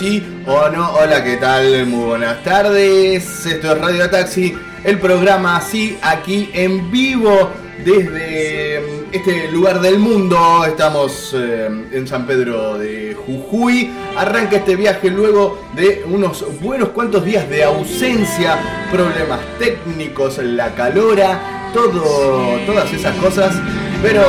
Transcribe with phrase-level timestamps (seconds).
[0.00, 0.92] ¿sí o no?
[0.94, 1.84] Hola, ¿qué tal?
[1.84, 3.44] Muy buenas tardes.
[3.44, 7.50] Esto es Radio Taxi, el programa así aquí en vivo
[7.84, 10.64] desde mm, este lugar del mundo.
[10.64, 13.90] Estamos eh, en San Pedro de Jujuy.
[14.16, 18.58] Arranca este viaje luego de unos buenos cuantos días de ausencia,
[18.90, 23.54] problemas técnicos, la calora, todo, todas esas cosas
[24.02, 24.22] pero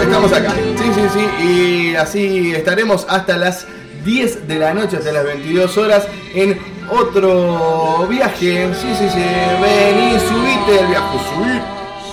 [0.00, 0.54] estamos acá.
[0.54, 1.44] Sí, sí, sí.
[1.44, 3.66] Y así estaremos hasta las
[4.08, 8.72] 10 de la noche, hasta las 22 horas, en otro viaje.
[8.72, 9.22] Sí, sí, sí.
[9.60, 11.18] Vení, subite el viaje.
[11.28, 11.62] Subite.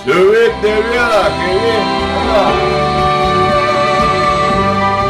[0.04, 1.52] Subite el viaje.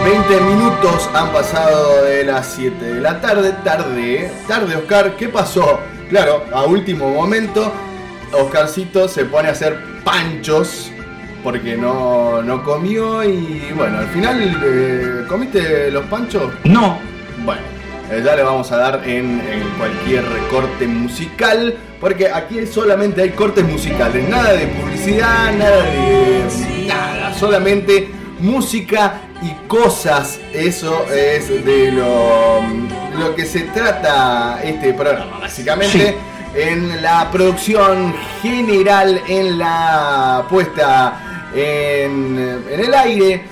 [0.05, 0.27] Bien.
[0.29, 3.53] 20 minutos han pasado de las 7 de la tarde.
[3.65, 5.17] Tarde, tarde, Oscar.
[5.17, 5.81] ¿Qué pasó?
[6.09, 7.73] Claro, a último momento,
[8.31, 10.93] Oscarcito se pone a hacer panchos
[11.47, 16.53] porque no, no comió y bueno, al final, eh, ¿comiste los panchos?
[16.65, 16.99] No.
[17.45, 17.61] Bueno,
[18.11, 19.41] eh, ya le vamos a dar en,
[19.79, 27.33] cualquier corte musical, porque aquí solamente hay cortes musicales, nada de publicidad, nada de nada,
[27.33, 28.09] solamente
[28.41, 30.41] música y cosas.
[30.53, 32.61] Eso es de lo,
[33.21, 36.17] lo que se trata este programa, básicamente.
[36.57, 41.26] En la producción general, en la puesta
[41.57, 43.43] en, el aire,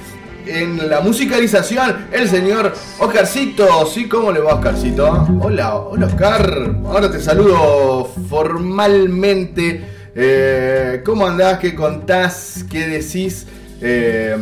[0.47, 3.87] en la musicalización, el señor Oscarcito.
[3.87, 4.07] ¿Sí?
[4.09, 5.27] ¿Cómo le va, Oscarcito?
[5.41, 6.77] Hola, hola, Oscar.
[6.87, 9.85] Ahora te saludo formalmente.
[10.15, 11.59] Eh, ¿Cómo andás?
[11.59, 12.65] ¿Qué contás?
[12.71, 13.47] ¿Qué decís?
[13.81, 14.37] Eh,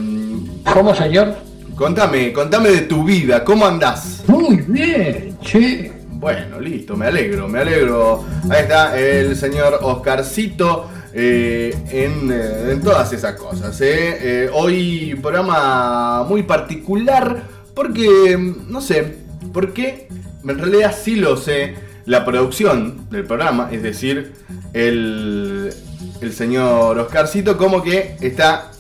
[0.73, 1.37] ¿Cómo, señor?
[1.77, 3.45] Contame, contame de tu vida.
[3.45, 4.25] ¿Cómo andás?
[4.27, 5.93] Muy bien, che.
[6.11, 8.25] Bueno, listo, me alegro, me alegro.
[8.51, 10.89] Ahí está el señor Oscarcito.
[11.15, 13.79] Eh, eh, en, todas esas cosas.
[13.83, 14.49] Eh.
[14.53, 17.43] hoy programa muy particular
[17.75, 19.19] porque, no sé,
[19.53, 20.09] porque
[20.47, 21.75] en realidad sí lo sé,
[22.07, 24.33] la producción del programa, es decir,
[24.73, 25.73] el,
[26.21, 28.73] el señor Oscarcito como que está,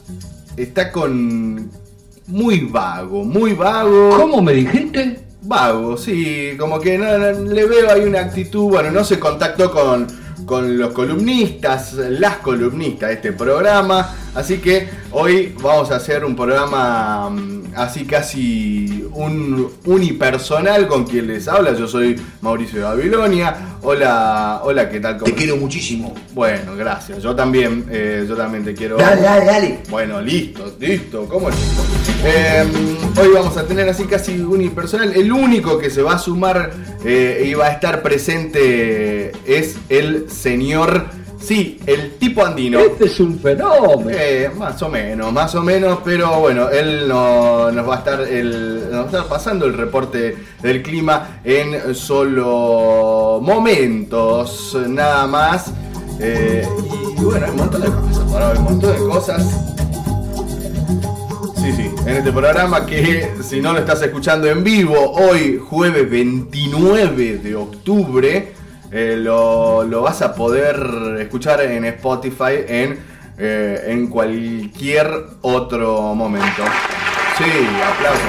[0.57, 1.71] está con
[2.27, 4.11] muy vago, muy vago.
[4.17, 5.21] ¿Cómo me dijiste?
[5.43, 10.07] Vago, sí, como que le veo ahí una actitud, bueno, no se contactó con
[10.45, 14.15] con los columnistas, las columnistas de este programa.
[14.35, 21.27] Así que hoy vamos a hacer un programa mm, así casi un unipersonal con quien
[21.27, 21.75] les habla.
[21.75, 23.77] Yo soy Mauricio de Babilonia.
[23.83, 25.23] Hola, hola, ¿qué tal?
[25.23, 26.15] Te quiero muchísimo.
[26.33, 27.23] Bueno, gracias.
[27.23, 28.97] Yo también, eh, yo también te quiero.
[28.97, 29.79] Dale, dale, dale.
[29.91, 31.27] Bueno, listo, listo.
[31.29, 31.57] ¿Cómo es?
[32.25, 32.69] Em,
[33.21, 35.13] hoy vamos a tener así casi unipersonal.
[35.15, 36.71] El único que se va a sumar
[37.05, 42.79] eh, y va a estar presente es el señor Sí, el tipo andino.
[42.79, 44.11] Este es un fenómeno.
[44.11, 48.21] Eh, más o menos, más o menos, pero bueno, él no, nos, va a estar
[48.21, 55.73] el, nos va a estar pasando el reporte del clima en solo momentos, nada más.
[56.21, 56.67] Eh,
[57.19, 59.73] y bueno, hay un montón de cosas, hay un montón de cosas.
[61.57, 66.09] Sí, sí, en este programa que si no lo estás escuchando en vivo, hoy jueves
[66.09, 68.53] 29 de octubre,
[68.93, 72.99] eh, lo, vas a poder escuchar en Spotify en,
[73.39, 75.11] eh, en cualquier
[75.41, 76.63] otro momento.
[77.39, 77.45] Sí,
[77.83, 78.23] aplausos.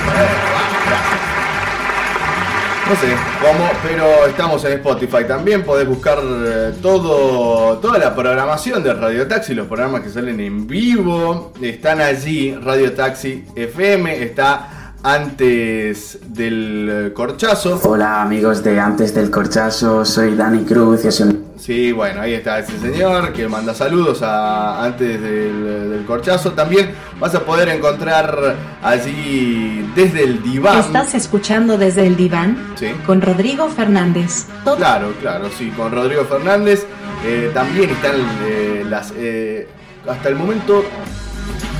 [2.90, 5.26] No sé cómo, pero estamos en Spotify.
[5.28, 10.40] También podés buscar eh, todo, toda la programación de Radio Taxi, los programas que salen
[10.40, 11.54] en vivo.
[11.62, 17.80] Están allí, Radio Taxi FM, está antes del corchazo.
[17.84, 22.78] Hola amigos de Antes del Corchazo, soy Dani Cruz y Sí, bueno, ahí está ese
[22.80, 26.52] señor que manda saludos a antes del, corchazo.
[26.52, 30.80] También vas a poder encontrar allí desde el diván.
[30.80, 32.58] ¿Estás escuchando desde el diván?
[32.76, 32.88] Sí.
[33.06, 34.48] Con Rodrigo Fernández.
[34.78, 36.86] Claro, claro, sí, con Rodrigo Fernández.
[37.26, 38.16] Eh, también están
[38.46, 39.14] eh, las...
[39.16, 39.68] Eh,
[40.06, 40.84] hasta el momento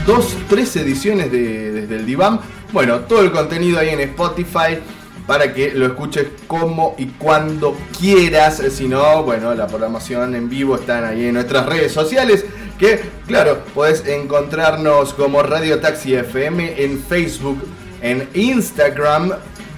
[0.06, 2.40] dos, tres ediciones de Desde el Diván.
[2.74, 4.80] Bueno, todo el contenido ahí en Spotify
[5.26, 8.62] para que lo escuches como y cuando quieras.
[8.72, 12.46] Si no, bueno, la programación en vivo están ahí en nuestras redes sociales.
[12.78, 17.64] Que, claro, puedes encontrarnos como Radio Taxi FM en Facebook,
[18.02, 19.34] en Instagram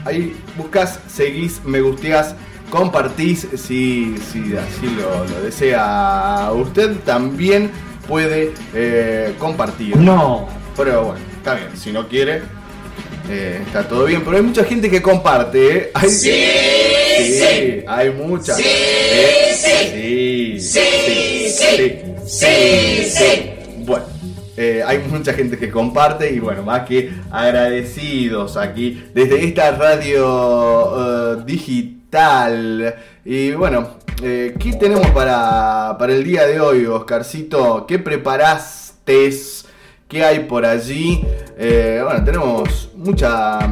[0.06, 2.36] ahí buscas, seguís, me gusteás,
[2.69, 6.95] compartís si, si así lo, lo desea usted.
[7.00, 7.71] También
[8.07, 9.97] puede eh, compartir.
[9.97, 10.47] No.
[10.77, 12.42] Pero bueno, está bien, si no quiere,
[13.30, 14.24] eh, está todo bien.
[14.24, 15.92] Pero hay mucha gente que comparte, ¿eh?
[15.94, 16.31] Hay, sí,
[17.18, 18.56] sí, hay mucha.
[18.60, 19.54] ¿eh?
[19.56, 23.51] Sí, sí, sí, sí, sí.
[23.86, 24.06] Bueno.
[24.57, 31.38] eh, hay mucha gente que comparte y bueno, más que agradecidos aquí desde esta radio
[31.45, 32.95] digital.
[33.25, 37.86] Y bueno, ¿qué tenemos para, para el día de hoy, Oscarcito?
[37.88, 39.31] ¿Qué preparaste?
[40.07, 41.25] ¿Qué hay por allí?
[41.57, 43.68] Bueno, tenemos mucha,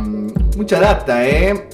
[0.56, 1.70] mucha data, ¿eh?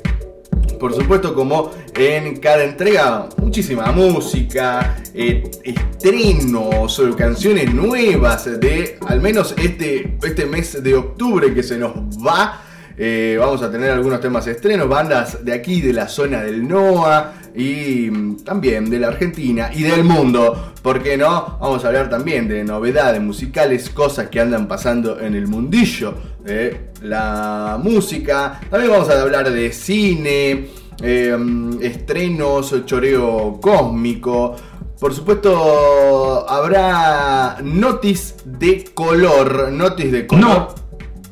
[0.80, 9.54] Por supuesto, como en cada entrega, muchísima música, eh, estrenos, canciones nuevas de al menos
[9.62, 11.92] este, este mes de octubre que se nos
[12.26, 12.62] va.
[12.98, 17.34] Eh, vamos a tener algunos temas estrenos, bandas de aquí, de la zona del NOA
[17.56, 20.74] y mm, también de la Argentina y del mundo.
[20.82, 21.58] ¿Por qué no?
[21.60, 26.92] Vamos a hablar también de novedades musicales, cosas que andan pasando en el mundillo de
[27.02, 28.60] la música.
[28.70, 30.70] También vamos a hablar de cine,
[31.02, 31.38] eh,
[31.82, 34.56] estrenos, choreo cósmico.
[35.00, 39.72] Por supuesto, habrá notis de color.
[39.72, 40.79] Notis de color.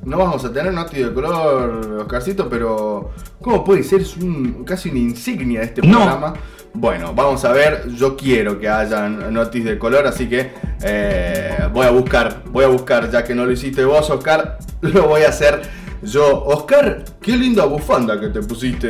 [0.08, 3.12] No vamos a tener notis de color, Oscarcito, pero
[3.42, 4.00] ¿cómo puede ser?
[4.02, 5.98] Es un, casi una insignia de este No.
[5.98, 6.34] programa.
[6.74, 7.90] Bueno, vamos a ver.
[7.94, 10.52] Yo quiero que hayan notis de color, así que
[10.82, 15.10] eh, voy a buscar, voy a buscar, ya que no lo hiciste vos, Oscar, lo
[15.10, 15.62] voy a hacer
[16.02, 16.42] yo.
[16.46, 18.88] Oscar, qué linda bufanda que te pusiste,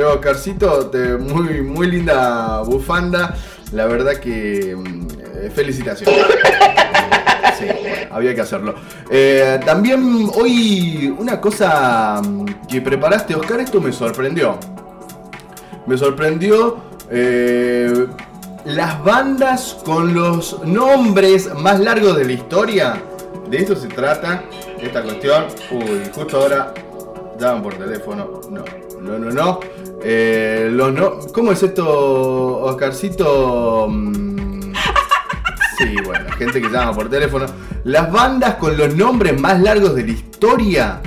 [0.00, 3.34] eh, Oscarcito, te- muy, muy linda bufanda.
[3.72, 5.06] La verdad que mm,
[5.44, 6.16] eh, felicitaciones.
[8.10, 8.74] Había que hacerlo.
[9.10, 14.58] Eh, también hoy una cosa mm, que preparaste, Oscar, esto me sorprendió.
[15.86, 16.76] Me sorprendió
[17.10, 18.06] eh,
[18.64, 23.02] las bandas con los nombres más largos de la historia.
[23.48, 24.42] De esto se trata
[24.80, 25.46] esta cuestión.
[25.70, 26.74] Uy, justo ahora
[27.38, 28.40] llaman por teléfono.
[28.50, 28.64] No,
[29.00, 29.60] no, no, no.
[30.02, 33.88] Eh, los no ¿Cómo es esto, Oscarcito?
[35.78, 37.46] Sí, bueno, gente que llama por teléfono.
[37.84, 41.00] Las bandas con los nombres más largos de la historia.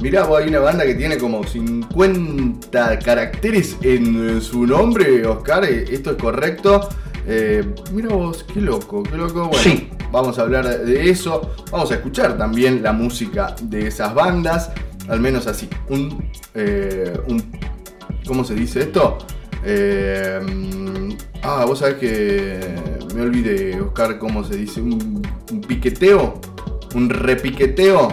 [0.00, 5.64] Mirá, vos, hay una banda que tiene como 50 caracteres en su nombre, Oscar.
[5.64, 6.88] eh, ¿Esto es correcto?
[7.26, 9.48] Eh, mira vos, qué loco, qué loco.
[9.48, 9.88] Bueno, Sí.
[10.12, 11.54] vamos a hablar de eso.
[11.72, 14.70] Vamos a escuchar también la música de esas bandas.
[15.08, 15.68] Al menos así.
[15.88, 16.30] Un.
[16.54, 17.42] eh, un
[18.26, 19.18] ¿Cómo se dice esto?
[19.64, 20.40] Eh,
[21.46, 22.60] ah, vos sabés que
[23.14, 24.80] me olvidé, Oscar, cómo se dice.
[24.80, 25.22] Un,
[25.66, 26.40] piqueteo.
[26.94, 28.08] Un repiqueteo.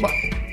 [0.00, 0.10] Bah,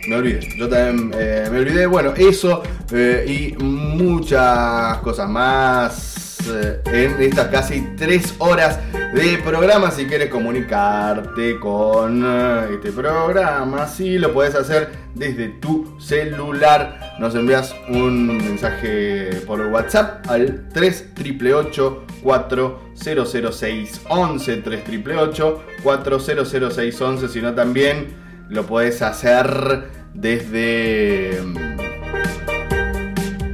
[0.07, 0.39] me olvidé.
[0.57, 1.85] Yo también eh, me olvidé.
[1.85, 6.08] Bueno, eso eh, y muchas cosas más
[6.47, 8.79] en estas casi tres horas
[9.13, 9.91] de programa.
[9.91, 17.15] Si quieres comunicarte con eh, este programa, sí, lo puedes hacer desde tu celular.
[17.19, 28.07] Nos envías un mensaje por WhatsApp al 3888 4006 11 3888 4006 11 sino también
[28.49, 31.39] lo puedes hacer desde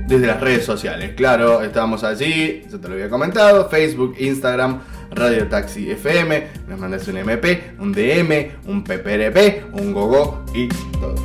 [0.08, 1.12] desde las redes sociales.
[1.16, 4.82] Claro, estamos allí, yo te lo había comentado, Facebook, Instagram,
[5.12, 11.16] Radio Taxi FM, nos mandas un MP, un DM, un PPRP, un gogo y todo.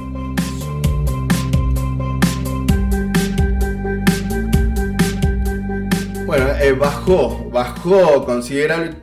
[6.27, 8.95] Bueno, eh, bajó, bajó considerable-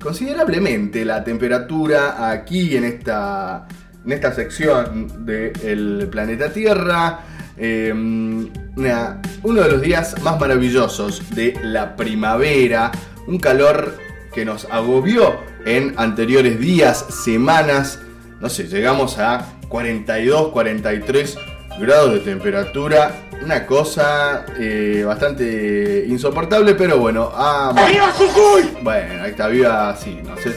[0.00, 3.66] considerablemente la temperatura aquí en esta,
[4.04, 7.20] en esta sección del planeta Tierra.
[7.56, 7.92] Eh,
[8.76, 12.90] una- uno de los días más maravillosos de la primavera.
[13.26, 13.96] Un calor
[14.32, 17.98] que nos agobió en anteriores días, semanas.
[18.40, 21.36] No sé, llegamos a 42, 43
[21.80, 23.26] grados de temperatura.
[23.42, 27.30] Una cosa eh, bastante insoportable, pero bueno.
[27.34, 27.72] ah,
[28.82, 30.52] bueno, ahí está, viva, sí, no sé.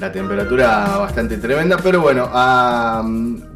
[0.00, 2.28] La temperatura bastante tremenda, pero bueno,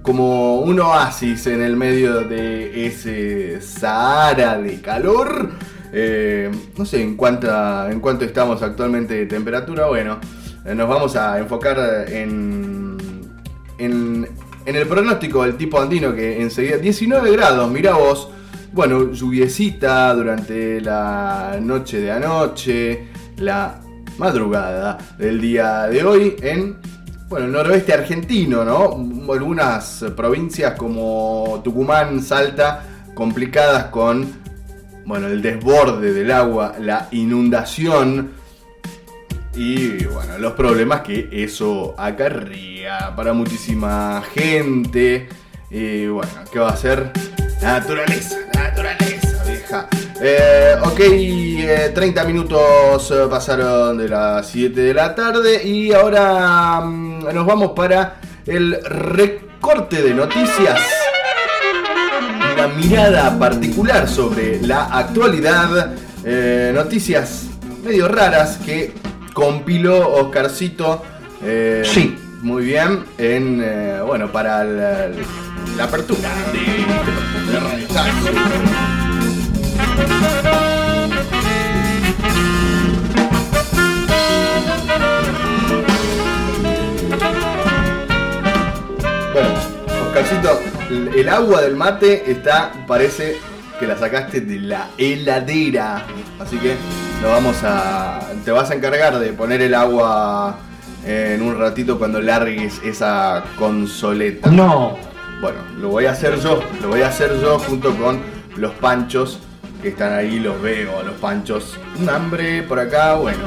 [0.03, 5.51] como un oasis en el medio de ese Sahara de calor.
[5.93, 9.87] eh, no sé en cuánta, en cuánto estamos actualmente de temperatura.
[9.89, 10.19] Bueno,
[10.65, 12.97] eh, nos vamos a enfocar en,
[13.79, 14.29] en,
[14.65, 18.31] en el pronóstico del tipo andino que enseguida 19 grados, mirá vos.
[18.73, 23.81] Bueno, lluviecita durante la noche de anoche, la
[24.19, 26.77] madrugada del día de hoy en
[27.29, 29.33] bueno, el noroeste argentino, ¿no?
[29.33, 32.83] Algunas provincias como Tucumán, Salta,
[33.15, 34.27] complicadas con,
[35.05, 38.31] bueno, el desborde del agua, la inundación
[39.55, 45.29] y, bueno, los problemas que eso acarrea para muchísima gente.
[45.71, 47.11] Y, bueno, ¿qué va a hacer?
[47.61, 49.08] Naturaleza, naturaleza.
[50.21, 56.81] Eh, ok, eh, 30 minutos eh, pasaron de las 7 de la tarde y ahora
[56.81, 60.81] mm, nos vamos para el recorte de noticias.
[62.55, 65.93] Una mirada particular sobre la actualidad.
[66.25, 67.45] eh, noticias
[67.85, 68.93] medio raras que
[69.33, 71.05] compiló Oscarcito.
[71.85, 72.19] Sí.
[72.43, 73.05] Muy bien.
[73.19, 73.65] En,
[74.05, 75.09] bueno, para la,
[75.77, 76.61] la apertura de,
[77.83, 79.08] este de.
[89.33, 89.49] Bueno,
[90.09, 90.61] Oscarcito,
[91.17, 93.37] el- agua del mate está, parece
[93.79, 96.05] que la sacaste de la heladera.
[96.41, 96.75] Así que
[97.23, 98.21] lo vamos a.
[98.45, 100.59] Te vas a encargar de poner el agua
[101.07, 104.51] en un ratito cuando largues esa consoleta.
[104.51, 104.97] No.
[105.41, 108.21] Bueno, lo voy a hacer yo, lo voy a hacer yo junto con
[108.57, 109.39] los panchos
[109.81, 111.79] que están ahí, los veo, los panchos.
[111.99, 113.45] Un hambre por acá, bueno.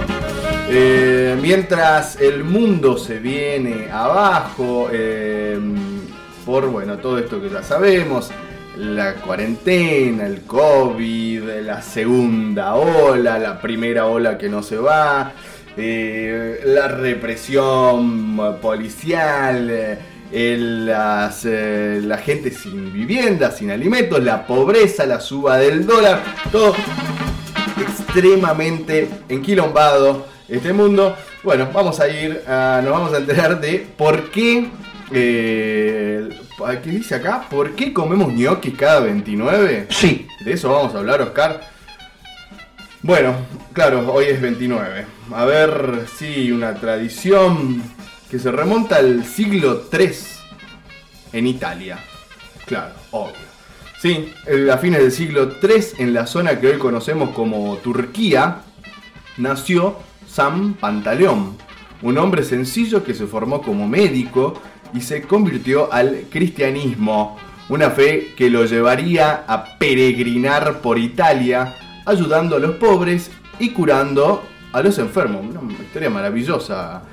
[0.70, 5.60] Eh, mientras el mundo se viene abajo, eh,
[6.46, 8.32] por bueno, todo esto que ya sabemos,
[8.78, 15.34] la cuarentena, el COVID, la segunda ola, la primera ola que no se va,
[15.76, 20.00] eh, la represión policial,
[20.32, 26.22] el- las, eh, la gente sin vivienda, sin alimentos, la pobreza, la suba del dólar,
[26.52, 26.74] todo
[27.82, 31.16] extremadamente enquilombado este mundo.
[31.44, 34.68] Bueno, vamos a ir, a- nos vamos a enterar de por qué,
[35.12, 36.30] eh,
[36.84, 37.48] ¿qué dice acá?
[37.50, 39.88] ¿Por qué comemos ñoquis cada 29?
[39.90, 40.28] Sí.
[40.46, 41.62] De eso vamos a hablar, Oscar.
[43.02, 43.34] Bueno,
[43.74, 45.06] claro, hoy es 29.
[45.34, 47.82] A ver si una tradición
[48.32, 50.10] que se remonta al siglo III
[51.34, 52.00] en Italia.
[52.66, 53.52] Claro, obvio.
[54.02, 54.32] Sí,
[54.72, 58.62] a fines del siglo III, en la zona que hoy conocemos como Turquía,
[59.38, 61.58] nació San Pantaleón,
[62.02, 64.62] un hombre sencillo que se formó como médico
[64.94, 72.56] y se convirtió al cristianismo, una fe que lo llevaría a peregrinar por Italia, ayudando
[72.56, 75.46] a los pobres y curando a los enfermos.
[75.46, 77.04] Una historia maravillosa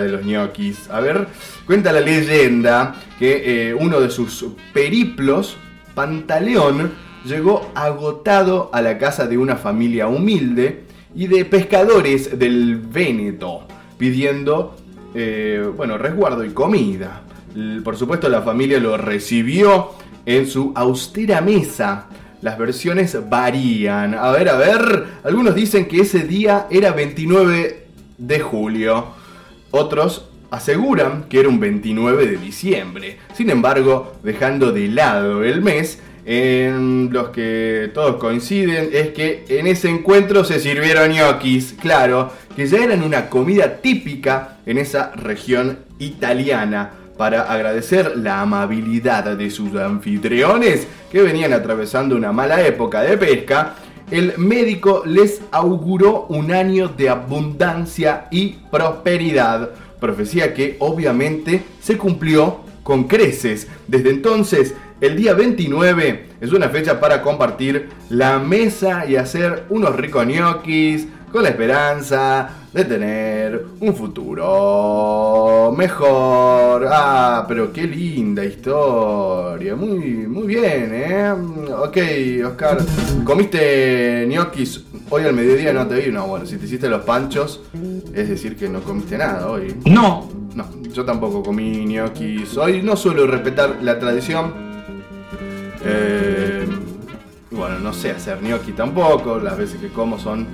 [0.00, 0.88] de los ñoquis.
[0.90, 1.28] A ver,
[1.66, 5.56] cuenta la leyenda que eh, uno de sus periplos,
[5.94, 6.92] Pantaleón,
[7.24, 10.84] llegó agotado a la casa de una familia humilde
[11.14, 13.66] y de pescadores del Véneto,
[13.98, 14.76] pidiendo
[15.14, 17.22] eh, bueno, resguardo y comida.
[17.84, 19.90] Por supuesto, la familia lo recibió
[20.24, 22.06] en su austera mesa.
[22.40, 24.14] Las versiones varían.
[24.14, 25.04] A ver, a ver.
[25.22, 27.86] Algunos dicen que ese día era 29
[28.18, 29.21] de julio.
[29.72, 33.16] Otros aseguran que era un 29 de diciembre.
[33.34, 39.66] Sin embargo, dejando de lado el mes, en los que todos coinciden es que en
[39.66, 45.80] ese encuentro se sirvieron ñoquis, claro, que ya eran una comida típica en esa región
[45.98, 53.16] italiana para agradecer la amabilidad de sus anfitriones que venían atravesando una mala época de
[53.16, 53.74] pesca,
[54.12, 62.60] el médico les auguró un año de abundancia y prosperidad, profecía que obviamente se cumplió
[62.82, 63.68] con creces.
[63.88, 69.96] Desde entonces, el día 29 es una fecha para compartir la mesa y hacer unos
[69.96, 76.86] ricos ñoquis con la esperanza de tener un futuro mejor.
[76.90, 79.74] Ah, pero qué linda historia.
[79.74, 81.32] Muy, muy bien, ¿eh?
[81.78, 81.96] Ok,
[82.46, 82.78] Oscar.
[83.24, 85.72] ¿Comiste ñoquis hoy al mediodía?
[85.72, 86.12] No te vi.
[86.12, 87.62] No, bueno, si te hiciste los panchos,
[88.14, 89.74] es decir que no comiste nada hoy.
[89.86, 90.28] No.
[90.54, 92.58] No, yo tampoco comí ñoquis.
[92.58, 94.52] Hoy no suelo respetar la tradición.
[95.82, 96.66] Eh,
[97.50, 99.38] bueno, no sé hacer gnocchi tampoco.
[99.38, 100.46] Las veces que como son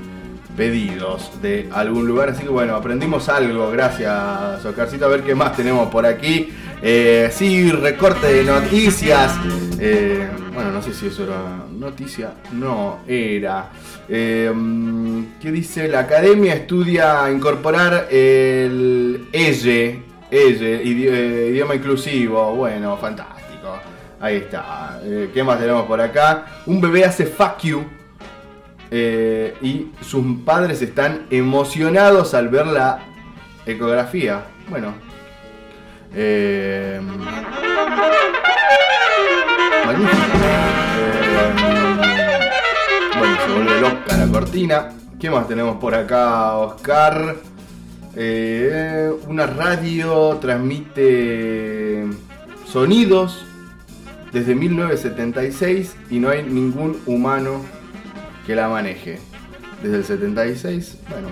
[0.59, 2.31] pedidos de algún lugar.
[2.31, 3.71] Así que bueno, aprendimos algo.
[3.71, 5.07] Gracias, Oscarcito.
[5.07, 6.51] A ver qué más tenemos por aquí.
[6.83, 9.33] Eh, sí, recorte de noticias.
[9.81, 12.33] Eh, bueno, no sé si eso era noticia.
[12.53, 13.71] No, era.
[14.09, 14.53] Eh,
[15.41, 15.87] ¿Qué dice?
[15.89, 22.55] La academia estudia incorporar el EYE, EYE, idi- idioma inclusivo.
[22.57, 23.79] Bueno, fantástico.
[24.21, 25.01] Ahí está.
[25.33, 26.47] ¿Qué más tenemos por acá?
[26.67, 27.85] Un bebé hace fuck you.
[28.91, 33.01] Eh, y sus padres están emocionados al ver la
[33.67, 34.45] ecografía.
[34.69, 34.95] Bueno,
[36.15, 37.01] Eh,
[39.85, 40.39] magnífico.
[40.99, 41.55] Eh,
[43.19, 44.89] bueno, se vuelve loca la cortina.
[45.21, 47.37] ¿Qué más tenemos por acá, Oscar?
[48.17, 52.07] Eh, una radio transmite
[52.67, 53.45] sonidos
[54.33, 57.61] desde 1976 y no hay ningún humano
[58.49, 59.19] que la maneje.
[59.83, 61.29] Desde el 76, bueno.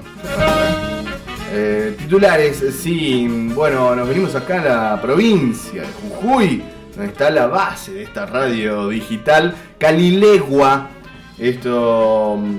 [1.50, 6.62] Eh, titulares, sí, bueno, nos venimos acá a la provincia de Jujuy,
[6.94, 10.90] donde está la base de esta radio digital, Calilegua.
[11.38, 12.56] Esto mm,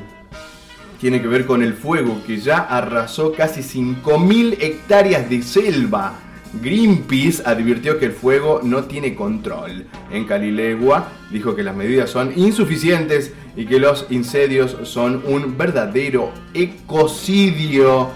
[1.00, 6.14] tiene que ver con el fuego que ya arrasó casi 5.000 hectáreas de selva.
[6.54, 9.86] Greenpeace advirtió que el fuego no tiene control.
[10.12, 16.32] En Calilegua dijo que las medidas son insuficientes y que los incendios son un verdadero
[16.54, 18.10] ecocidio.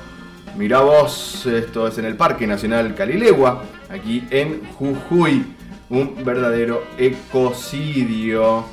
[0.57, 5.45] Mirá vos, esto es en el Parque Nacional Calilegua, aquí en Jujuy.
[5.89, 8.63] Un verdadero ecocidio.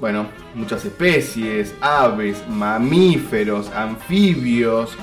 [0.00, 4.96] Bueno, muchas especies, aves, mamíferos, anfibios,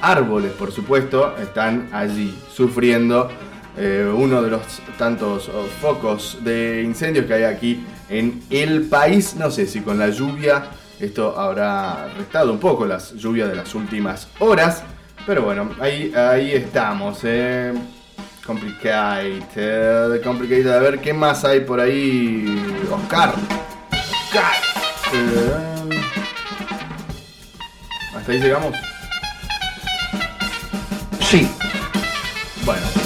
[0.00, 3.28] árboles, por supuesto, están allí sufriendo
[3.76, 4.62] eh, uno de los
[4.96, 9.34] tantos oh, focos de incendios que hay aquí en el país.
[9.36, 10.66] No sé si con la lluvia
[10.98, 14.82] esto habrá restado un poco las lluvias de las últimas horas,
[15.26, 17.20] pero bueno, ahí, ahí estamos.
[17.24, 17.74] Eh.
[18.46, 20.68] Complicated, complicated.
[20.68, 22.46] A ver qué más hay por ahí,
[22.92, 23.34] Oscar.
[23.90, 24.54] Oscar.
[25.12, 25.90] Eh,
[28.14, 28.95] Hasta ahí llegamos.
[31.30, 31.48] Sí.
[32.64, 33.05] Bueno.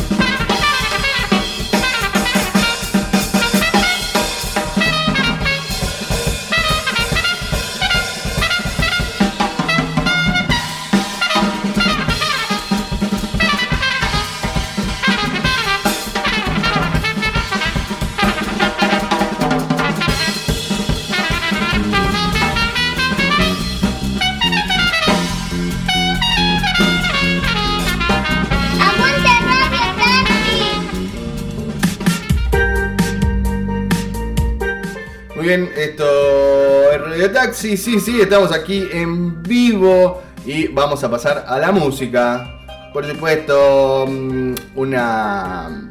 [37.42, 42.60] Taxi, sí, sí, estamos aquí en vivo y vamos a pasar a la música.
[42.92, 45.88] Por supuesto, mm, una...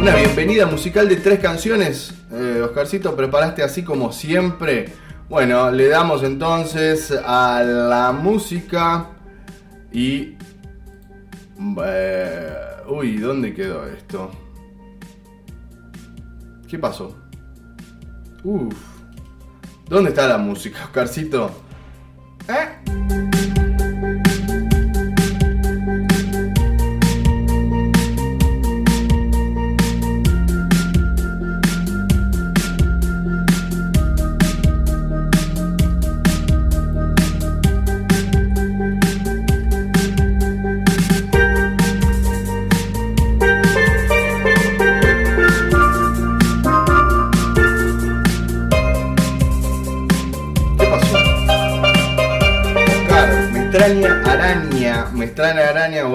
[0.00, 2.14] Una bienvenida musical de tres canciones.
[2.32, 4.94] Eh, Oscarcito, preparaste así como siempre.
[5.28, 9.08] Bueno, le damos entonces a la música
[9.92, 10.38] y...
[11.84, 12.56] eh,
[12.88, 14.30] uy, ¿dónde quedó esto?
[16.72, 17.14] ¿Qué pasó?
[18.44, 18.74] Uf.
[19.90, 21.50] ¿Dónde está la música, Oscarcito?
[22.48, 23.71] ¿Eh?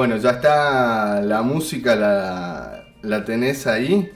[0.07, 4.09] Bueno, ya está la música, la, la tenés ahí.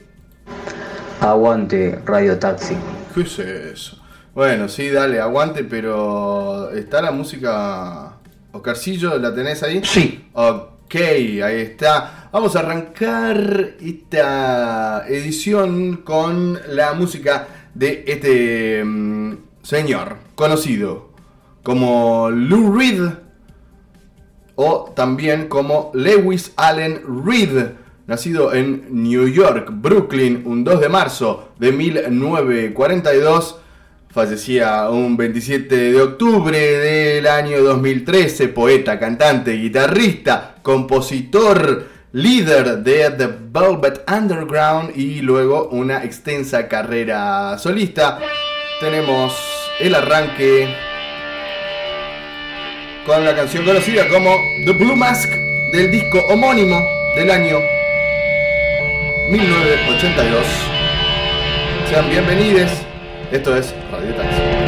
[1.20, 2.78] Aguante Radio Taxi.
[3.14, 3.98] ¿Qué es eso?
[4.34, 8.14] Bueno, sí, dale, aguante, pero ¿está la música?
[8.54, 9.82] Oscarcillo, ¿la tenés ahí?
[9.84, 10.30] Sí.
[10.32, 12.30] Ok, ahí está.
[12.32, 21.12] Vamos a arrancar esta edición con la música de este mm, señor conocido
[21.64, 23.10] como Lou Reed
[24.64, 27.72] o también como Lewis Allen Reed,
[28.06, 33.58] nacido en New York, Brooklyn, un 2 de marzo de 1942.
[34.12, 43.30] Fallecía un 27 de octubre del año 2013, poeta, cantante, guitarrista, compositor, líder de The
[43.52, 48.20] Velvet Underground y luego una extensa carrera solista.
[48.80, 49.34] Tenemos
[49.80, 50.91] el arranque
[53.06, 54.36] con la canción conocida como
[54.66, 55.32] The Blue Mask
[55.72, 57.60] del disco homónimo del año
[59.30, 60.46] 1982.
[61.90, 62.72] Sean bienvenidos.
[63.32, 64.61] Esto es Radio Taxi.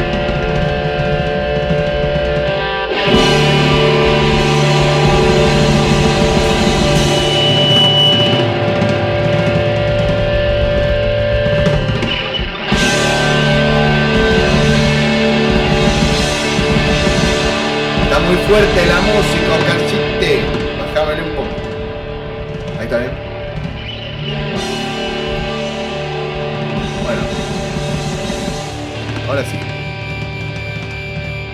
[18.26, 20.42] muy fuerte la música, Carchite.
[20.78, 21.48] Bajábale un poco.
[22.78, 23.12] Ahí está bien.
[27.02, 27.22] Bueno.
[29.28, 29.58] Ahora sí.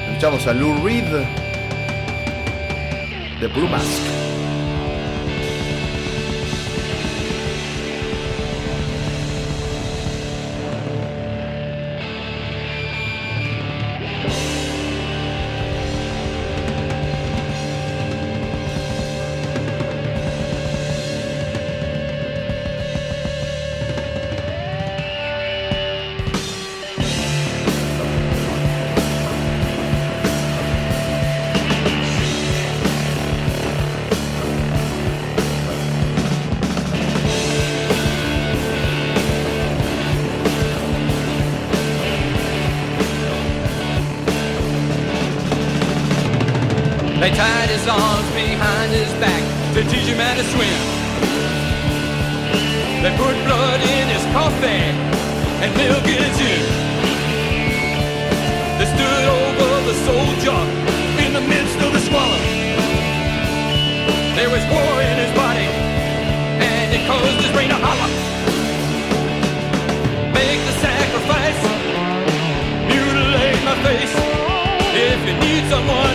[0.09, 1.05] Escuchamos a Lou Reed
[3.41, 4.30] de Blue Mask.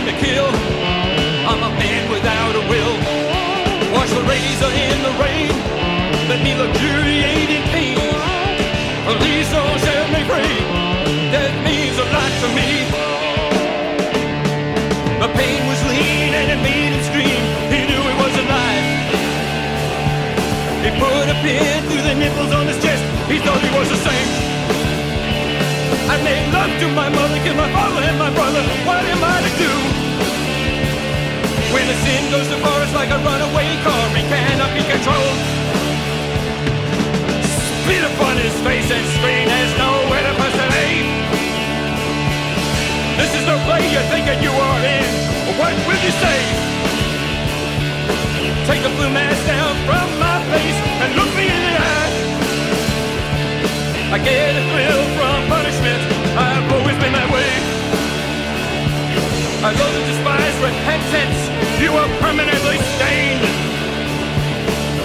[0.06, 0.46] To kill,
[1.50, 2.94] I'm a man without a will.
[3.90, 5.50] Wash the razor in the rain.
[6.30, 7.98] Let me luxuriate in pain.
[9.18, 10.58] Please don't set me free.
[11.34, 12.70] That means a lot to me.
[15.18, 17.42] The pain was lean and it made him scream.
[17.74, 18.86] He knew he was alive.
[20.86, 23.02] He put a pin through the nipples on his chest.
[23.26, 24.45] He thought he was the same.
[26.06, 28.62] I made love to my mother, killed my father and my brother.
[28.86, 29.72] What am I to do?
[31.74, 34.04] When a sin goes too far, it's like a runaway car.
[34.14, 35.40] It cannot be controlled.
[37.42, 40.36] Spit upon his face and scream, there's nowhere to
[40.86, 41.06] aid.
[43.18, 45.08] This is the way you're thinking you are in.
[45.58, 46.40] What will you say?
[48.66, 52.25] Take the blue mask down from my face and look me in the eye.
[54.06, 55.98] I get a thrill from punishment.
[56.38, 57.50] I've always been that way.
[59.66, 61.40] I love to despise repentance.
[61.82, 63.42] You are permanently stained.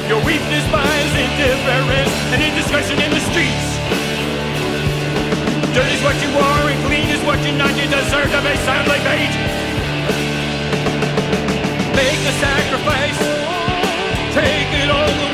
[0.06, 3.70] Your weakness buys indifference and indiscretion in the streets.
[5.74, 7.74] Dirty is what you are and clean is what you're not.
[7.74, 9.34] You deserve to be soundly bait.
[11.98, 13.18] Make the sacrifice.
[14.38, 15.32] Take it all the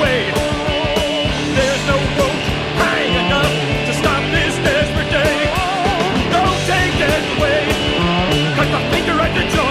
[9.36, 9.67] the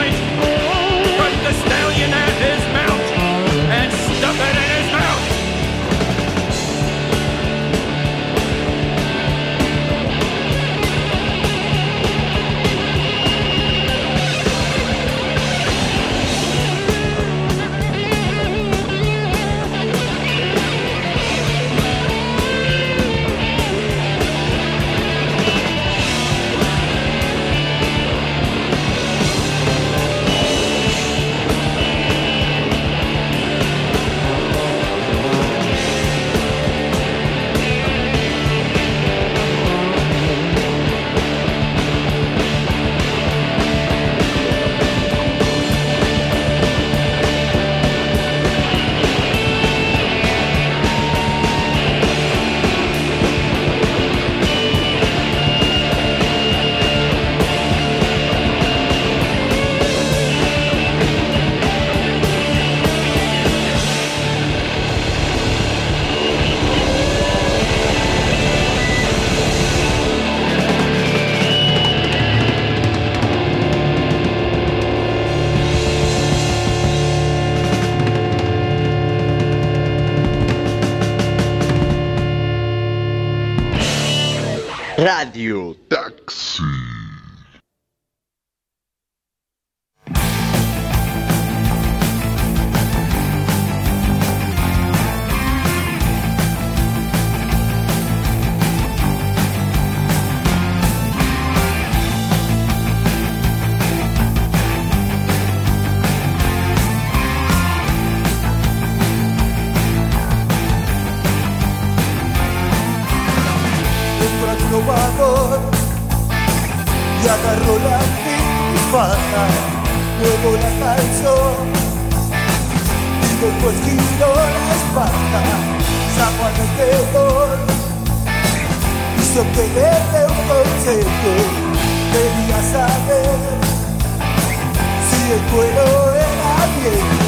[135.50, 137.26] cuero era bien.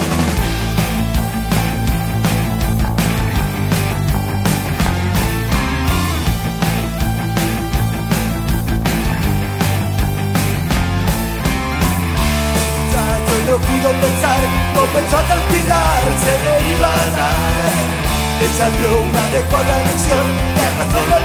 [13.48, 14.40] no pudo pensar,
[14.74, 17.98] no pensó hasta el final, se le iba a dar.
[18.40, 19.22] Le salió una
[20.56, 21.24] le arrastró el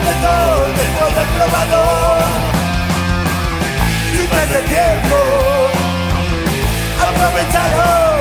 [4.53, 5.42] del tiempo,
[7.13, 8.19] aprovecharon,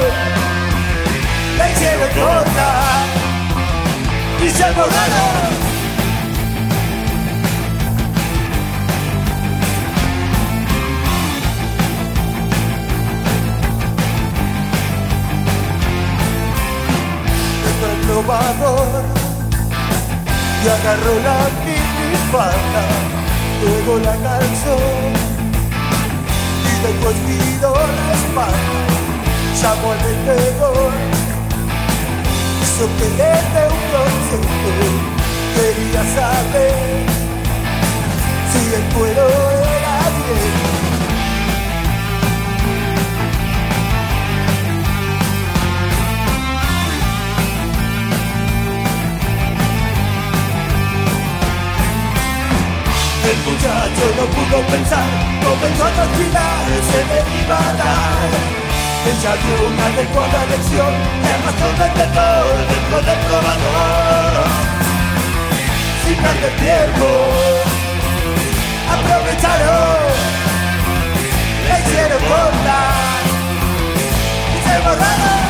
[1.58, 2.68] la hicieron corta.
[4.44, 5.62] Y se borraron.
[17.84, 19.02] el probador
[20.64, 22.84] y agarró la minifalda,
[23.60, 25.21] luego la calzó
[26.82, 28.74] después tiró la espalda,
[29.60, 30.92] llamó al vendedor,
[32.62, 34.50] hizo que le dé un consejo,
[35.54, 36.74] quería saber
[38.52, 40.91] si el cuero era bien.
[53.32, 55.08] El muchacho no pudo pensar,
[55.42, 58.28] comenzó a transpirar, se le iba a dar.
[59.08, 60.92] Ella dio una adecuada lección,
[61.22, 64.34] le arrastró el vendedor dentro del probador.
[66.04, 67.08] Sin perder tiempo,
[68.92, 70.12] aprovecharon,
[71.68, 72.78] le hicieron corta
[74.52, 75.42] y se borraron.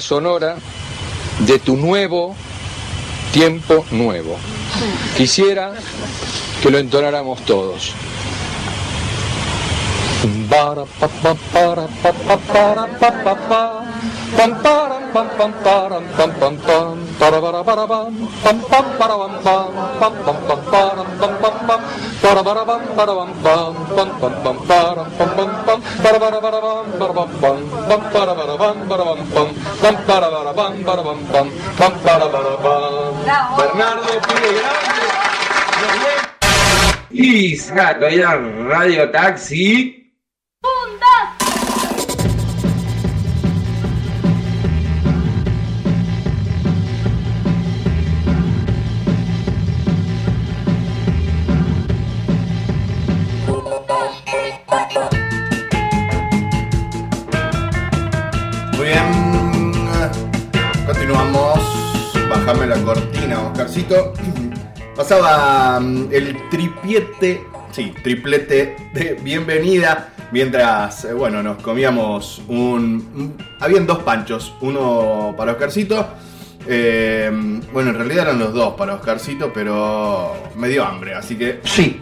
[0.00, 0.56] sonora
[1.40, 2.34] de tu nuevo
[3.32, 4.36] tiempo nuevo.
[5.16, 5.72] Quisiera
[6.62, 7.94] que lo entonáramos todos.
[33.56, 35.00] Bernardo Pide Grande.
[37.10, 39.99] Y saco ya Radio Taxi.
[64.96, 70.12] Pasaba mm, el tripiete, sí, triplete de bienvenida.
[70.32, 73.08] Mientras, eh, bueno, nos comíamos un...
[73.16, 76.06] un- habían dos panchos, uno para Oscarcito.
[76.66, 77.30] eh,
[77.72, 81.60] bueno, en realidad eran los dos para Oscarcito, pero me dio hambre, así que...
[81.64, 82.00] Sí.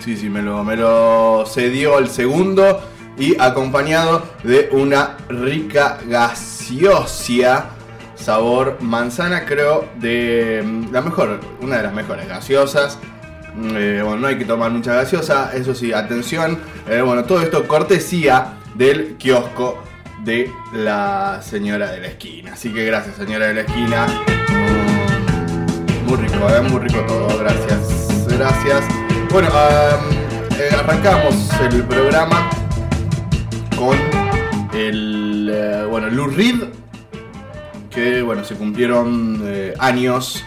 [0.00, 2.80] Sí, sí, me lo, me lo cedió el segundo
[3.16, 7.66] y acompañado de una rica gaseosia
[8.22, 12.98] sabor manzana, creo, de mm, la mejor, una de las mejores gaseosas.
[13.54, 16.58] Mm, eh, bueno, no hay que tomar mucha gaseosa, eso sí, atención.
[16.88, 19.82] eh, bueno, todo esto cortesía del kiosco
[20.24, 22.52] de la señora de la esquina.
[22.54, 24.06] Así que gracias, señora de la esquina.
[24.48, 28.26] Mm, muy rico, eh, muy rico todo, gracias.
[28.28, 28.84] Gracias.
[29.30, 29.48] Bueno,
[30.58, 32.48] eh, arrancamos el programa
[33.76, 33.96] con
[34.74, 36.81] el bueno Lou Reed
[37.94, 40.44] que bueno se cumplieron eh, años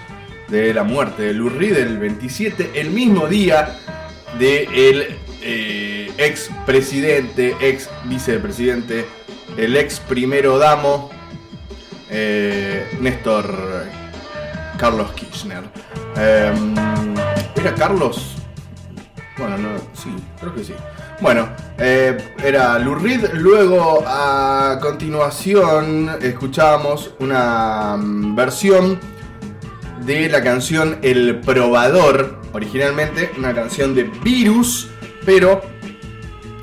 [0.47, 3.79] de la muerte de Lou Reed el 27 el mismo día
[4.39, 9.05] de el eh, ex presidente ex vicepresidente
[9.57, 11.09] el ex primero damo
[12.09, 13.85] eh, Néstor
[14.77, 15.63] Carlos Kirchner
[16.17, 16.73] Em,
[17.57, 18.35] era Carlos
[19.37, 20.73] bueno, no, sí, creo que sí.
[21.21, 21.47] Bueno,
[21.77, 23.33] eh, era Lou Reed.
[23.35, 28.99] Luego, a continuación, escuchábamos una mm, versión
[30.05, 32.41] de la canción El Probador.
[32.51, 34.89] Originalmente, una canción de Virus,
[35.25, 35.61] pero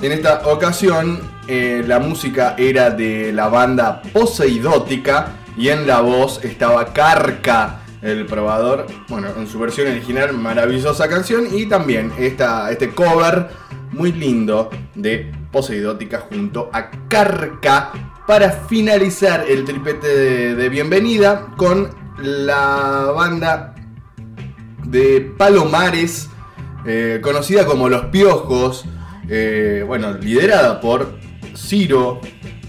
[0.03, 6.45] en esta ocasión eh, la música era de la banda Poseidótica y en la voz
[6.45, 12.91] estaba Carca el probador, bueno, en su versión original, maravillosa canción y también esta, este
[12.91, 13.49] cover
[13.93, 17.93] muy lindo de Poseidótica junto a Carca
[18.27, 23.75] para finalizar el tripete de, bienvenida con la banda
[24.85, 26.29] de Palomares,
[26.87, 28.85] eh, conocida como Los Piojos,
[29.29, 31.19] eh, bueno, liderada por
[31.57, 32.21] Ciro,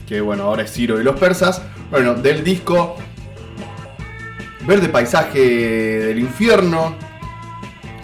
[0.08, 2.96] que bueno, ahora es Ciro y los persas, bueno, del disco
[4.68, 6.96] Verde Paisaje del Infierno.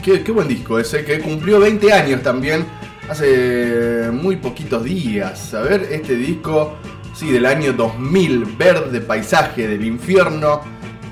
[0.04, 2.66] Qué, qué buen disco ese, que cumplió 20 años también,
[3.10, 5.54] hace muy poquitos días.
[5.54, 6.78] A ver, este disco,
[7.16, 10.62] sí, del año 2000, Verde Paisaje del Infierno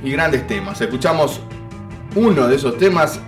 [0.04, 0.80] y grandes temas.
[0.80, 1.42] Escuchamos
[2.16, 3.20] uno de esos temas,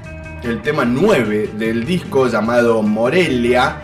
[0.43, 3.81] el tema 9 del disco llamado Morelia.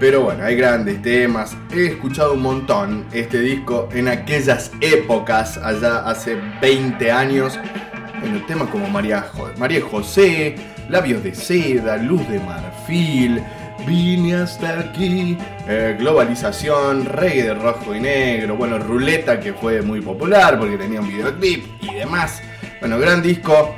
[0.00, 1.56] Pero bueno, hay grandes temas.
[1.70, 7.58] He escuchado un montón este disco en aquellas épocas, allá hace 20 años.
[8.20, 9.26] Bueno, temas como María,
[9.58, 10.56] María José,
[10.88, 13.42] Labios de Seda, Luz de Marfil,
[13.86, 20.00] Vine hasta aquí, eh, Globalización, Reggae de Rojo y Negro, bueno, Ruleta que fue muy
[20.00, 22.40] popular porque tenía un videoclip y demás.
[22.80, 23.74] Bueno, gran disco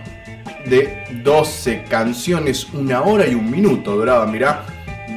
[0.67, 4.65] de 12 canciones, una hora y un minuto duraba, mirá.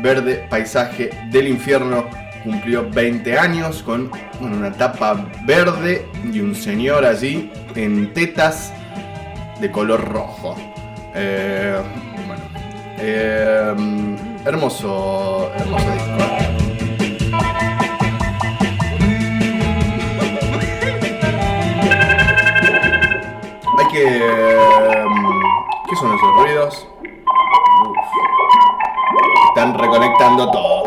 [0.01, 2.07] Verde Paisaje del Infierno
[2.43, 4.09] cumplió 20 años con
[4.39, 8.71] una tapa verde y un señor allí en tetas
[9.59, 10.55] de color rojo.
[11.15, 11.77] Eh,
[12.27, 12.43] bueno,
[12.99, 13.73] eh,
[14.47, 17.27] hermoso, hermoso disco.
[23.77, 24.17] Hay que...
[24.17, 25.05] eh,
[25.89, 26.87] ¿Qué son esos ruidos?
[29.49, 30.83] Están reconectando todo.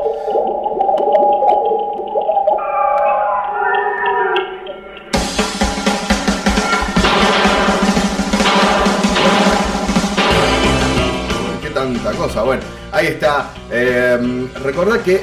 [11.63, 12.43] ¿Qué tanta cosa?
[12.43, 13.51] Bueno, ahí está.
[13.70, 15.20] Eh, recordá que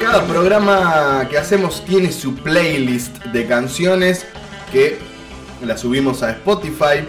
[0.00, 4.26] cada programa que hacemos tiene su playlist de canciones
[4.72, 4.98] que
[5.64, 7.06] la subimos a Spotify.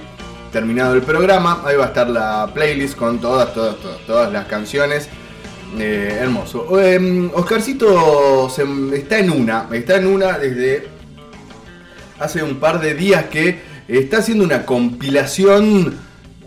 [0.51, 4.45] Terminado el programa, ahí va a estar la playlist con todas, todas, todas, todas las
[4.45, 5.09] canciones.
[5.79, 6.79] Eh, hermoso.
[6.79, 8.63] Eh, Oscarcito se-
[8.95, 10.87] está en una, está en una desde
[12.19, 15.95] hace un par de días que está haciendo una compilación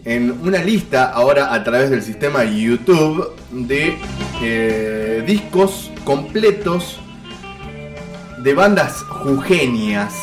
[0.06, 3.98] en una lista ahora a través del sistema YouTube de
[4.40, 7.00] eh, discos completos
[8.38, 10.14] de bandas jujeñas.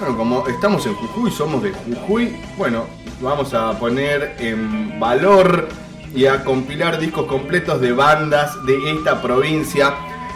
[0.00, 2.86] Bueno, como estamos en Jujuy, somos de Jujuy, bueno,
[3.20, 5.68] vamos a poner en valor
[6.12, 9.94] y a compilar discos completos de bandas de esta provincia.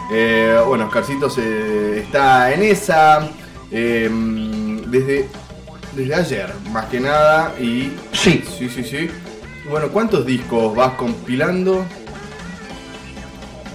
[0.09, 3.27] Eh, bueno, Oscarcito se, está en esa
[3.71, 4.09] eh,
[4.87, 5.27] desde,
[5.95, 7.53] desde ayer, más que nada.
[7.59, 8.43] Y Sí.
[8.57, 9.09] sí, sí, sí.
[9.69, 11.85] Bueno, ¿cuántos discos vas compilando?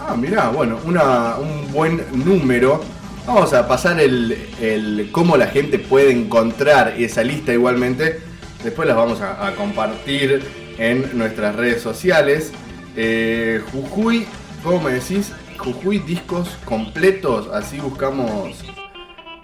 [0.00, 2.80] Ah, mirá, bueno, una, un buen número.
[3.26, 8.20] Vamos a pasar el, el cómo la gente puede encontrar esa lista igualmente.
[8.64, 10.42] Después las vamos a, a compartir
[10.78, 12.52] en nuestras redes sociales.
[12.96, 14.26] Eh, Jujuy,
[14.64, 15.32] ¿cómo me decís?
[15.58, 17.48] Jujuy discos completos.
[17.52, 18.56] Así buscamos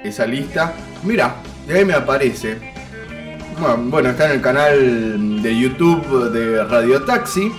[0.03, 0.73] esa lista.
[1.03, 1.37] Mira,
[1.67, 2.59] de ahí me aparece.
[3.89, 7.51] Bueno, está en el canal de YouTube de Radio Taxi.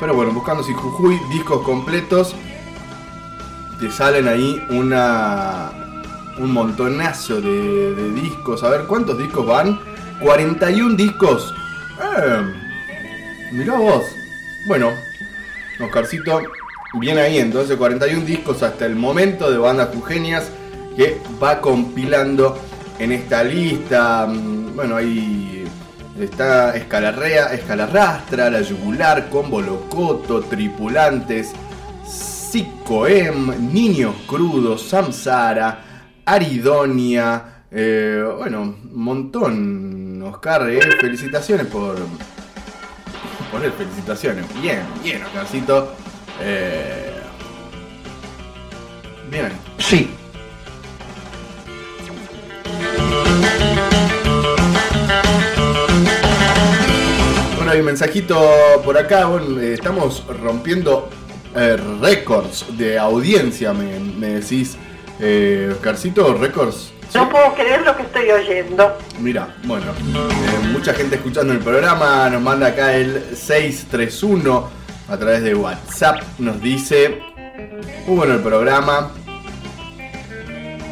[0.00, 2.34] Pero bueno, buscando si Jujuy, discos completos,
[3.80, 5.70] te salen ahí una
[6.38, 8.62] un montonazo de, discos.
[8.64, 9.78] A ver, ¿cuántos discos van?
[10.20, 11.54] 41 discos.
[12.18, 12.42] Eh,
[13.52, 14.04] mirá vos.
[14.66, 14.90] Bueno,
[15.80, 16.40] Oscarcito,
[16.94, 17.38] bien ahí.
[17.38, 20.50] Entonces, 41 discos hasta el momento de bandas jujeñas
[20.96, 22.58] que va compilando
[22.98, 24.26] en esta lista.
[24.26, 25.64] Mm, Bueno, ahí
[26.18, 31.52] está Escalarrea, Escalarrastra, La Yugular, Combo Locoto, Tripulantes,
[32.04, 35.78] Psicoem, Niños Crudos, Samsara,
[36.24, 41.96] Aridonia, eh, bueno, un montón, Oscar, eh, felicitaciones por
[43.52, 44.44] poner felicitaciones.
[44.60, 45.94] Bien, bien, Oscarcito.
[46.40, 47.12] Eh,
[49.30, 49.52] bien.
[49.78, 50.10] Sí.
[57.56, 58.40] Bueno, hay un mensajito
[58.84, 59.26] por acá.
[59.26, 61.08] Bueno, eh, estamos rompiendo
[61.56, 64.76] eh, récords de audiencia, me, me decís.
[65.20, 66.92] Eh, Oscarcito, récords.
[67.14, 68.98] No puedo creer lo que estoy oyendo.
[69.20, 74.68] Mira, bueno, eh, mucha gente escuchando el programa, nos manda acá el 631
[75.08, 77.20] a través de WhatsApp, nos dice,
[78.06, 79.12] muy bueno el programa.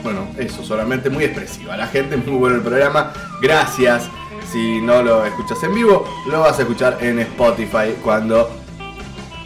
[0.03, 1.77] Bueno, eso, solamente muy expresiva.
[1.77, 3.13] La gente, muy bueno el programa.
[3.41, 4.09] Gracias.
[4.51, 8.51] Si no lo escuchas en vivo, lo vas a escuchar en Spotify cuando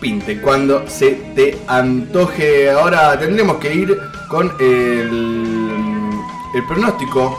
[0.01, 2.71] pinte, cuando se te antoje.
[2.71, 3.99] Ahora tendremos que ir
[4.29, 6.11] con el,
[6.55, 7.39] el pronóstico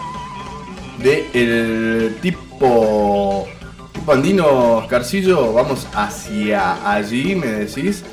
[1.00, 3.48] de el tipo,
[3.94, 5.54] tipo andino Carcillo.
[5.54, 8.04] Vamos hacia allí, me decís.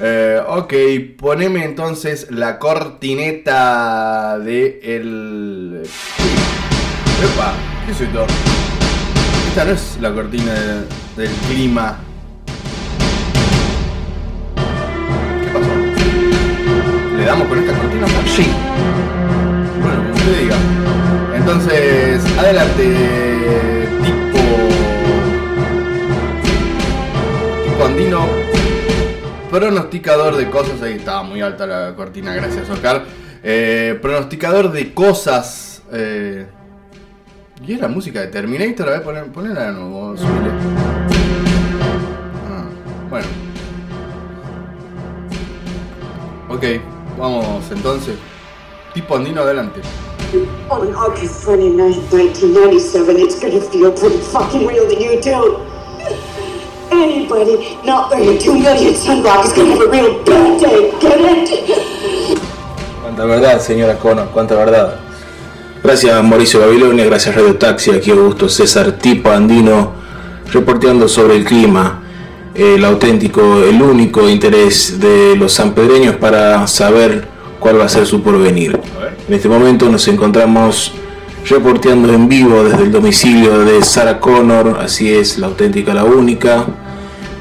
[0.00, 0.72] Eh, ok,
[1.18, 5.82] poneme entonces la cortineta de el.
[7.22, 7.52] Epa,
[7.84, 8.26] ¿qué es esto?
[9.48, 11.98] Esta no es la cortina de- del clima.
[15.42, 17.16] ¿Qué pasó?
[17.16, 18.06] ¿Le damos con esta cortina?
[18.36, 18.46] Sí.
[19.82, 20.56] Bueno, como usted diga.
[21.36, 22.84] Entonces, adelante,
[24.04, 24.38] tipo.
[27.64, 28.47] Tipo andino.
[29.50, 30.82] Pronosticador de cosas.
[30.82, 33.04] Ahí estaba muy alta la cortina, gracias, Oscar.
[33.42, 35.82] Eh, pronosticador de cosas.
[35.92, 36.46] eh,
[37.66, 38.88] ¿Y es la música de Terminator?
[38.88, 40.14] A ver, poner, ponela de nuevo.
[42.46, 42.64] Ah,
[43.10, 43.26] bueno.
[46.48, 46.64] Ok,
[47.18, 48.16] vamos entonces.
[48.94, 49.80] Tipo andino adelante.
[50.68, 55.18] On August 29th, 1997, it's gonna feel pretty fucking real to you
[56.98, 57.04] too.
[57.04, 62.38] Anybody not wearing two million sunblock is gonna have a real bad day, get it?
[63.02, 65.00] Cuánta verdad, señora Connor, cuánta verdad.
[65.82, 69.92] Gracias Mauricio Babilonia, gracias Radio Taxi, aquí Augusto César Tipo Andino,
[70.52, 72.02] reporteando sobre el clima,
[72.54, 77.28] el auténtico, el único interés de los sanpedreños para saber
[77.60, 78.78] cuál va a ser su porvenir.
[79.28, 80.92] En este momento nos encontramos
[81.48, 86.66] reporteando en vivo desde el domicilio de Sarah Connor, así es, la auténtica, la única,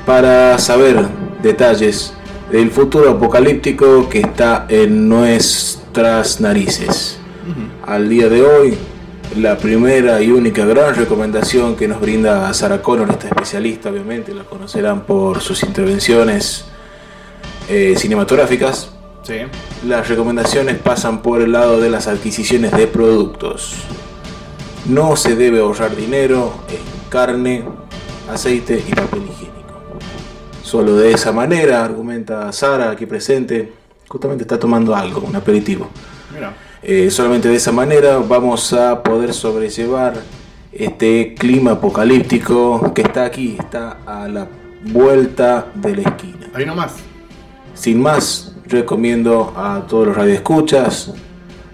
[0.08, 1.06] para saber
[1.44, 2.14] detalles
[2.50, 7.20] del futuro apocalíptico que está en nuestras narices.
[7.86, 8.78] Al día de hoy,
[9.36, 14.46] la primera y única gran recomendación que nos brinda Sarah Connor, esta especialista, obviamente, la
[14.46, 16.64] conocerán por sus intervenciones
[17.68, 18.94] eh, cinematográficas.
[19.86, 23.74] las recomendaciones pasan por el lado de las adquisiciones de productos.
[24.86, 27.66] No se debe ahorrar dinero en carne,
[28.32, 29.57] aceite y papel higiénico.
[30.68, 33.72] Solo de esa manera, argumenta Sara aquí presente,
[34.06, 35.88] justamente está tomando algo, un aperitivo.
[36.34, 36.54] Mira.
[36.84, 40.16] Eh, solamente de esa manera vamos a poder sobrellevar
[40.74, 44.46] este clima apocalíptico que está aquí, está a la
[44.92, 46.50] vuelta de la esquina.
[46.54, 46.96] Ahí nomás.
[47.74, 51.14] Sin más, recomiendo a todos los radioescuchas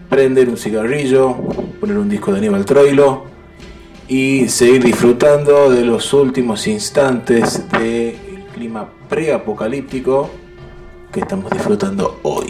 [0.07, 1.33] prender un cigarrillo,
[1.79, 3.23] poner un disco de Aníbal Troilo
[4.07, 8.22] y seguir disfrutando de los últimos instantes del
[8.63, 10.29] clima preapocalíptico
[11.11, 12.49] que estamos disfrutando hoy.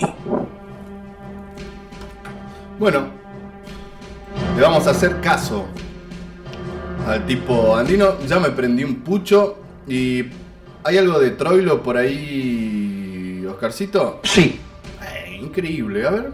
[2.78, 3.08] Bueno,
[4.56, 5.66] le vamos a hacer caso
[7.08, 8.20] al tipo andino.
[8.28, 9.58] Ya me prendí un pucho
[9.88, 10.26] y
[10.84, 14.20] ¿hay algo de Troilo por ahí, Oscarcito?
[14.22, 14.60] Sí.
[15.02, 16.32] Eh, increíble, a ver.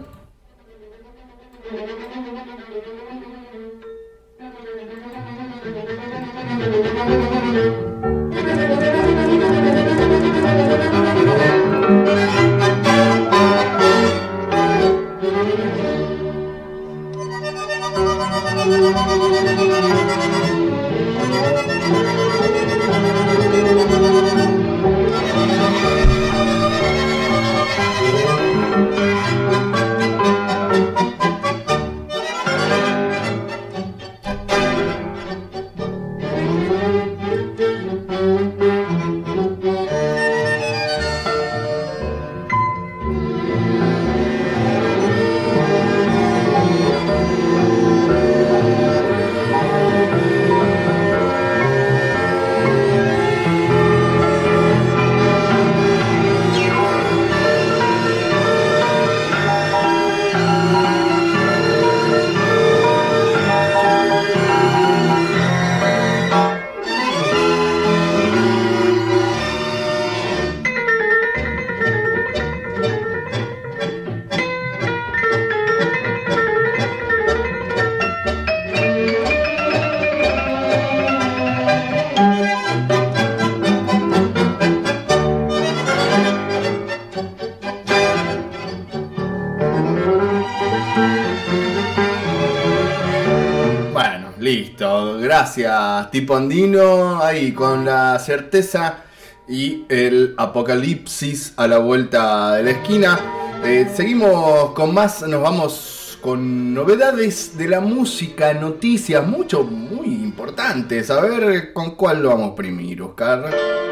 [96.10, 97.22] Tipo andino.
[97.22, 99.04] Ahí con la certeza
[99.48, 103.18] y el apocalipsis a la vuelta de la esquina.
[103.64, 111.10] Eh, seguimos con más, nos vamos con novedades de la música, noticias, mucho, muy importantes.
[111.10, 113.89] A ver con cuál lo vamos primero, Oscar.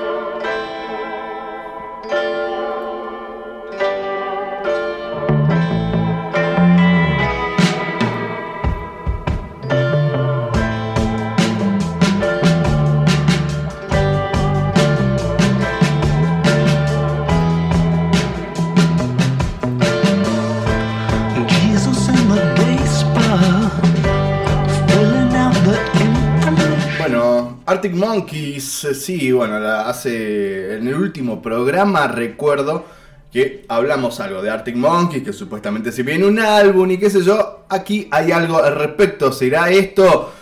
[28.23, 32.85] Monkeys, eh, sí, bueno, la- hace en el último programa recuerdo
[33.33, 37.23] que hablamos algo de Arctic Monkeys, que supuestamente se viene un álbum y qué sé
[37.23, 37.65] yo.
[37.69, 40.33] Aquí hay algo al respecto, ¿será esto?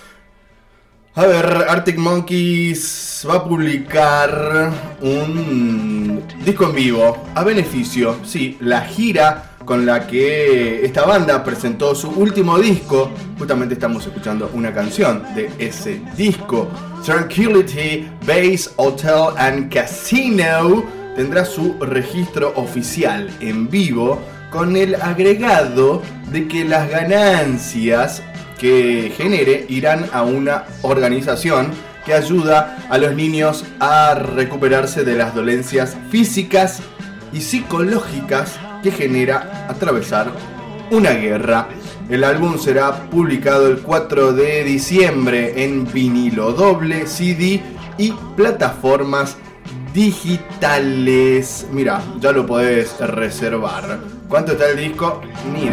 [1.16, 4.70] A ver, Arctic Monkeys va a publicar
[5.03, 11.94] un disco en vivo a beneficio, sí, la gira con la que esta banda presentó
[11.94, 13.10] su último disco.
[13.38, 16.68] Justamente estamos escuchando una canción de ese disco.
[17.04, 20.84] Tranquility Base Hotel and Casino
[21.16, 26.00] tendrá su registro oficial en vivo con el agregado
[26.30, 28.22] de que las ganancias
[28.58, 31.72] que genere irán a una organización
[32.04, 36.80] que ayuda a los niños a recuperarse de las dolencias físicas
[37.41, 40.30] psicológicas que genera atravesar
[40.91, 41.68] una guerra.
[42.09, 47.61] El álbum será publicado el 4 de diciembre en vinilo doble, CD
[47.99, 49.37] y plataformas
[49.93, 51.66] digitales.
[51.72, 53.99] Mira, ya lo podés reservar.
[54.28, 55.20] ¿Cuánto está el disco?
[55.53, 55.70] Ni.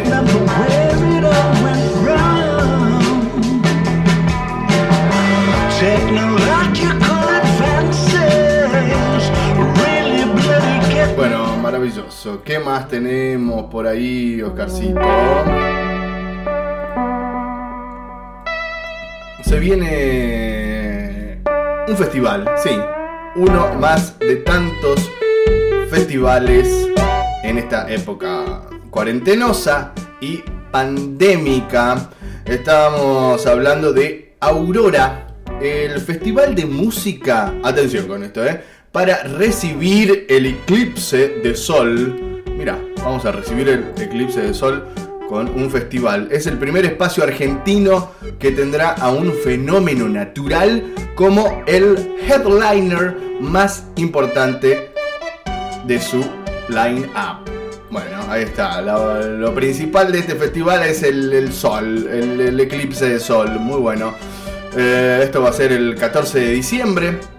[12.44, 15.02] ¿Qué más tenemos por ahí, Oscarcito?
[19.42, 21.42] Se viene
[21.86, 22.70] un festival, sí.
[23.36, 25.10] Uno más de tantos
[25.90, 26.88] festivales
[27.42, 32.08] en esta época cuarentenosa y pandémica.
[32.46, 35.26] Estábamos hablando de Aurora,
[35.60, 38.72] el festival de música, atención con esto, ¿eh?
[38.94, 42.42] Para recibir el eclipse de sol.
[42.56, 44.84] Mira, vamos a recibir el eclipse de sol
[45.28, 46.28] con un festival.
[46.30, 53.88] Es el primer espacio argentino que tendrá a un fenómeno natural como el headliner más
[53.96, 54.92] importante
[55.88, 56.24] de su
[56.68, 57.50] line-up.
[57.90, 58.80] Bueno, ahí está.
[58.80, 63.58] Lo, principal de este festival es el, sol, el, el eclipse de sol.
[63.58, 64.14] Muy bueno.
[64.76, 67.33] Eh, esto va a ser el 14 de diciembre.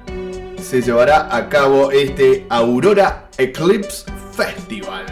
[0.66, 5.05] Se llevará a cabo este Aurora Eclipse Festival.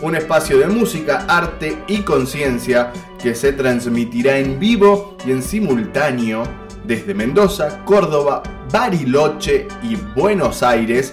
[0.00, 6.44] Un espacio de música, arte y conciencia que se transmitirá en vivo y en simultáneo
[6.84, 11.12] desde Mendoza, Córdoba, Bariloche y Buenos Aires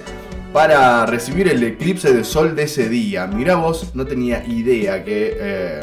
[0.54, 3.26] para recibir el eclipse de sol de ese día.
[3.26, 5.80] Mira vos, no tenía idea que eh,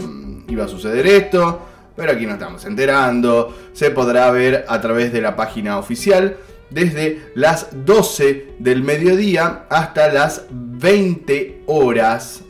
[0.47, 1.61] iba a suceder esto,
[1.97, 3.53] pero aquí nos estamos enterando.
[3.73, 6.37] Se podrá ver a través de la página oficial
[6.71, 12.43] desde las 12 del mediodía hasta las 20 horas.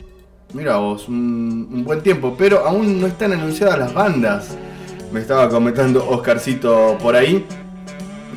[0.53, 4.57] Mira vos, un, buen tiempo, pero aún no están anunciadas las bandas.
[5.11, 7.45] Me estaba comentando Oscarcito por ahí.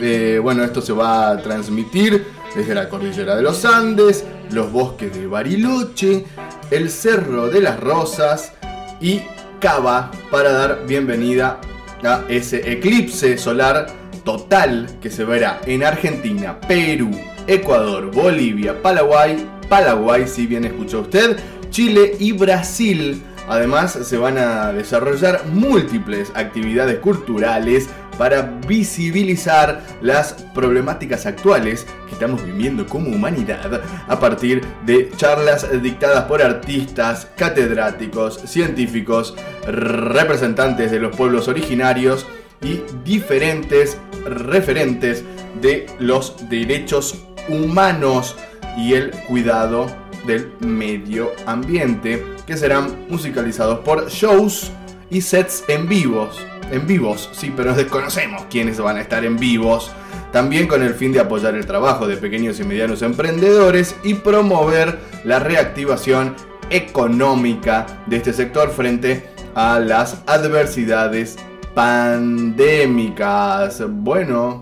[0.01, 2.25] Eh, bueno, esto se va a transmitir
[2.55, 6.25] desde la cordillera de los Andes, los bosques de Bariloche,
[6.71, 8.53] el Cerro de las Rosas
[9.01, 9.23] y
[9.61, 11.61] Cava para dar bienvenida
[12.03, 13.87] a ese eclipse solar
[14.31, 17.11] total que se verá en Argentina, Perú,
[17.49, 21.37] Ecuador, Bolivia, Paraguay, Paraguay si bien escuchó usted,
[21.71, 23.23] Chile y Brasil.
[23.49, 32.45] Además se van a desarrollar múltiples actividades culturales para visibilizar las problemáticas actuales que estamos
[32.45, 39.35] viviendo como humanidad a partir de charlas dictadas por artistas, catedráticos, científicos,
[39.67, 42.27] representantes de los pueblos originarios
[42.63, 45.25] y diferentes referentes
[45.61, 48.37] de los derechos humanos
[48.77, 49.87] y el cuidado
[50.27, 54.71] del medio ambiente que serán musicalizados por shows
[55.11, 56.39] y sets en vivos
[56.71, 59.91] en vivos, sí, pero desconocemos quiénes van a estar en vivos.
[60.33, 64.99] También con el fin de apoyar el trabajo de pequeños y medianos emprendedores y promover
[65.25, 66.37] la reactivación
[66.71, 71.37] económica de este sector frente a las adversidades
[71.75, 73.83] pandémicas.
[73.89, 74.61] Bueno,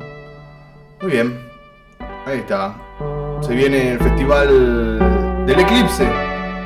[1.00, 1.38] muy bien,
[2.26, 2.76] ahí está.
[3.40, 6.06] Se viene el festival del eclipse,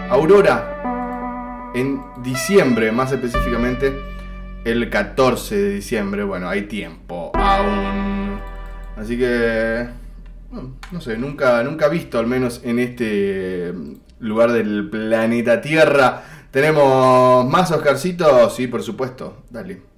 [0.09, 3.95] Aurora, en diciembre más específicamente
[4.65, 6.25] el 14 de diciembre.
[6.25, 8.39] Bueno, hay tiempo aún.
[8.97, 9.87] Así que.
[10.91, 13.73] No sé, nunca, nunca visto, al menos en este
[14.21, 16.23] lugar del planeta Tierra.
[16.51, 18.55] ¿Tenemos más Oscarcitos?
[18.55, 19.45] Sí, por supuesto.
[19.49, 19.92] Dale.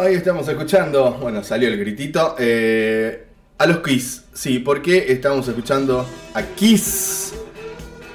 [0.00, 3.26] Ahí estamos escuchando, bueno, salió el gritito, eh,
[3.58, 4.24] a los Kiss.
[4.32, 7.34] Sí, porque estamos escuchando a Kiss.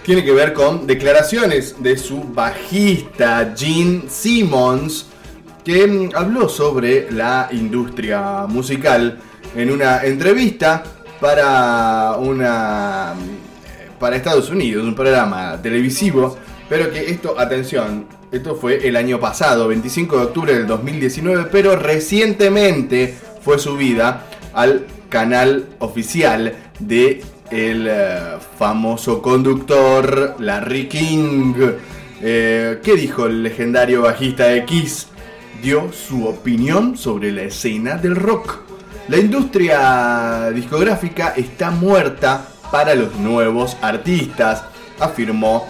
[0.04, 5.08] Tiene que ver con declaraciones de su bajista Gene Simmons,
[5.64, 9.20] que mm, habló sobre la industria musical
[9.56, 10.84] en una entrevista
[11.20, 13.14] para una
[14.00, 19.68] para Estados Unidos, un programa televisivo, pero que esto, atención, esto fue el año pasado,
[19.68, 27.22] 25 de octubre del 2019, pero recientemente fue subida al canal oficial de
[27.52, 31.54] el eh, famoso conductor Larry King.
[32.24, 35.10] Eh, ¿Qué dijo el legendario bajista de Kiss?
[35.62, 38.62] Dio su opinión sobre la escena del rock.
[39.10, 44.64] La industria discográfica está muerta para los nuevos artistas,
[45.00, 45.68] afirmó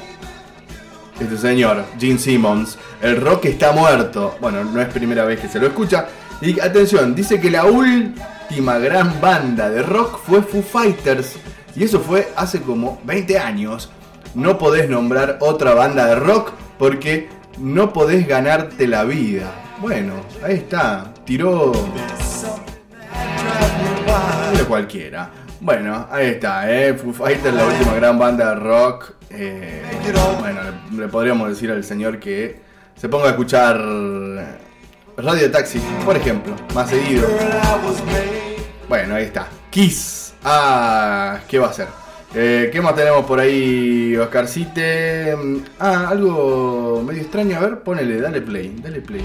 [1.19, 2.77] este señor, Gene Simmons.
[3.01, 4.35] El rock está muerto.
[4.41, 6.07] Bueno, no es primera vez que se lo escucha.
[6.41, 11.35] Y atención, dice que la última gran banda de rock fue Foo Fighters.
[11.75, 13.89] Y eso fue hace como 20 años.
[14.35, 19.51] No podés nombrar otra banda de rock porque no podés ganarte la vida.
[19.79, 21.13] Bueno, ahí está.
[21.25, 21.71] Tiró...
[24.57, 25.31] De cualquiera.
[25.63, 26.93] Bueno, ahí está, ¿eh?
[26.93, 29.13] Foo Fighters, la última gran banda de rock.
[29.29, 29.81] Eh,
[30.41, 30.59] bueno,
[30.93, 32.59] le, podríamos decir al señor que
[32.97, 33.77] se ponga a escuchar
[35.15, 37.29] Radio Taxi, por ejemplo, más seguido.
[38.89, 39.47] Bueno, ahí está.
[39.69, 40.33] Kiss.
[40.43, 41.87] Ah, ¿qué va a ser?
[42.35, 45.33] Eh, ¿Qué más tenemos por ahí, Oscarcite?
[45.79, 47.55] Ah, algo medio extraño.
[47.55, 49.23] A ver, ponele, dale play, dale play.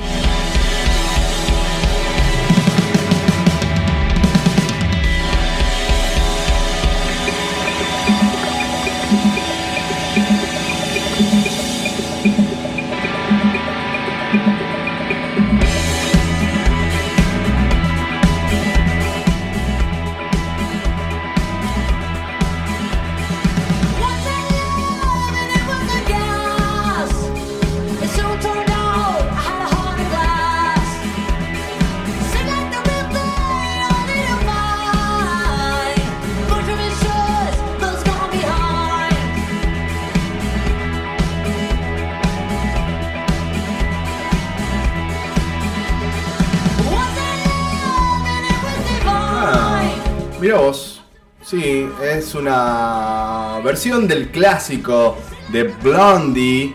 [51.41, 55.17] Sí, es una versión del clásico
[55.53, 56.75] de Blondie,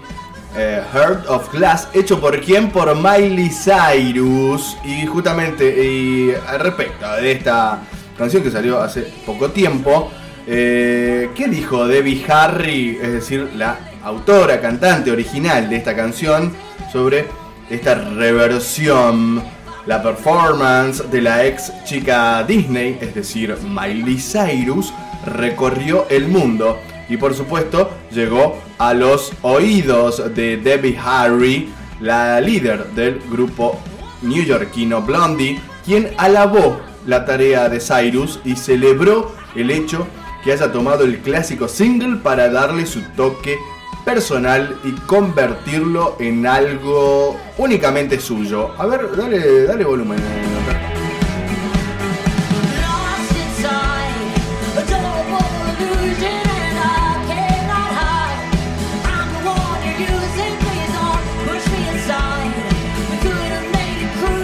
[0.55, 2.71] eh, Heart of Glass, hecho por quién?
[2.71, 4.77] Por Miley Cyrus.
[4.85, 7.81] Y justamente, y al respecto de esta
[8.17, 10.09] canción que salió hace poco tiempo,
[10.47, 16.53] eh, ¿qué dijo Debbie Harry, es decir, la autora, cantante original de esta canción,
[16.89, 17.25] sobre
[17.69, 19.43] esta reversión?
[19.85, 24.93] La performance de la ex chica Disney, es decir, Miley Cyrus,
[25.25, 26.79] recorrió el mundo
[27.09, 31.69] y por supuesto llegó a los oídos de Debbie Harry,
[31.99, 33.77] la líder del grupo
[34.21, 40.07] neoyorquino Blondie, quien alabó la tarea de Cyrus y celebró el hecho
[40.45, 43.57] que haya tomado el clásico single para darle su toque
[44.03, 48.71] personal y convertirlo en algo únicamente suyo.
[48.77, 50.19] A ver, dale, dale volumen.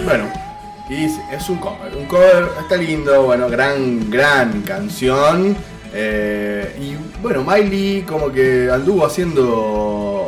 [0.04, 0.24] Bueno,
[0.88, 5.56] y es un cover, un cover está lindo, bueno, gran, gran canción.
[5.92, 10.26] Eh, y bueno, Miley como que anduvo haciendo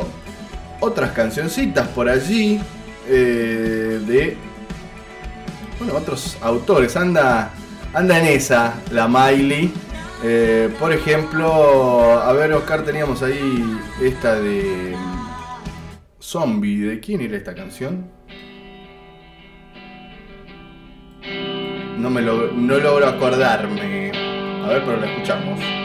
[0.79, 2.59] otras cancioncitas por allí
[3.07, 4.37] eh, de
[5.79, 6.95] bueno, otros autores.
[6.95, 7.51] Anda,
[7.93, 9.73] anda en esa la Miley.
[10.23, 14.95] Eh, por ejemplo, a ver, Oscar, teníamos ahí esta de
[16.19, 16.81] Zombie.
[16.81, 18.09] ¿De quién era esta canción?
[21.97, 24.11] No me lo, no logro acordarme.
[24.63, 25.82] A ver, pero la escuchamos.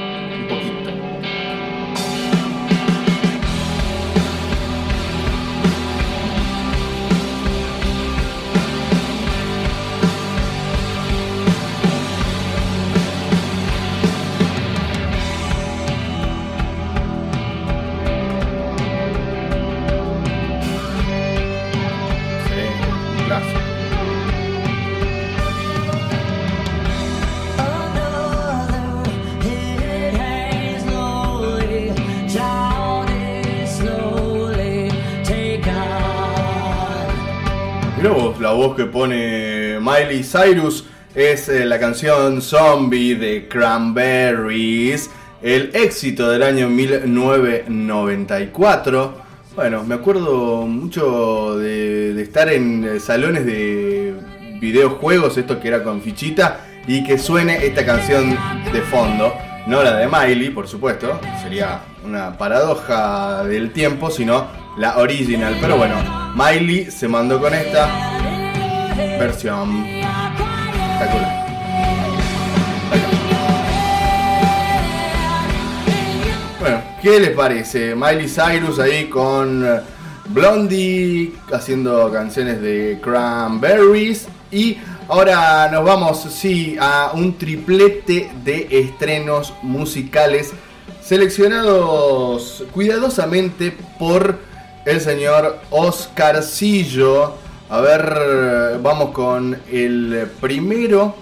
[38.88, 40.84] Pone Miley Cyrus
[41.14, 45.08] es eh, la canción Zombie de Cranberries,
[45.42, 49.28] el éxito del año 1994.
[49.56, 54.14] Bueno, me acuerdo mucho de, de estar en eh, salones de
[54.60, 58.36] videojuegos, esto que era con fichita, y que suene esta canción
[58.72, 59.34] de fondo.
[59.66, 64.46] No la de Miley, por supuesto, sería una paradoja del tiempo, sino
[64.78, 65.56] la original.
[65.60, 65.96] Pero bueno,
[66.34, 68.27] Miley se mandó con esta
[68.98, 69.84] versión.
[69.84, 71.48] Espectacular.
[76.60, 77.94] Bueno, ¿qué les parece?
[77.94, 79.80] Miley Cyrus ahí con eh,
[80.28, 89.54] Blondie haciendo canciones de Cranberries y ahora nos vamos sí a un triplete de estrenos
[89.62, 90.52] musicales
[91.00, 94.38] seleccionados cuidadosamente por
[94.84, 97.47] el señor Oscarcillo.
[97.70, 101.14] A ver, vamos con el primero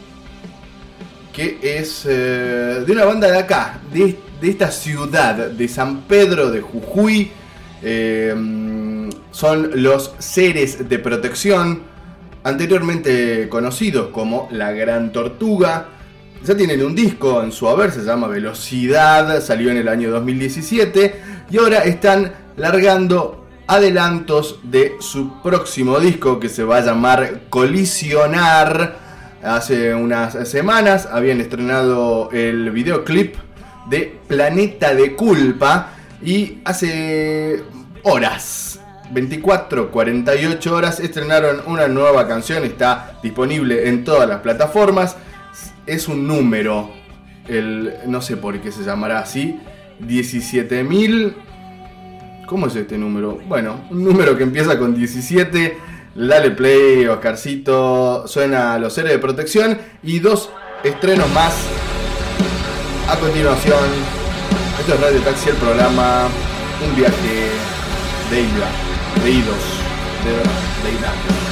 [1.33, 6.61] que es eh, de una banda de acá, de, esta ciudad, de San Pedro de
[6.61, 7.33] Jujuy.
[7.83, 8.33] Eh,
[9.33, 11.83] son los seres de protección,
[12.45, 15.89] anteriormente conocidos como La Gran Tortuga.
[16.45, 21.15] Ya tienen un disco en su haber, se llama Velocidad, salió en el año 2017
[21.51, 29.05] y ahora están largando adelantos de su próximo disco que se va a llamar Colisionar.
[29.43, 33.37] Hace unas semanas habían estrenado el videoclip
[33.89, 35.91] de Planeta de Culpa
[36.23, 37.63] y hace
[38.03, 38.81] horas,
[39.13, 45.17] 24, 48 horas, estrenaron una nueva canción, está disponible en todas las plataformas,
[45.87, 46.91] es un número,
[47.47, 49.61] el, no sé por qué se llamará así,
[50.01, 51.46] 17.000...
[52.47, 53.41] ¿Cómo es este número?
[53.49, 55.77] Bueno, un número que empieza con 17.
[56.15, 58.27] Dale play, Oscarcito.
[58.29, 59.79] Suena Los Héroes de Protección.
[60.03, 60.51] Y dos
[60.85, 61.55] estrenos más
[63.09, 63.85] a continuación.
[64.79, 66.29] Esto es Radio Taxi, el programa.
[66.89, 67.51] Un viaje
[68.31, 69.25] de ida.
[69.25, 69.65] De idos.
[70.25, 71.46] De, de.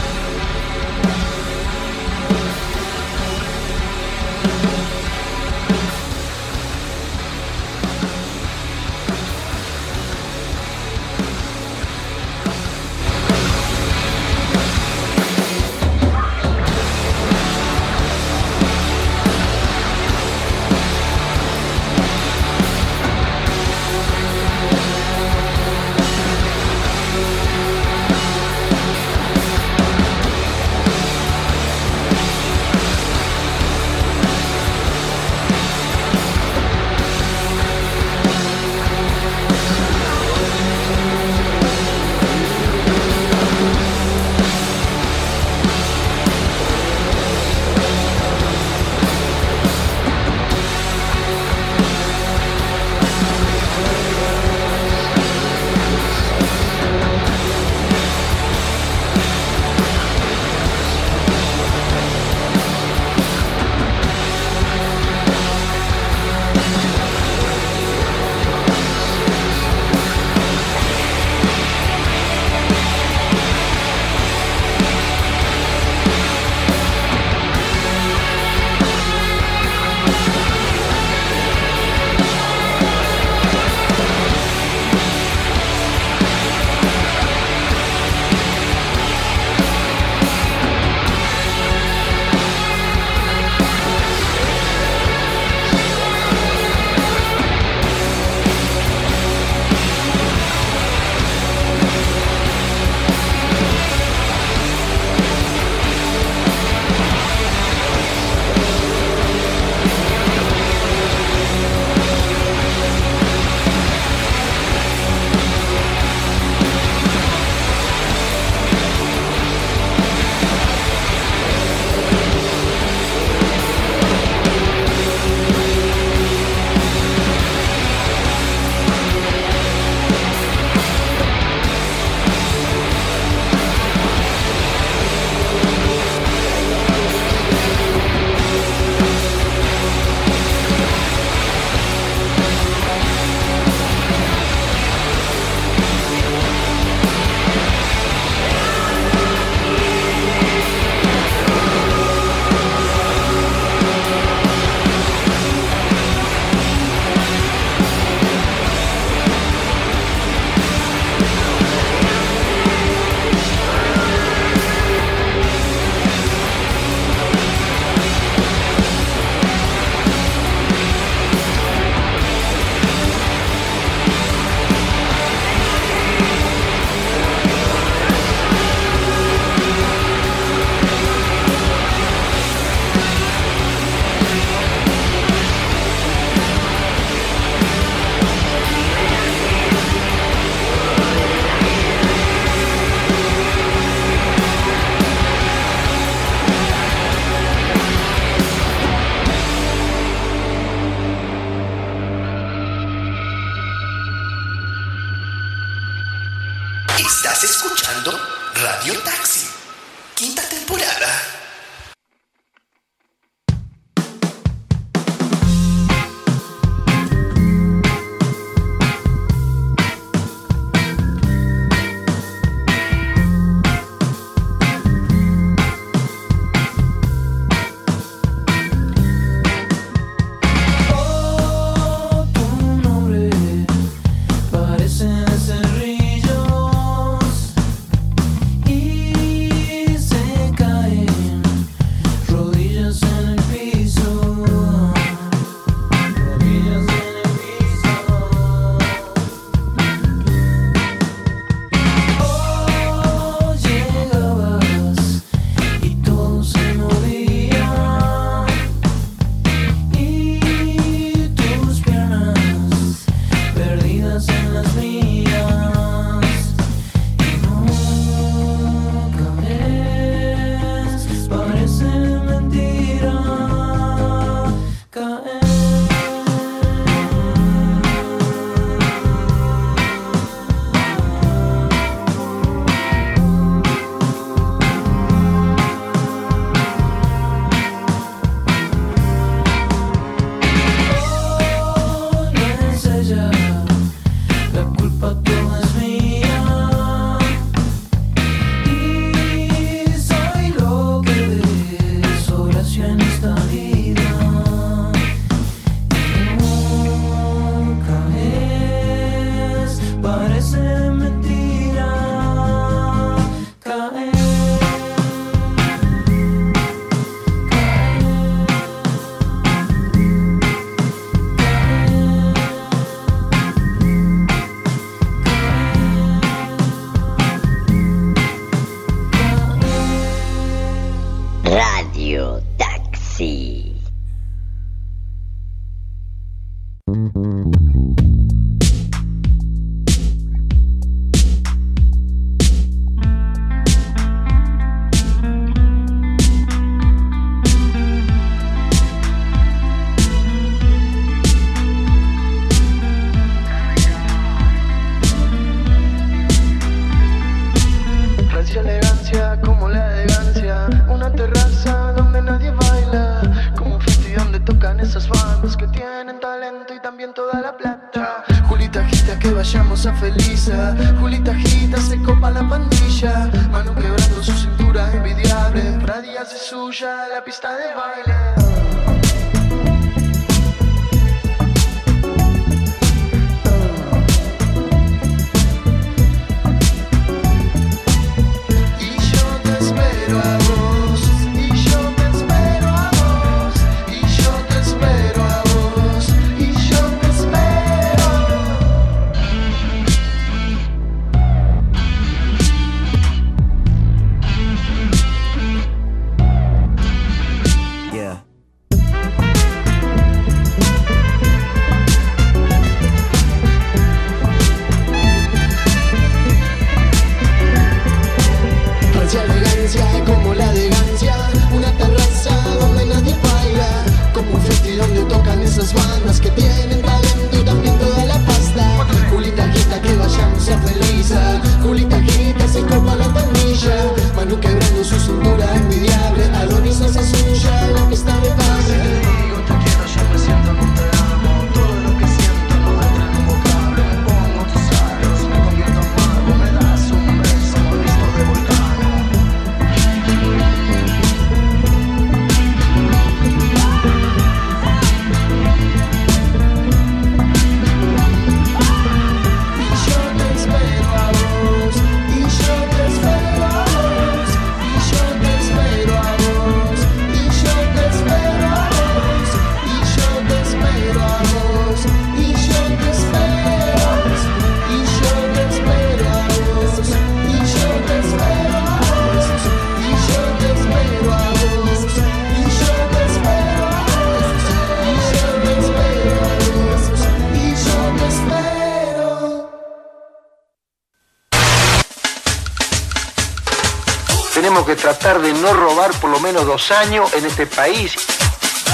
[496.25, 497.95] Menos dos años en este país.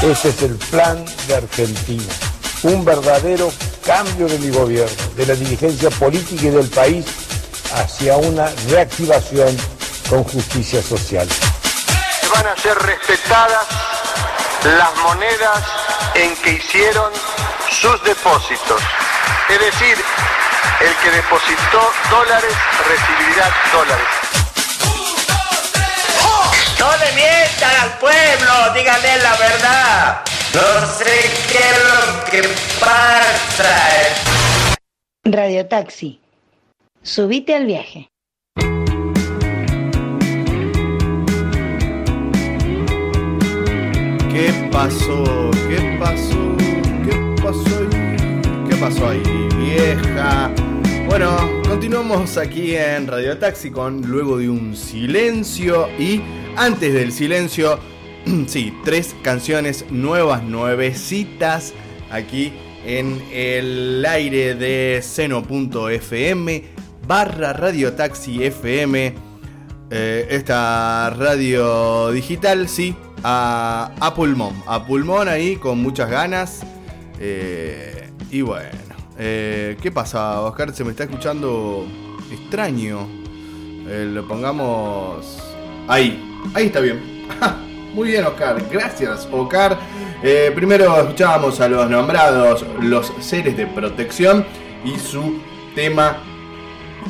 [0.02, 2.12] Ese es el plan de Argentina.
[2.62, 3.52] Un verdadero
[3.84, 7.04] cambio de mi gobierno, de la dirigencia política y del país
[7.74, 9.56] hacia una reactivación
[10.08, 11.26] con justicia social.
[12.32, 13.66] Van a ser respetadas
[14.62, 15.64] las monedas
[16.14, 17.10] en que hicieron
[17.68, 18.80] sus depósitos.
[19.48, 19.96] Es decir,
[20.80, 22.54] el que depositó dólares
[22.86, 24.19] recibirá dólares.
[27.20, 30.20] Mientan al pueblo, díganle la verdad.
[30.54, 32.42] No sé qué es lo que
[32.80, 33.72] pasa.
[35.24, 36.20] Radio Taxi.
[37.02, 38.10] Subite al viaje.
[44.32, 45.50] ¿Qué pasó?
[45.68, 46.56] ¿Qué pasó?
[47.04, 48.68] ¿Qué pasó ahí?
[48.68, 50.50] ¿Qué pasó ahí, vieja?
[51.06, 51.36] Bueno,
[51.68, 56.22] continuamos aquí en Radio Taxi con luego de un silencio y
[56.60, 57.78] antes del silencio,
[58.46, 61.72] sí, tres canciones nuevas, nuevecitas
[62.10, 62.52] aquí
[62.84, 66.64] en el aire de seno.fm
[67.08, 69.14] barra Radio Taxi FM.
[69.90, 72.94] Eh, esta radio digital, sí,
[73.24, 74.54] a, pulmón.
[74.66, 76.60] A pulmón ahí con muchas ganas.
[77.18, 78.68] Eh, y bueno,
[79.18, 80.74] eh, ¿qué pasa, Oscar?
[80.74, 81.86] Se me está escuchando
[82.30, 83.08] extraño.
[83.88, 85.42] Lo pongamos
[85.88, 86.29] ahí.
[86.54, 87.00] Ahí está bien.
[87.94, 88.62] Muy bien, Oscar.
[88.70, 89.78] Gracias, Oscar.
[90.22, 94.44] Eh, primero escuchábamos a los nombrados, los seres de protección
[94.84, 95.40] y su
[95.74, 96.18] tema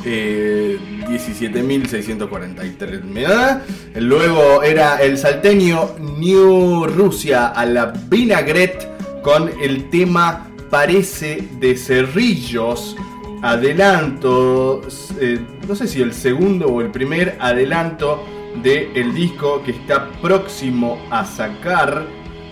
[0.05, 3.13] eh, 17.643.
[3.13, 3.63] ¿verdad?
[3.95, 8.87] Luego era el salteño New Rusia a la vinaigrette
[9.21, 12.95] con el tema Parece de Cerrillos.
[13.43, 14.83] Adelanto,
[15.19, 18.23] eh, no sé si el segundo o el primer adelanto
[18.55, 22.05] del disco que está próximo a sacar.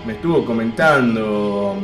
[0.06, 1.78] Me estuvo comentando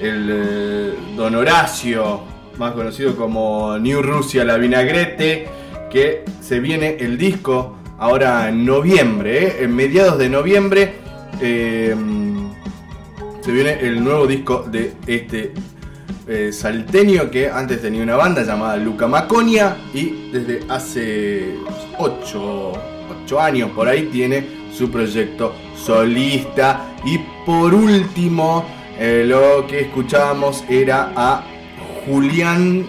[0.00, 2.20] el eh, Don Horacio,
[2.58, 5.48] más conocido como New Rusia la Vinagrete,
[5.90, 9.56] que se viene el disco ahora en noviembre, ¿eh?
[9.64, 10.94] en mediados de noviembre.
[11.40, 11.94] eh,
[13.42, 15.52] se viene el nuevo disco de este
[16.52, 21.54] salteño que antes tenía una banda llamada Luca Maconia y desde hace
[21.98, 22.89] 8,
[23.38, 26.94] años por ahí tiene su proyecto solista.
[27.04, 28.64] Y por último,
[28.98, 31.44] eh, lo que escuchábamos era a
[32.06, 32.86] Julián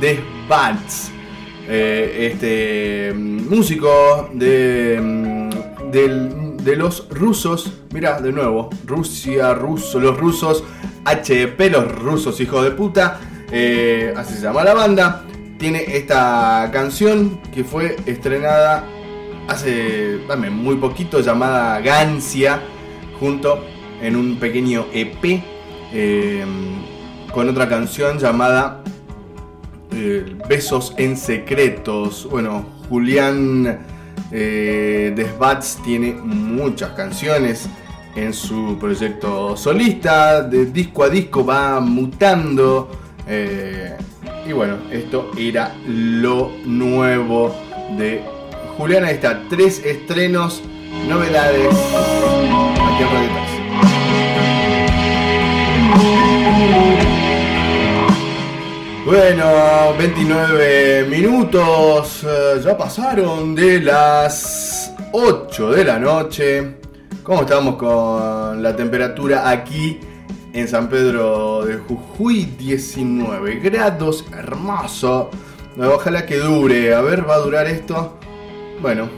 [0.00, 1.10] Desbats,
[1.68, 5.50] eh, este mm, músico de, mm,
[5.92, 7.72] de los rusos.
[7.92, 10.64] Mira, de nuevo, Rusia, ruso, los rusos,
[11.04, 13.20] HP, los rusos, hijos de puta.
[13.50, 15.24] eh, así se llama la banda.
[15.58, 18.84] Tiene esta canción que fue estrenada
[19.52, 22.62] hace dame, muy poquito, llamada Gancia,
[23.20, 23.64] junto
[24.00, 25.42] en un pequeño EP
[25.92, 26.44] eh,
[27.32, 28.82] con otra canción llamada
[29.92, 32.26] eh, Besos en Secretos.
[32.30, 33.78] Bueno, Julián
[34.30, 37.68] eh, Desbats tiene muchas canciones
[38.16, 40.42] en su proyecto solista.
[40.42, 42.90] De disco a disco va mutando.
[43.28, 43.96] eh,
[44.44, 47.54] y bueno, esto era lo nuevo
[47.96, 48.31] de
[48.76, 49.04] Julián.
[49.04, 50.62] Ahí está, tres estrenos,
[51.08, 51.74] novedades.
[52.74, 53.42] Aquí en.
[59.04, 59.44] Bueno,
[59.98, 66.76] 29 minutos, eh, ya pasaron de las 8 de la noche.
[67.22, 69.98] ¿Cómo estamos con la temperatura aquí
[70.52, 72.44] en San Pedro de Jujuy?
[72.58, 75.30] 19 grados, hermoso.
[75.78, 78.18] Ojalá que dure, a ver, ¿va a durar esto?
[78.82, 79.08] Bueno,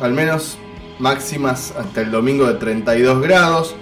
[0.00, 0.58] al menos
[0.98, 3.76] máximas hasta el domingo de 32 grados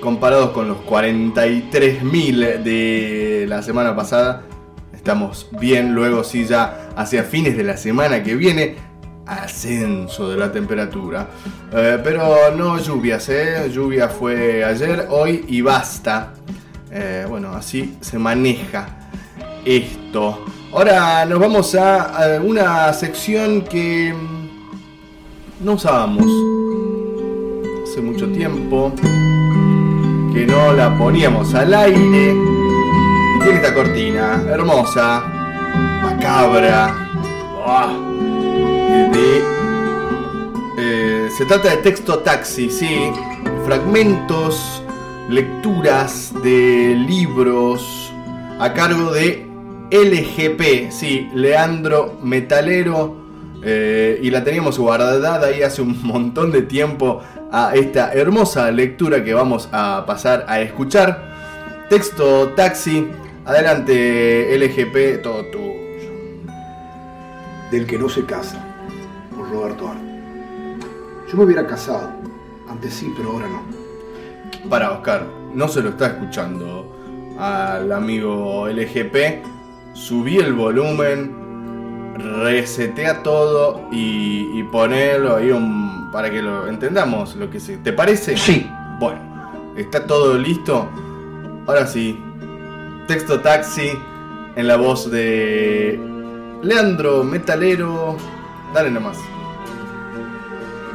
[0.00, 4.42] comparados con los 43.000 de la semana pasada,
[4.92, 5.94] estamos bien.
[5.94, 8.74] Luego, sí, ya hacia fines de la semana que viene,
[9.24, 11.28] ascenso de la temperatura.
[11.72, 13.70] Eh, pero no lluvias, ¿eh?
[13.72, 16.32] Lluvia fue ayer, hoy y basta.
[16.90, 19.10] Eh, bueno, así se maneja
[19.64, 20.44] esto.
[20.72, 24.14] Ahora nos vamos a, una sección que
[25.60, 26.26] no usábamos
[27.84, 28.92] hace mucho tiempo
[30.32, 32.34] que no la poníamos al aire.
[33.42, 35.22] Tiene esta cortina hermosa,
[36.02, 36.94] macabra.
[40.78, 43.10] eh, se trata de texto taxi, sí.
[43.64, 44.82] Fragmentos,
[45.28, 48.12] lecturas de libros
[48.58, 49.46] a cargo de
[49.90, 53.19] LGP, sí, Leandro Metalero.
[53.62, 57.22] Eh, y la teníamos guardada ahí hace un montón de tiempo
[57.52, 61.86] a esta hermosa lectura que vamos a pasar a escuchar.
[61.88, 63.08] Texto taxi,
[63.44, 65.70] adelante LGP, todo tuyo.
[67.70, 68.64] Del que no se casa,
[69.36, 70.00] por Roberto Art.
[71.30, 72.10] Yo me hubiera casado,
[72.68, 74.68] antes sí, pero ahora no.
[74.68, 76.96] Para Oscar, no se lo está escuchando
[77.38, 79.44] al amigo LGP.
[79.92, 81.39] Subí el volumen,
[82.20, 87.78] resetea todo y, y ponelo ahí un, para que lo entendamos lo que se.
[87.78, 88.36] ¿Te parece?
[88.36, 88.70] Sí.
[88.98, 89.20] Bueno,
[89.76, 90.88] está todo listo.
[91.66, 92.18] Ahora sí,
[93.06, 93.92] texto taxi
[94.56, 95.98] en la voz de
[96.62, 98.16] Leandro Metalero.
[98.74, 99.18] Dale nomás.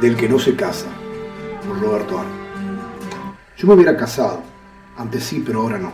[0.00, 0.86] Del que no se casa,
[1.66, 2.28] por Roberto Art.
[3.56, 4.42] Yo me hubiera casado,
[4.98, 5.92] antes sí, pero ahora no.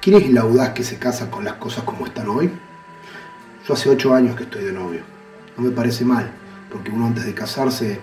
[0.00, 2.52] ¿Quién es el audaz que se casa con las cosas como están hoy?
[3.66, 5.00] Yo hace ocho años que estoy de novio.
[5.56, 6.30] No me parece mal,
[6.70, 7.98] porque uno antes de casarse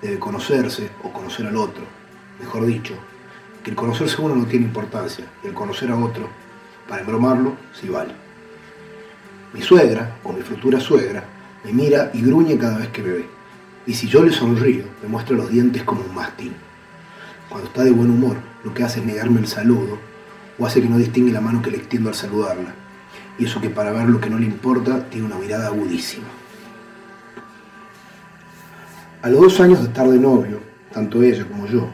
[0.00, 1.84] debe conocerse o conocer al otro.
[2.40, 2.94] Mejor dicho,
[3.62, 6.30] que el conocerse uno no tiene importancia, y el conocer a otro,
[6.88, 8.14] para embromarlo, sí vale.
[9.52, 11.24] Mi suegra, o mi futura suegra,
[11.62, 13.26] me mira y gruñe cada vez que me ve.
[13.86, 16.54] Y si yo le sonrío, me muestra los dientes como un mastín.
[17.50, 19.98] Cuando está de buen humor, lo que hace es negarme el saludo,
[20.58, 22.81] o hace que no distingue la mano que le extiendo al saludarla.
[23.38, 26.26] Y eso que para ver lo que no le importa, tiene una mirada agudísima.
[29.22, 30.60] A los dos años de estar de novio,
[30.92, 31.88] tanto ella como yo,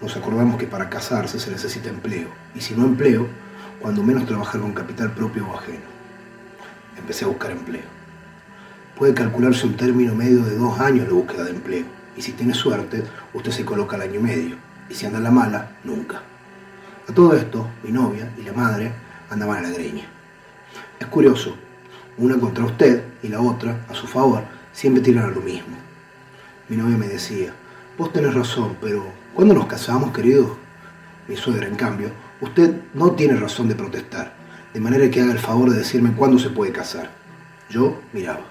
[0.00, 2.28] nos acordamos que para casarse se necesita empleo.
[2.54, 3.26] Y si no empleo,
[3.80, 5.98] cuando menos trabajar con capital propio o ajeno.
[6.96, 7.82] Empecé a buscar empleo.
[8.96, 11.84] Puede calcularse un término medio de dos años la búsqueda de empleo.
[12.16, 14.56] Y si tiene suerte, usted se coloca al año y medio.
[14.88, 16.22] Y si anda en la mala, nunca.
[17.08, 18.92] A todo esto, mi novia y la madre
[19.30, 20.17] andaban a la greña.
[20.98, 21.56] Es curioso,
[22.16, 24.42] una contra usted y la otra, a su favor,
[24.72, 25.76] siempre tiran a lo mismo.
[26.68, 27.52] Mi novia me decía,
[27.96, 29.04] vos tenés razón, pero
[29.34, 30.56] ¿cuándo nos casamos, querido?
[31.28, 32.10] Mi suegra, en cambio,
[32.40, 34.34] usted no tiene razón de protestar,
[34.74, 37.10] de manera que haga el favor de decirme cuándo se puede casar.
[37.70, 38.44] Yo miraba.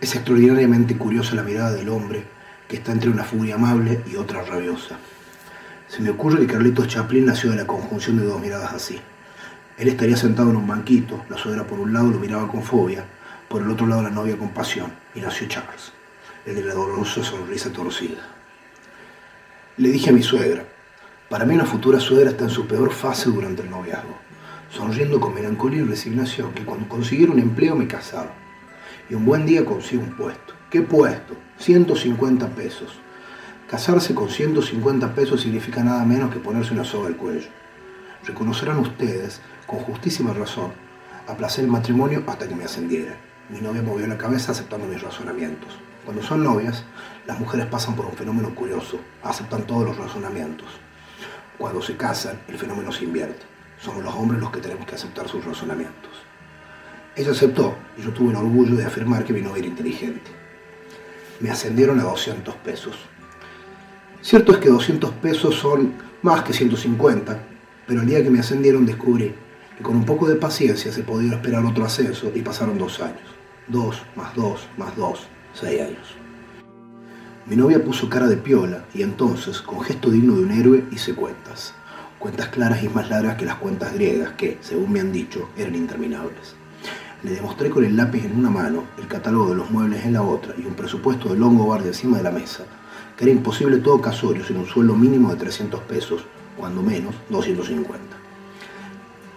[0.00, 2.24] Es extraordinariamente curiosa la mirada del hombre
[2.68, 4.98] que está entre una furia amable y otra rabiosa.
[5.88, 9.00] Se me ocurre que Carlitos Chaplin nació de la conjunción de dos miradas así.
[9.76, 13.04] Él estaría sentado en un banquito, la suegra por un lado lo miraba con fobia,
[13.48, 15.92] por el otro lado la novia con pasión, y nació Charles,
[16.46, 18.28] el de la dolorosa sonrisa torcida.
[19.76, 20.64] Le dije a mi suegra,
[21.28, 24.16] para mí una futura suegra está en su peor fase durante el noviazgo,
[24.70, 28.32] sonriendo con melancolía y resignación, que cuando consiguiera un empleo me casaba.
[29.10, 30.54] Y un buen día consigo un puesto.
[30.70, 31.34] ¿Qué puesto?
[31.58, 32.98] 150 pesos.
[33.68, 37.48] Casarse con 150 pesos significa nada menos que ponerse una soga al cuello.
[38.24, 40.72] Reconocerán ustedes, con justísima razón,
[41.26, 43.16] aplacé el matrimonio hasta que me ascendiera.
[43.48, 45.78] Mi novia movió la cabeza aceptando mis razonamientos.
[46.04, 46.84] Cuando son novias,
[47.26, 50.68] las mujeres pasan por un fenómeno curioso, aceptan todos los razonamientos.
[51.56, 53.42] Cuando se casan, el fenómeno se invierte.
[53.80, 56.10] Somos los hombres los que tenemos que aceptar sus razonamientos.
[57.16, 60.30] Ella aceptó y yo tuve el orgullo de afirmar que mi novia era inteligente.
[61.40, 62.96] Me ascendieron a 200 pesos.
[64.20, 67.38] Cierto es que 200 pesos son más que 150,
[67.86, 69.34] pero el día que me ascendieron descubrí
[69.76, 73.22] que con un poco de paciencia se podía esperar otro ascenso y pasaron dos años.
[73.66, 76.16] Dos, más dos, más dos, seis años.
[77.46, 81.14] Mi novia puso cara de piola y entonces, con gesto digno de un héroe, hice
[81.14, 81.74] cuentas.
[82.18, 85.74] Cuentas claras y más largas que las cuentas griegas que, según me han dicho, eran
[85.74, 86.54] interminables.
[87.22, 90.22] Le demostré con el lápiz en una mano, el catálogo de los muebles en la
[90.22, 92.64] otra y un presupuesto de Longobardi encima de la mesa,
[93.16, 96.24] que era imposible todo casorio sin un sueldo mínimo de 300 pesos,
[96.56, 98.13] cuando menos 250.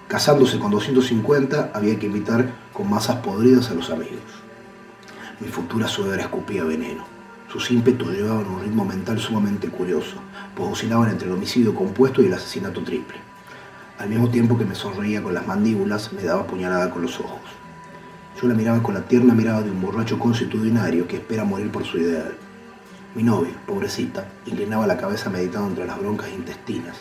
[0.07, 4.23] Casándose con 250 había que invitar con masas podridas a los amigos.
[5.41, 7.03] Mi futura suegra escupía veneno.
[7.51, 10.15] Sus ímpetus llevaban un ritmo mental sumamente curioso,
[10.55, 13.17] pues oscilaban entre el homicidio compuesto y el asesinato triple.
[13.99, 17.41] Al mismo tiempo que me sonreía con las mandíbulas, me daba puñalada con los ojos.
[18.41, 21.83] Yo la miraba con la tierna mirada de un borracho constitucionario que espera morir por
[21.83, 22.33] su ideal.
[23.13, 26.95] Mi novia, pobrecita, inclinaba la cabeza meditando entre las broncas intestinas,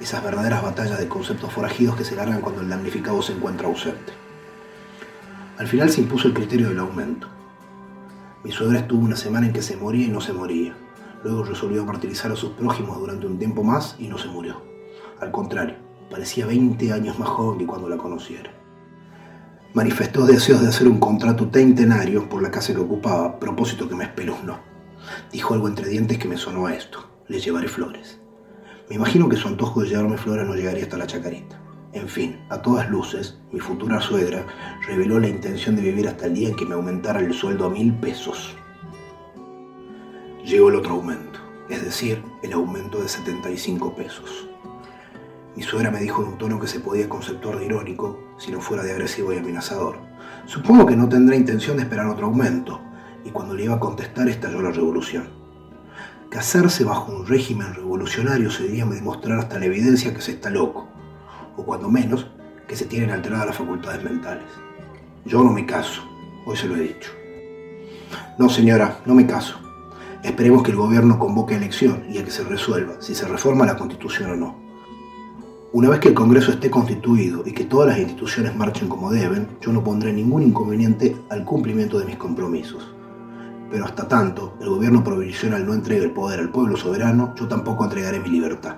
[0.00, 4.12] esas verdaderas batallas de conceptos forajidos que se largan cuando el damnificado se encuentra ausente.
[5.58, 7.28] Al final se impuso el criterio del aumento.
[8.44, 10.76] Mi suegra estuvo una semana en que se moría y no se moría.
[11.24, 14.62] Luego resolvió martirizar a sus prójimos durante un tiempo más y no se murió.
[15.20, 15.76] Al contrario,
[16.10, 18.52] parecía 20 años más joven que cuando la conociera.
[19.72, 24.04] Manifestó deseos de hacer un contrato treintenario por la casa que ocupaba, propósito que me
[24.04, 24.60] espeluznó.
[25.32, 27.04] Dijo algo entre dientes que me sonó a esto.
[27.28, 28.20] Le llevaré flores.
[28.88, 31.60] Me imagino que su antojo de llevarme flores no llegaría hasta la chacarita.
[31.92, 34.46] En fin, a todas luces, mi futura suegra
[34.86, 37.70] reveló la intención de vivir hasta el día en que me aumentara el sueldo a
[37.70, 38.54] mil pesos.
[40.44, 44.48] Llegó el otro aumento, es decir, el aumento de 75 pesos.
[45.56, 48.60] Mi suegra me dijo en un tono que se podía conceptuar de irónico si no
[48.60, 49.96] fuera de agresivo y amenazador.
[50.44, 52.80] Supongo que no tendrá intención de esperar otro aumento,
[53.24, 55.45] y cuando le iba a contestar estalló la revolución.
[56.36, 60.86] Casarse bajo un régimen revolucionario sería demostrar hasta la evidencia que se está loco,
[61.56, 62.26] o cuando menos,
[62.68, 64.44] que se tienen alteradas las facultades mentales.
[65.24, 66.02] Yo no me caso,
[66.44, 67.10] hoy se lo he dicho.
[68.38, 69.58] No, señora, no me caso.
[70.22, 73.78] Esperemos que el gobierno convoque elección y a que se resuelva si se reforma la
[73.78, 74.56] constitución o no.
[75.72, 79.48] Una vez que el Congreso esté constituido y que todas las instituciones marchen como deben,
[79.62, 82.95] yo no pondré ningún inconveniente al cumplimiento de mis compromisos.
[83.70, 87.84] Pero hasta tanto el gobierno provisional no entregue el poder al pueblo soberano, yo tampoco
[87.84, 88.76] entregaré mi libertad.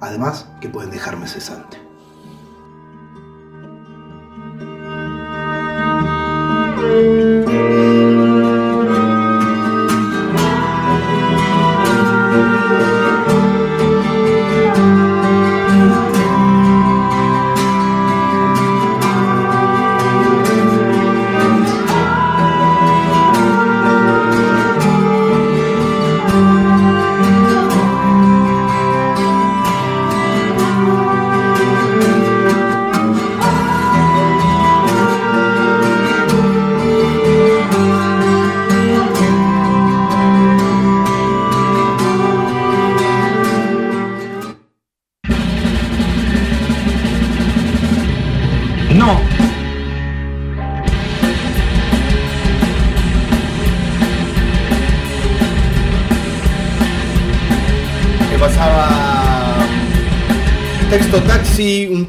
[0.00, 1.85] Además, que pueden dejarme cesante.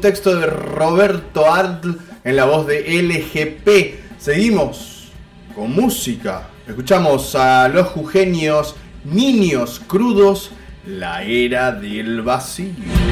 [0.08, 1.90] Texto de Roberto Artl
[2.24, 4.18] en la voz de LGP.
[4.18, 5.10] Seguimos
[5.54, 6.48] con música.
[6.66, 8.74] Escuchamos a los jujeños
[9.04, 10.50] Niños Crudos,
[10.86, 13.07] la era del vacío.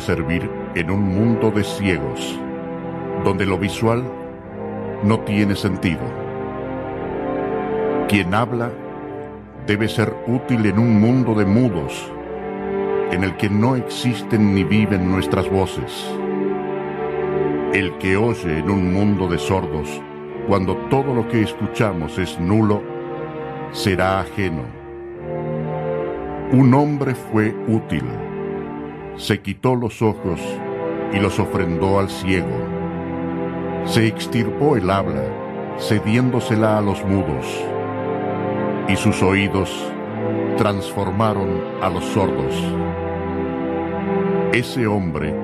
[0.00, 2.38] Servir en un mundo de ciegos,
[3.22, 4.02] donde lo visual
[5.02, 6.00] no tiene sentido.
[8.08, 8.70] Quien habla
[9.66, 12.10] debe ser útil en un mundo de mudos,
[13.12, 16.10] en el que no existen ni viven nuestras voces.
[17.72, 20.00] El que oye en un mundo de sordos,
[20.48, 22.82] cuando todo lo que escuchamos es nulo,
[23.72, 24.62] será ajeno.
[26.52, 28.04] Un hombre fue útil
[29.16, 30.40] se quitó los ojos
[31.12, 32.56] y los ofrendó al ciego.
[33.84, 35.22] Se extirpó el habla,
[35.78, 37.46] cediéndosela a los mudos,
[38.88, 39.70] y sus oídos
[40.56, 41.48] transformaron
[41.82, 42.54] a los sordos.
[44.52, 45.34] Ese hombre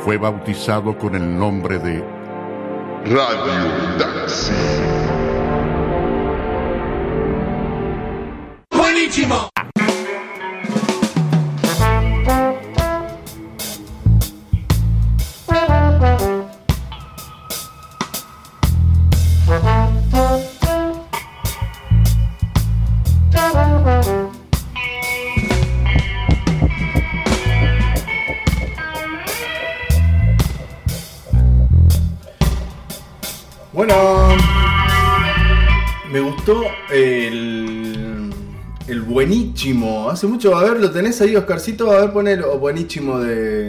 [0.00, 2.04] fue bautizado con el nombre de
[3.04, 4.52] Radio Taxi.
[40.16, 41.92] Hace mucho, a ver, lo tenés ahí, Oscarcito.
[41.92, 43.68] A ver, pon el buenísimo de,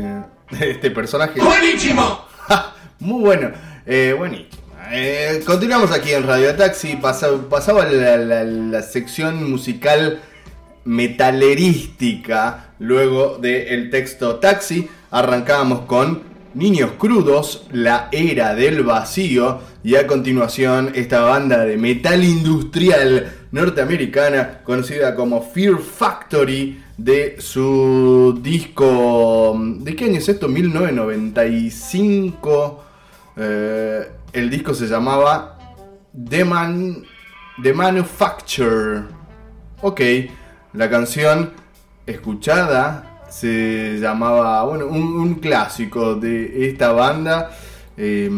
[0.49, 1.41] de este personaje.
[1.41, 2.25] ¡Buenísimo!
[3.01, 3.51] Muy bueno.
[3.85, 4.47] Eh, buenísimo.
[4.89, 6.95] Eh, continuamos aquí en Radio Taxi.
[6.95, 10.21] Pasa- pasaba la, la- la sección musical
[10.85, 12.67] metalerística.
[12.79, 16.23] Luego del texto Taxi, arrancábamos con
[16.57, 19.59] Niños Crudos, la era del vacío.
[19.83, 28.39] Y a continuación, esta banda de metal industrial norteamericana conocida como Fear Factory de su
[28.41, 29.55] disco.
[29.81, 30.47] ¿De qué año es esto?
[30.47, 32.83] 1995.
[33.37, 35.59] Eh, el disco se llamaba
[36.11, 36.43] The,
[37.61, 39.03] The Manufacture.
[39.81, 40.01] Ok,
[40.73, 41.51] la canción
[42.07, 47.51] escuchada se llamaba, bueno, un, un clásico de esta banda
[47.97, 48.29] eh,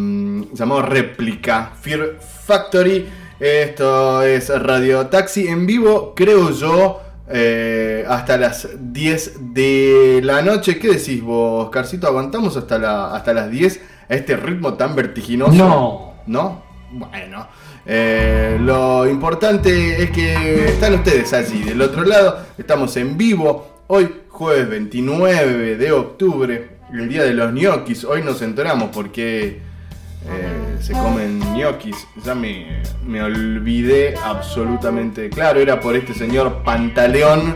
[0.53, 3.07] llamado Réplica, Fear Factory.
[3.39, 10.77] Esto es Radio Taxi en vivo, creo yo, eh, hasta las 10 de la noche.
[10.79, 12.07] ¿Qué decís vos, Oscarcito?
[12.07, 13.79] ¿Aguantamos hasta, la, hasta las 10
[14.09, 15.53] a este ritmo tan vertiginoso?
[15.53, 16.13] No.
[16.27, 16.63] ¿No?
[16.91, 17.47] Bueno.
[17.85, 22.39] eh, lo importante es que están ustedes allí del otro lado.
[22.57, 23.83] Estamos en vivo.
[23.87, 24.09] Hoy,
[24.39, 28.05] jueves 29 de octubre, el día de los ñoquis.
[28.05, 29.59] Hoy nos enteramos porque
[30.25, 32.07] eh, se comen ñoquis.
[32.23, 35.29] Ya me, me olvidé absolutamente.
[35.29, 37.53] Claro, era por este señor Pantaleón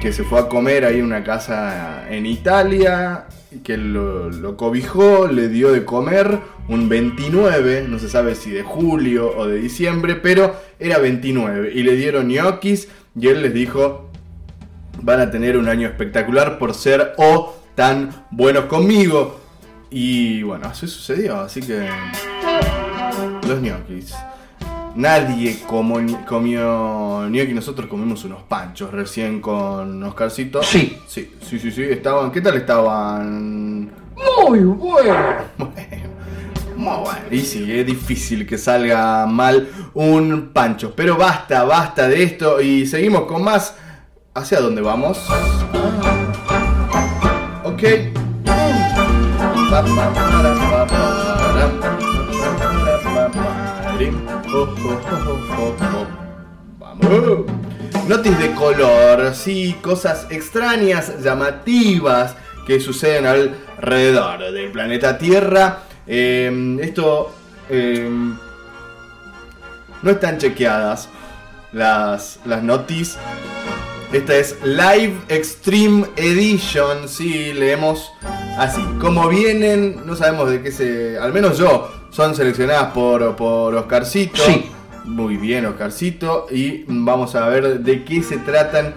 [0.00, 3.26] que se fue a comer ahí en una casa en Italia,
[3.62, 8.64] que lo, lo cobijó, le dio de comer un 29, no se sabe si de
[8.64, 14.11] julio o de diciembre, pero era 29, y le dieron ñoquis, y él les dijo,
[15.02, 19.40] van a tener un año espectacular por ser o tan buenos conmigo.
[19.90, 21.86] Y bueno, así sucedió, así que...
[23.46, 24.14] Los ñoquis.
[24.94, 30.62] Nadie como, comió gnocchi, nosotros comimos unos panchos recién con Oscarcito.
[30.62, 30.98] Sí.
[31.06, 33.90] Sí, sí, sí, sí, estaban, ¿qué tal estaban?
[34.46, 35.16] Muy bueno.
[35.56, 35.68] Muy
[36.76, 37.20] bueno.
[37.30, 40.94] Y sí, es difícil que salga mal un pancho.
[40.94, 43.76] Pero basta, basta de esto y seguimos con más.
[44.34, 45.18] ¿Hacia dónde vamos?
[47.64, 47.82] Ok.
[54.54, 54.68] Oh.
[56.78, 57.46] Vamos.
[58.08, 62.34] Notis de color, sí, cosas extrañas, llamativas
[62.66, 65.80] que suceden alrededor del planeta Tierra.
[66.06, 67.34] Eh, esto
[67.68, 68.08] eh,
[70.02, 71.10] no están chequeadas
[71.72, 73.18] las, las notis.
[74.12, 77.08] Esta es Live Extreme Edition.
[77.08, 78.12] Sí, leemos
[78.58, 78.82] así.
[79.00, 81.18] Como vienen, no sabemos de qué se.
[81.18, 84.42] Al menos yo, son seleccionadas por, por Oscarcito.
[84.44, 84.66] Sí.
[85.04, 86.46] Muy bien, Oscarcito.
[86.50, 88.94] Y vamos a ver de qué se tratan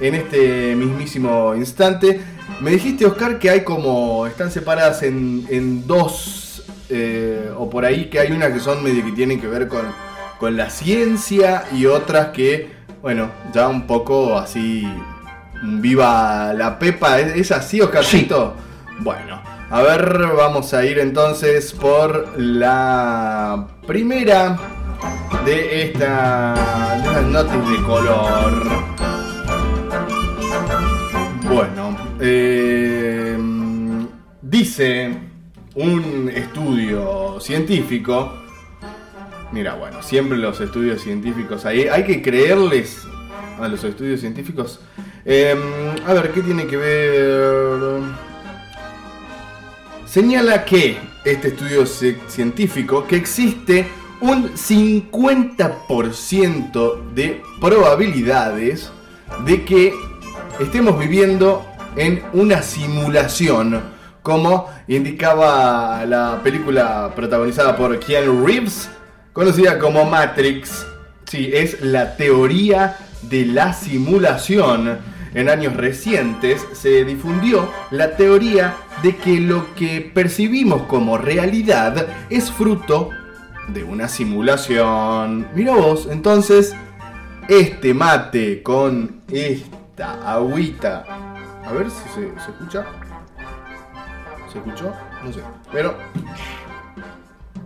[0.00, 2.20] en este mismísimo instante.
[2.60, 4.26] Me dijiste, Oscar, que hay como.
[4.26, 6.64] están separadas en, en dos.
[6.88, 9.86] eh, o por ahí que hay unas que son medio que tienen que ver con,
[10.38, 12.75] con la ciencia y otras que,
[13.06, 14.84] bueno, ya un poco así.
[15.62, 17.20] Viva la Pepa.
[17.20, 18.56] ¿Es, es así, Oscarcito?
[18.98, 24.58] Bueno, a ver, vamos a ir entonces por la primera
[25.44, 26.54] de esta
[27.14, 28.64] de notas de color.
[31.48, 33.38] Bueno, eh,
[34.42, 35.16] dice
[35.76, 38.45] un estudio científico.
[39.52, 41.86] Mira, bueno, siempre los estudios científicos ahí.
[41.88, 43.06] Hay que creerles
[43.60, 44.80] a los estudios científicos.
[45.24, 45.56] Eh,
[46.06, 48.00] a ver, ¿qué tiene que ver?
[50.06, 53.86] Señala que este estudio ci- científico que existe
[54.20, 58.90] un 50% de probabilidades
[59.44, 59.92] de que
[60.60, 61.64] estemos viviendo
[61.96, 63.80] en una simulación,
[64.22, 68.88] como indicaba la película protagonizada por Keanu Reeves,
[69.36, 70.86] conocida como Matrix.
[71.26, 74.98] Sí, es la teoría de la simulación.
[75.34, 82.50] En años recientes se difundió la teoría de que lo que percibimos como realidad es
[82.50, 83.10] fruto
[83.68, 85.48] de una simulación.
[85.54, 86.74] Mira vos, entonces,
[87.46, 91.04] este mate con esta agüita.
[91.62, 92.86] A ver si se, se escucha.
[94.50, 94.94] ¿Se escuchó?
[95.22, 95.40] No sé.
[95.70, 95.94] Pero.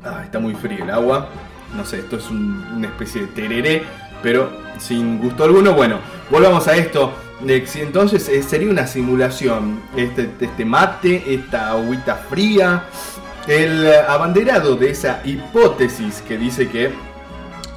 [0.02, 1.28] Ah, está muy frío el agua.
[1.76, 3.82] No sé, esto es un- una especie de tereré,
[4.22, 5.74] pero sin gusto alguno.
[5.74, 5.98] Bueno,
[6.30, 7.12] volvamos a esto.
[7.66, 9.80] Si Entonces eh, sería una simulación.
[9.96, 12.84] Este, este mate, esta agüita fría.
[13.46, 16.90] el eh, abanderado de esa hipótesis que dice que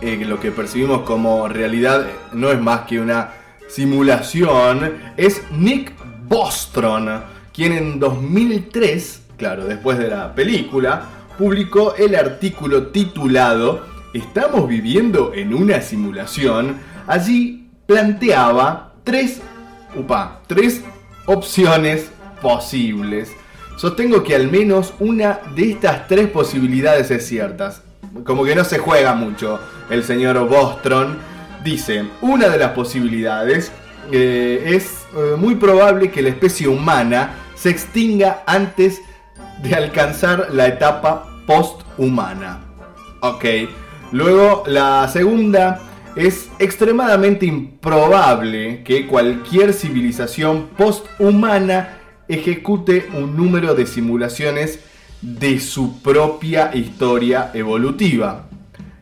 [0.01, 3.29] eh, lo que percibimos como realidad no es más que una
[3.69, 5.93] simulación es Nick
[6.27, 7.07] Bostrom,
[7.53, 11.03] quien en 2003, claro, después de la película,
[11.37, 16.77] publicó el artículo titulado ¿Estamos viviendo en una simulación?
[17.07, 19.41] Allí planteaba tres,
[19.95, 20.83] upa, tres
[21.25, 23.31] opciones posibles.
[23.75, 27.73] Sostengo que al menos una de estas tres posibilidades es cierta.
[28.23, 31.15] Como que no se juega mucho el señor Bostrom.
[31.63, 33.71] Dice, una de las posibilidades
[34.11, 39.12] eh, es eh, muy probable que la especie humana se extinga antes de
[39.71, 42.61] alcanzar la etapa posthumana.
[43.21, 43.45] Ok.
[44.11, 45.81] Luego, la segunda
[46.15, 54.79] es extremadamente improbable que cualquier civilización posthumana ejecute un número de simulaciones
[55.21, 58.45] de su propia historia evolutiva.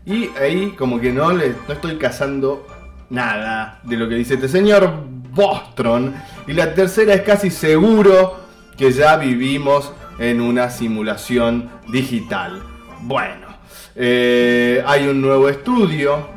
[0.05, 2.65] Y ahí como que no, le, no estoy cazando
[3.09, 6.13] nada de lo que dice este señor Bostrom.
[6.47, 8.39] Y la tercera es casi seguro
[8.77, 12.61] que ya vivimos en una simulación digital.
[13.01, 13.47] Bueno,
[13.95, 16.27] eh, hay un nuevo estudio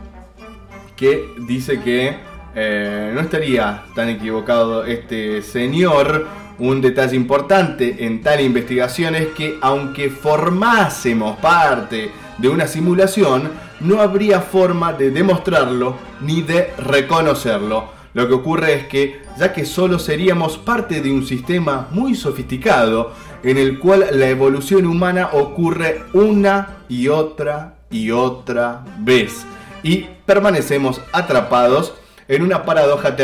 [0.97, 2.17] que dice que
[2.55, 6.27] eh, no estaría tan equivocado este señor.
[6.59, 14.01] Un detalle importante en tal investigación es que aunque formásemos parte de una simulación, no
[14.01, 17.93] habría forma de demostrarlo ni de reconocerlo.
[18.15, 23.13] Lo que ocurre es que, ya que solo seríamos parte de un sistema muy sofisticado,
[23.45, 29.45] en el cual la evolución humana ocurre una y otra y otra vez,
[29.83, 31.95] y permanecemos atrapados
[32.27, 33.15] en una paradoja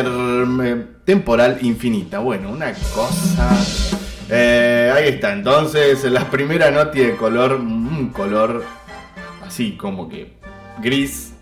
[1.05, 2.19] temporal infinita.
[2.19, 3.51] Bueno, una cosa...
[4.33, 8.63] Eh, ahí está, entonces la primera nota de color, un color
[9.45, 10.35] así como que
[10.81, 11.33] gris,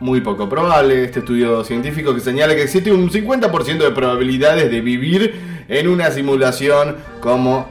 [0.00, 1.04] muy poco probable.
[1.04, 6.10] Este estudio científico que señala que existe un 50% de probabilidades de vivir en una
[6.10, 7.66] simulación como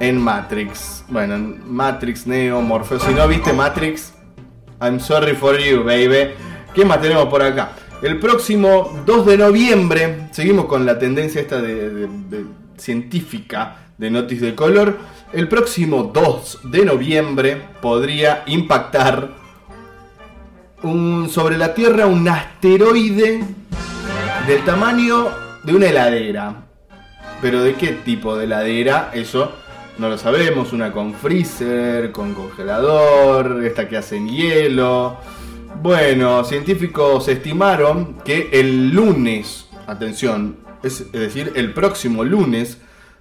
[0.00, 1.04] en Matrix.
[1.08, 3.02] Bueno, en Matrix, Neo, Morpheus.
[3.02, 4.12] Si no viste Matrix,
[4.80, 6.32] I'm sorry for you, baby.
[6.74, 7.70] ¿Qué más tenemos por acá?
[8.02, 12.08] El próximo 2 de noviembre, seguimos con la tendencia esta de
[12.76, 14.98] científica de Notis de color.
[15.32, 19.30] El próximo 2 de noviembre podría impactar
[20.82, 23.42] un- sobre la Tierra un asteroide
[24.46, 25.28] del tamaño
[25.64, 26.65] de una heladera.
[27.40, 29.52] Pero de qué tipo de heladera, eso
[29.98, 30.72] no lo sabemos.
[30.72, 35.18] Una con freezer, con congelador, esta que hacen hielo.
[35.82, 42.78] Bueno, científicos estimaron que el lunes, atención, es, decir, el próximo lunes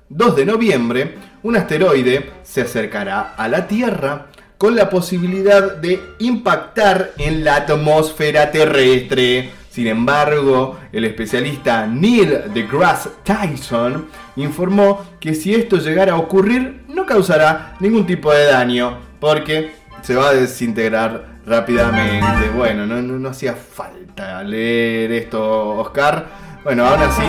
[0.09, 4.27] 2 de noviembre, un asteroide se acercará a la Tierra
[4.57, 9.51] con la posibilidad de impactar en la atmósfera terrestre.
[9.76, 14.07] Sin embargo, el especialista Neil deGrasse Tyson
[14.38, 20.15] informó que si esto llegara a ocurrir no causará ningún tipo de daño porque se
[20.15, 22.52] va a desintegrar rápidamente.
[22.56, 26.26] Bueno, no, hacía falta leer esto, Oscar.
[26.64, 27.23] Bueno, aún así,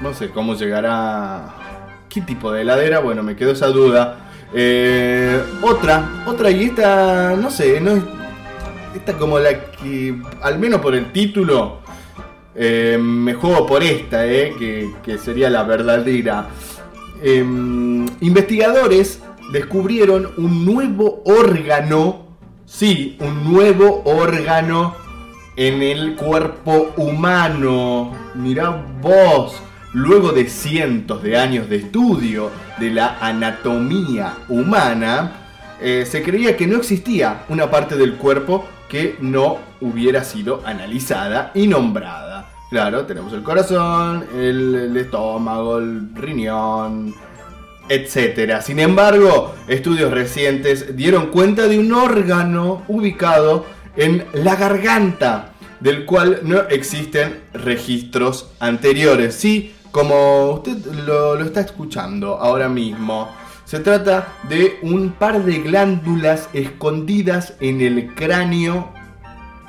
[0.00, 1.54] no sé cómo llegará.
[2.08, 2.98] ¿Qué tipo de heladera?
[2.98, 4.28] Bueno, me quedó esa duda.
[4.52, 8.21] Eh, otra, otra, y esta, no sé, no
[8.92, 8.96] es.
[8.96, 11.80] Esta como la que, al menos por el título,
[12.54, 16.48] eh, me juego por esta, eh, que, que sería la verdadera.
[17.22, 19.20] Em, investigadores
[19.52, 22.26] descubrieron un nuevo órgano,
[22.66, 24.94] sí, un nuevo órgano
[25.56, 28.12] en el cuerpo humano.
[28.34, 29.62] Mirá vos,
[29.92, 35.42] luego de cientos de años de estudio de la anatomía humana,
[35.80, 41.50] eh, se creía que no existía una parte del cuerpo que no hubiera sido analizada
[41.54, 42.50] y nombrada.
[42.68, 47.14] Claro, tenemos el corazón, el, estómago, el riñón,
[47.88, 48.60] etcétera.
[48.60, 53.64] Sin embargo, estudios recientes dieron cuenta de un órgano ubicado
[53.96, 59.34] en la garganta, del cual no existen registros anteriores.
[59.34, 63.30] Sí, como usted lo está escuchando ahora mismo,
[63.72, 68.92] se trata de un par de glándulas escondidas en el cráneo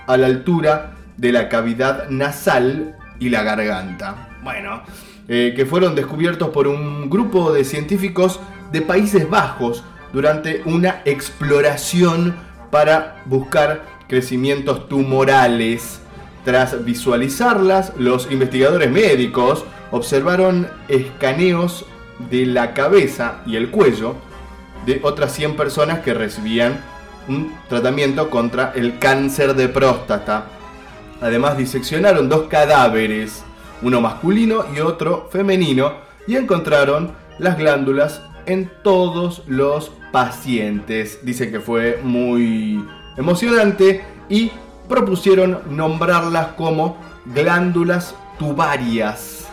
[0.07, 4.27] a la altura de la cavidad nasal y la garganta.
[4.43, 4.81] Bueno,
[5.29, 8.41] eh, que fueron descubiertos por un grupo de científicos
[8.73, 12.35] de Países Bajos durante una exploración
[12.71, 16.01] para buscar crecimientos tumorales.
[16.43, 21.85] Tras visualizarlas, los investigadores médicos observaron escaneos
[22.17, 24.15] de la cabeza y el cuello
[24.85, 26.79] de otras 100 personas que recibían
[27.27, 30.45] un tratamiento contra el cáncer de próstata.
[31.21, 33.43] Además diseccionaron dos cadáveres,
[33.81, 35.93] uno masculino y otro femenino,
[36.27, 41.19] y encontraron las glándulas en todos los pacientes.
[41.23, 42.83] Dice que fue muy
[43.17, 44.51] emocionante y
[44.87, 49.47] propusieron nombrarlas como glándulas tubarias.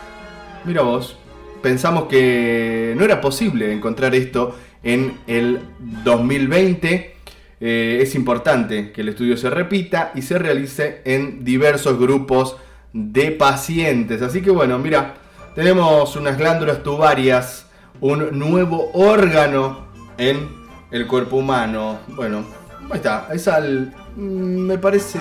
[0.65, 1.17] Mira vos,
[1.61, 5.59] pensamos que no era posible encontrar esto en el
[6.03, 7.15] 2020.
[7.63, 12.57] Eh, es importante que el estudio se repita y se realice en diversos grupos
[12.93, 14.21] de pacientes.
[14.21, 15.15] Así que bueno, mira,
[15.55, 17.67] tenemos unas glándulas tubarias,
[17.99, 19.85] un nuevo órgano
[20.17, 20.49] en
[20.91, 21.99] el cuerpo humano.
[22.09, 22.45] Bueno,
[22.89, 23.27] ahí está.
[23.31, 25.19] Es al, mm, me parece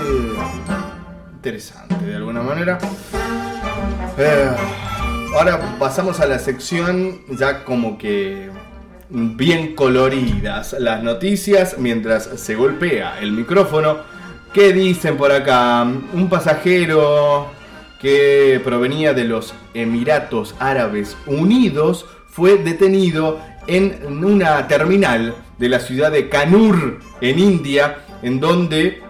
[1.35, 2.79] interesante de alguna manera.
[4.19, 4.51] Eh,
[5.35, 8.51] ahora pasamos a la sección ya como que
[9.11, 13.99] bien coloridas las noticias mientras se golpea el micrófono.
[14.53, 15.83] ¿Qué dicen por acá?
[15.83, 17.49] Un pasajero
[18.01, 26.11] que provenía de los Emiratos Árabes Unidos fue detenido en una terminal de la ciudad
[26.11, 29.03] de Kanur, en India, en donde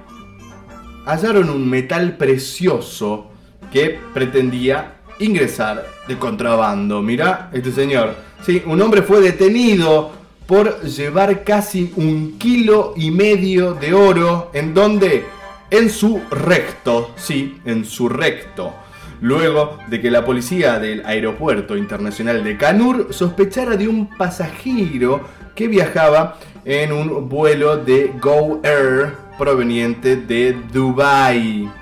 [1.07, 3.31] hallaron un metal precioso
[3.73, 7.01] que pretendía ingresar de contrabando.
[7.03, 8.15] Mirá, este señor.
[8.45, 10.13] Sí, un hombre fue detenido
[10.47, 14.51] por llevar casi un kilo y medio de oro.
[14.53, 15.25] ¿En donde
[15.71, 17.13] En su recto.
[17.17, 18.75] Sí, en su recto.
[19.21, 25.21] Luego de que la policía del aeropuerto internacional de Kanur sospechara de un pasajero
[25.55, 31.80] que viajaba en un vuelo de Go Air proveniente de Dubai.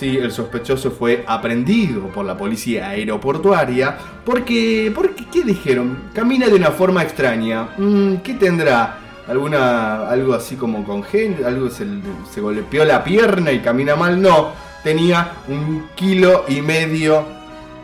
[0.00, 6.04] Sí, el sospechoso fue aprendido por la policía aeroportuaria porque, porque ¿qué dijeron?
[6.14, 7.68] Camina de una forma extraña.
[7.76, 8.96] Mm, ¿Qué tendrá?
[9.28, 11.46] ¿Alguna, algo así como congénito?
[11.46, 11.84] ¿Algo se,
[12.32, 14.22] se golpeó la pierna y camina mal?
[14.22, 14.52] No,
[14.82, 17.26] tenía un kilo y medio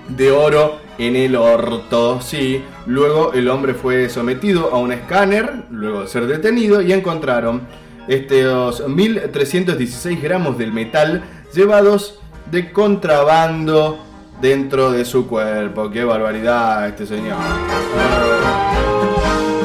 [0.08, 2.64] de oro en el orto, sí.
[2.86, 7.60] Luego el hombre fue sometido a un escáner, luego de ser detenido, y encontraron
[8.08, 11.22] estos 1316 gramos del metal
[11.54, 12.18] llevados
[12.50, 13.98] de contrabando
[14.40, 15.90] dentro de su cuerpo.
[15.90, 17.38] Qué barbaridad este señor.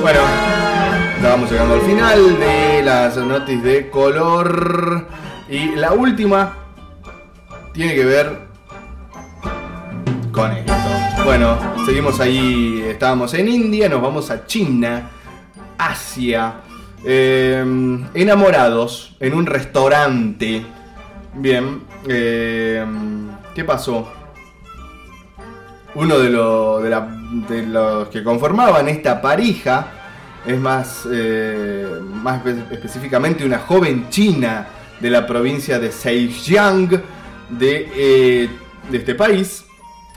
[0.02, 0.20] Bueno,
[1.16, 5.08] estábamos llegando al final de las noticias de color.
[5.50, 6.54] Y la última
[7.74, 8.40] tiene que ver
[10.32, 10.74] con esto.
[11.26, 15.10] Bueno, seguimos ahí, estábamos en India, nos vamos a China,
[15.78, 16.56] Asia,
[17.04, 17.64] eh,
[18.14, 20.66] enamorados en un restaurante.
[21.34, 22.86] Bien, eh,
[23.56, 24.12] ¿qué pasó?
[25.96, 26.30] Uno de,
[27.68, 29.88] los que conformaban esta pareja
[30.46, 31.88] es más, eh,
[32.24, 34.68] más espe- específicamente una joven china
[35.00, 36.90] de la provincia de Zhejiang
[37.50, 38.50] de, eh,
[38.90, 39.66] de este país,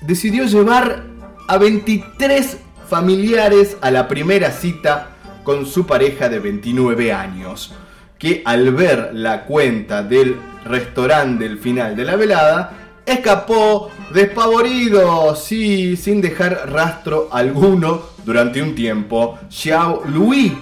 [0.03, 1.05] decidió llevar
[1.49, 2.59] a 23
[2.89, 5.11] familiares a la primera cita
[5.43, 7.75] con su pareja de 29 años,
[8.25, 12.73] que al ver la cuenta del restaurante del final de la velada,
[13.05, 19.39] escapó despavorido, sí, sin dejar rastro alguno durante un tiempo.
[19.51, 20.55] Xiao Louis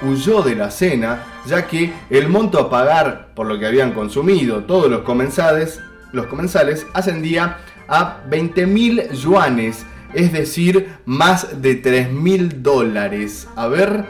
[0.00, 4.64] huyó de la cena, ya que el monto a pagar por lo que habían consumido
[4.64, 7.58] todos los comensales, ascendía
[7.88, 13.48] a 20.000 yuanes, es decir, más de 3.000 dólares.
[13.54, 14.06] A ver,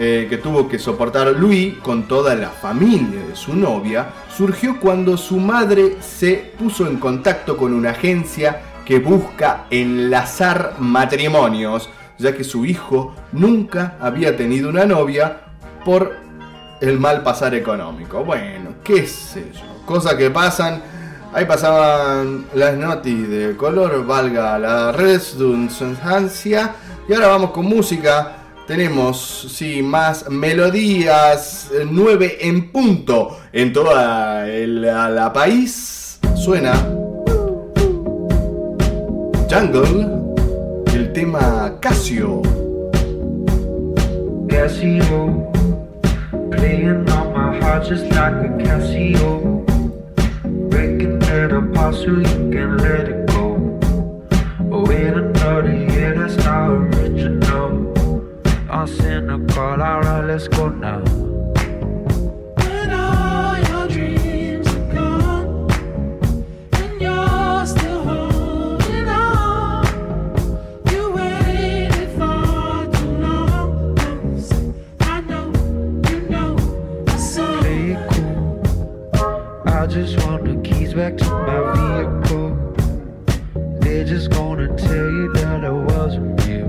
[0.00, 5.16] eh, que tuvo que soportar Louis con toda la familia de su novia surgió cuando
[5.16, 11.88] su madre se puso en contacto con una agencia que busca enlazar matrimonios,
[12.18, 15.40] ya que su hijo nunca había tenido una novia
[15.84, 16.16] por
[16.80, 18.24] el mal pasar económico.
[18.24, 20.82] Bueno, qué sé yo, cosas que pasan.
[21.32, 26.76] Ahí pasaban las noticias de color, valga la redundancia.
[27.08, 28.36] Y ahora vamos con música.
[28.68, 31.70] Tenemos, sí, más melodías.
[31.90, 34.86] 9 en punto en toda el,
[35.34, 36.20] país.
[36.36, 36.72] Suena
[39.50, 40.23] Jungle,
[41.14, 42.42] tema Casio.
[44.48, 45.52] Casio,
[46.50, 49.64] playing on my heart just like a Casio.
[50.70, 53.78] Breaking it apart so you can let it go.
[54.72, 57.94] Oh, Wait another year, that's not original.
[58.68, 61.33] I'll send a call, alright, let's go now.
[79.84, 82.56] I just want the keys back to my vehicle.
[83.80, 86.64] They're just gonna tell you that I wasn't you.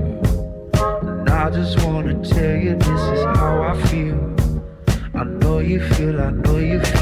[1.00, 4.20] And I just wanna tell you this is how I feel.
[5.14, 6.95] I know you feel, I know you feel.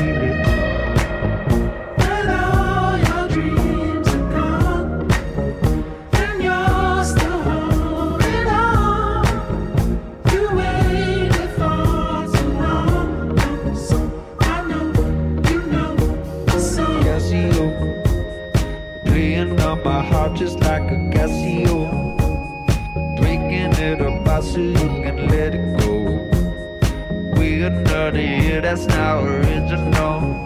[28.74, 30.42] that's now original.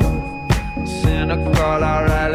[0.85, 2.35] Cynical, alright,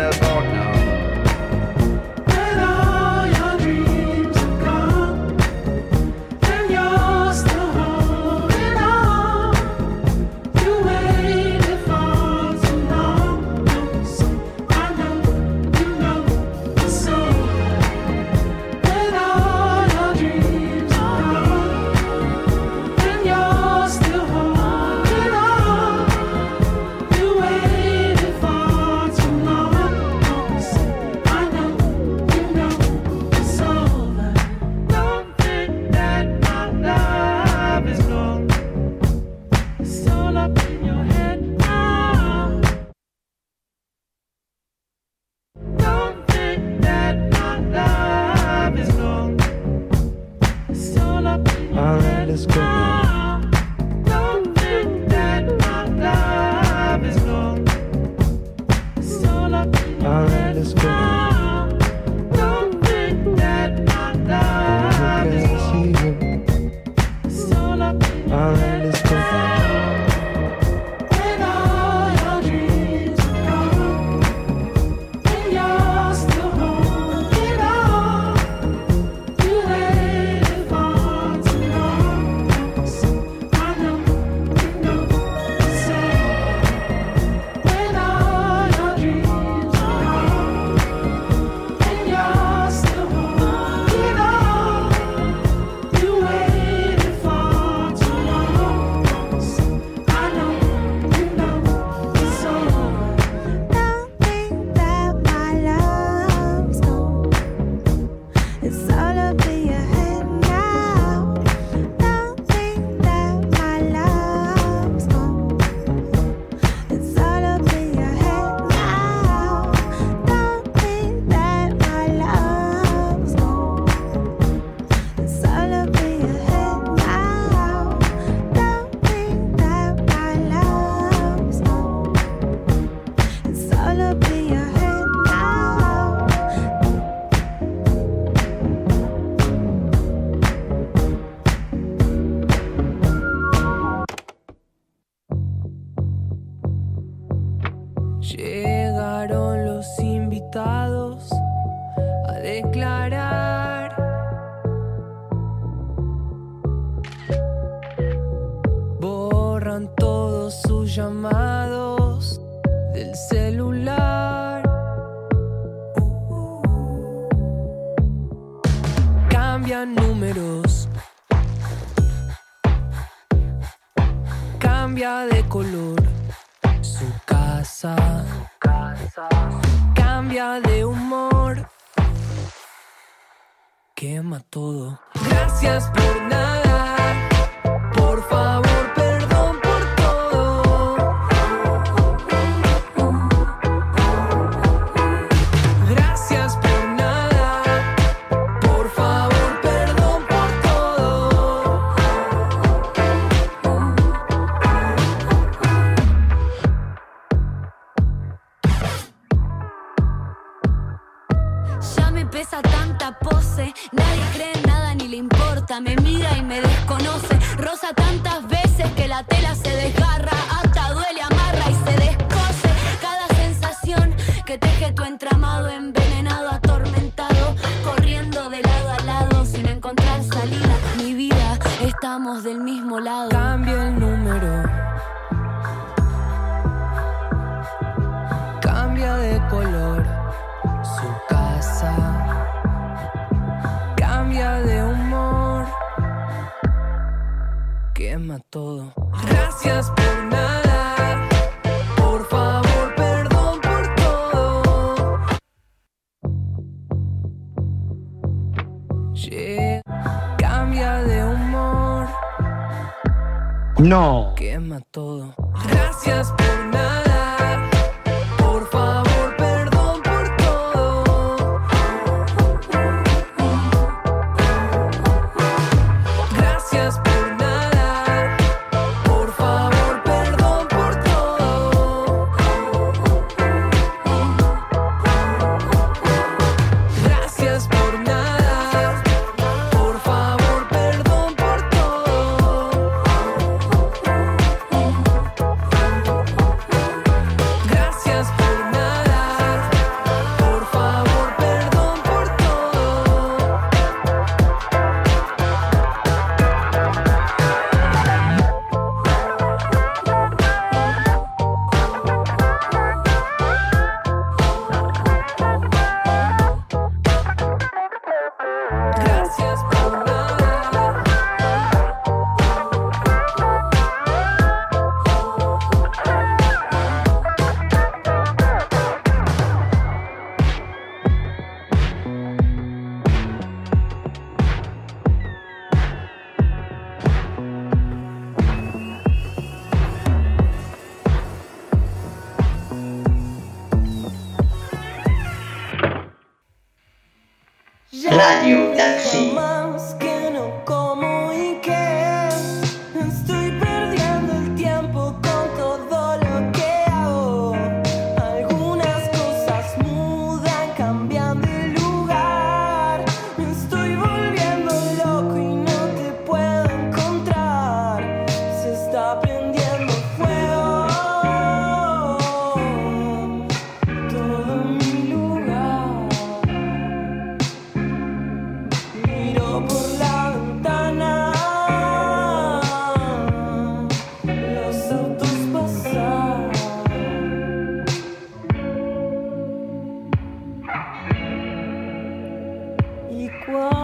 [393.48, 393.83] walk.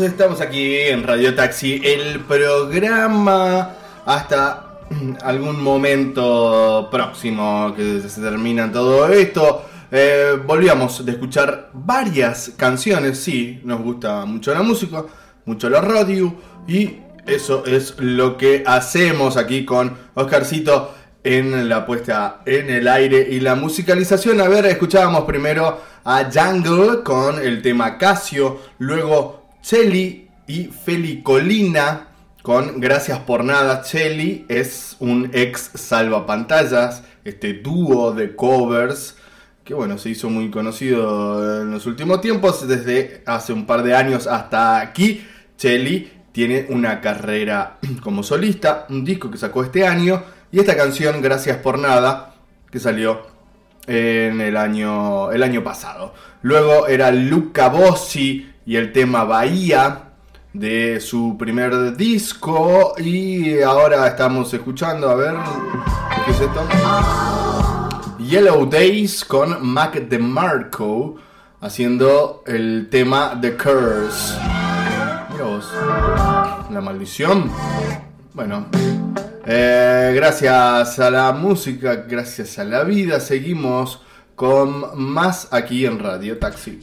[0.00, 3.74] Estamos aquí en Radio Taxi, el programa
[4.06, 4.78] hasta
[5.24, 9.64] algún momento próximo que se termina todo esto.
[9.90, 15.04] Eh, volvíamos de escuchar varias canciones, sí, nos gusta mucho la música,
[15.46, 16.32] mucho la radio
[16.68, 20.94] y eso es lo que hacemos aquí con Oscarcito
[21.24, 24.40] en la puesta en el aire y la musicalización.
[24.40, 29.37] A ver, escuchábamos primero a Jungle con el tema Casio, luego
[29.68, 32.06] Chelly y Felicolina
[32.40, 33.82] con Gracias por nada.
[33.82, 39.18] Chelly es un ex salvapantallas, este dúo de covers
[39.64, 43.94] que bueno, se hizo muy conocido en los últimos tiempos, desde hace un par de
[43.94, 45.26] años hasta aquí.
[45.58, 51.20] Chelly tiene una carrera como solista, un disco que sacó este año y esta canción
[51.20, 52.36] Gracias por nada
[52.70, 53.20] que salió
[53.86, 56.14] en el año, el año pasado.
[56.40, 60.10] Luego era Luca Bossi y el tema Bahía
[60.52, 65.34] de su primer disco y ahora estamos escuchando, a ver,
[66.26, 66.68] ¿qué es esto?
[68.18, 71.16] Yellow Days con Mac DeMarco
[71.62, 74.34] haciendo el tema The Curse.
[75.32, 75.72] Mira vos,
[76.70, 77.50] la maldición.
[78.34, 78.66] Bueno,
[79.46, 84.02] eh, gracias a la música, gracias a la vida, seguimos
[84.34, 86.78] con más aquí en Radio Taxi.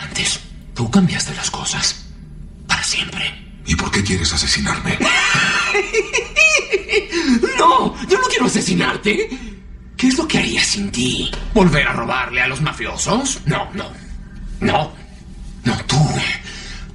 [0.00, 0.49] Antes,
[0.80, 2.06] tú cambiaste las cosas.
[2.66, 3.22] Para siempre.
[3.66, 4.98] ¿Y por qué quieres asesinarme?
[7.58, 9.28] No, yo no quiero asesinarte.
[9.96, 11.30] ¿Qué es lo que haría sin ti?
[11.52, 13.40] ¿Volver a robarle a los mafiosos?
[13.44, 13.84] No, no.
[14.60, 14.92] No.
[15.64, 15.98] No, tú.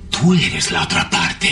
[0.09, 1.49] Tú eres la otra parte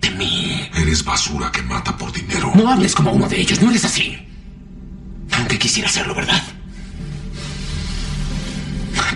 [0.00, 0.68] de mí.
[0.74, 2.50] Eres basura que mata por dinero.
[2.56, 4.18] No hables como uno de ellos, no eres así.
[5.30, 6.42] Aunque quisiera serlo, ¿verdad?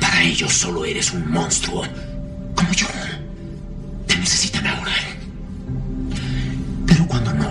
[0.01, 1.85] Para ellos solo eres un monstruo.
[2.63, 2.87] Como yo.
[4.07, 4.93] Te necesitan ahora.
[6.87, 7.51] Pero cuando no,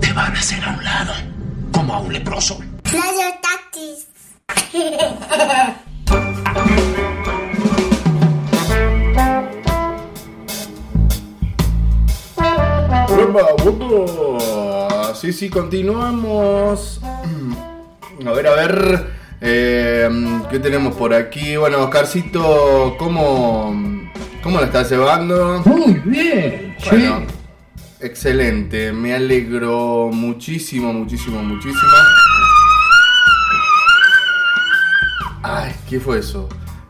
[0.00, 1.12] te van a hacer a un lado.
[1.72, 2.58] Como a un leproso.
[13.28, 15.14] ¡Upa, upa!
[15.14, 16.98] Sí, sí, continuamos.
[18.24, 19.21] A ver, a ver.
[19.44, 20.08] Eh,
[20.48, 21.56] ¿Qué tenemos por aquí?
[21.56, 23.74] Bueno, Oscarcito, ¿cómo,
[24.40, 25.60] cómo la estás llevando?
[25.64, 26.76] Muy bien.
[26.88, 27.22] Bueno,
[27.98, 28.92] excelente.
[28.92, 31.90] Me alegro muchísimo, muchísimo, muchísimo.
[35.42, 36.48] Ay, ¿qué fue eso?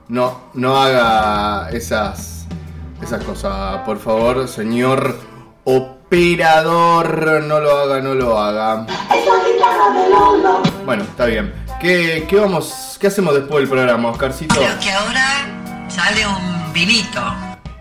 [0.08, 2.46] No, no haga esas,
[3.02, 5.16] esas cosas, por favor, señor
[5.64, 7.42] operador.
[7.44, 8.86] No lo haga, no lo haga.
[10.84, 11.61] Bueno, está bien.
[11.82, 14.54] ¿Qué, qué vamos, qué hacemos después del programa, Oscarcito?
[14.54, 17.20] Creo que ahora sale un vinito.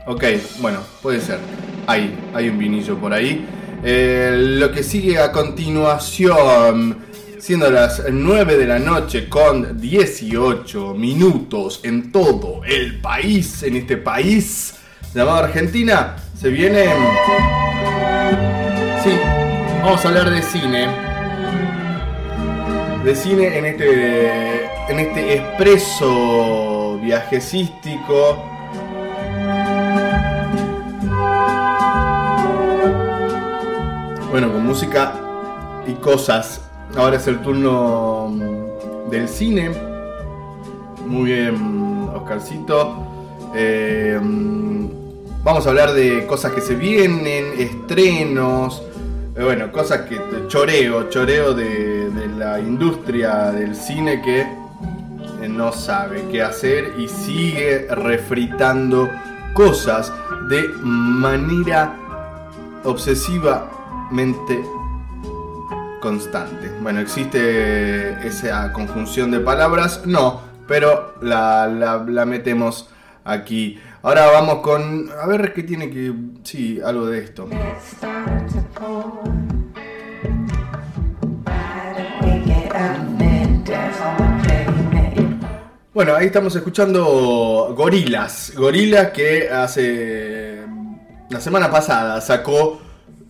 [0.08, 0.24] Ok,
[0.60, 1.38] bueno, puede ser.
[1.86, 3.48] Hay, hay un vinillo por ahí.
[3.84, 6.98] Eh, lo que sigue a continuación,
[7.38, 13.98] siendo las 9 de la noche con 18 minutos en todo el país, en este
[13.98, 14.74] país
[15.14, 16.86] llamado Argentina, se viene...
[19.04, 19.12] Sí,
[19.84, 20.88] vamos a hablar de cine.
[23.04, 28.44] De cine en este, en este expreso viajecístico.
[34.30, 35.14] Bueno, con música
[35.88, 36.62] y cosas.
[36.96, 39.72] Ahora es el turno mm, del cine.
[41.06, 43.08] Muy bien, Oscarcito.
[43.56, 44.86] Eh, mm,
[45.44, 48.84] vamos a hablar de cosas que se vienen, estrenos.
[49.36, 50.20] eh, bueno, cosas que.
[50.48, 52.21] Choreo, choreo de, de
[52.60, 59.10] industria del cine que eh, no sabe qué hacer y sigue refritando
[59.54, 60.12] cosas
[60.50, 61.96] de manera
[62.84, 64.64] obsesivamente
[66.02, 66.72] constante.
[66.82, 70.02] Bueno, ¿existe esa conjunción de palabras?
[70.06, 72.90] No, pero la, la- la metemos
[73.24, 73.80] aquí.
[74.04, 75.10] Ahora vamos con...
[75.22, 76.12] A ver qué tiene que...
[76.44, 77.48] Sí, algo de esto.
[85.94, 88.54] Bueno, ahí estamos escuchando Gorilas.
[88.56, 90.60] Gorilas que hace...
[91.30, 92.82] La semana pasada sacó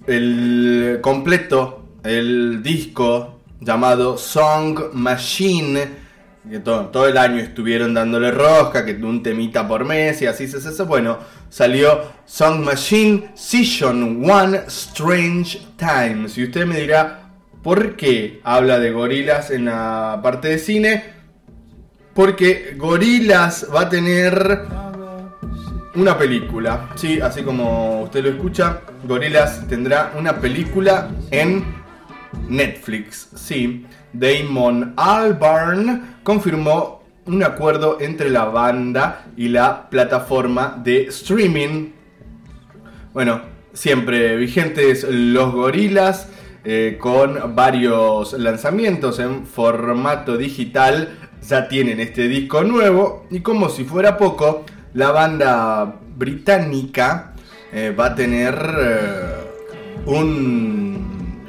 [0.05, 5.87] el completo, el disco llamado Song Machine.
[6.47, 10.57] Que todo, el año estuvieron dándole rosca, que un temita por mes y así se
[10.57, 10.83] hace.
[10.83, 11.17] Bueno,
[11.49, 16.37] salió Song Machine Season 1 Strange Times.
[16.37, 17.31] Y usted me dirá,
[17.63, 21.10] ¿por qué habla de gorilas en la parte de cine?
[22.13, 24.61] Porque Gorilas va a tener
[25.95, 26.89] una película.
[26.95, 31.63] Sí, así como usted lo escucha, Gorillaz tendrá una película en
[32.49, 33.29] Netflix.
[33.35, 41.91] Sí, Damon Albarn confirmó un acuerdo entre la banda y la plataforma de streaming.
[43.13, 43.41] Bueno,
[43.73, 46.27] siempre vigentes los gorilas.
[46.63, 51.30] eh, con varios lanzamientos en formato digital.
[51.47, 53.25] Ya tienen este disco nuevo.
[53.29, 57.33] Y como si fuera poco, la banda británica
[57.71, 61.47] eh, va a tener eh, un,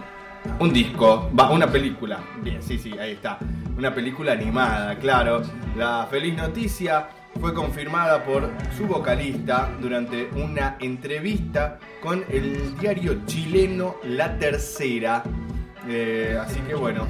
[0.59, 2.21] un disco, va, una película.
[2.43, 3.39] Bien, sí, sí, ahí está.
[3.77, 5.43] Una película animada, claro.
[5.77, 7.09] La feliz noticia
[7.41, 15.23] fue confirmada por su vocalista durante una entrevista con el diario chileno La Tercera.
[15.89, 17.07] Eh, así que bueno,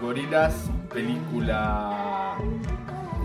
[0.00, 2.36] Gorilas, película.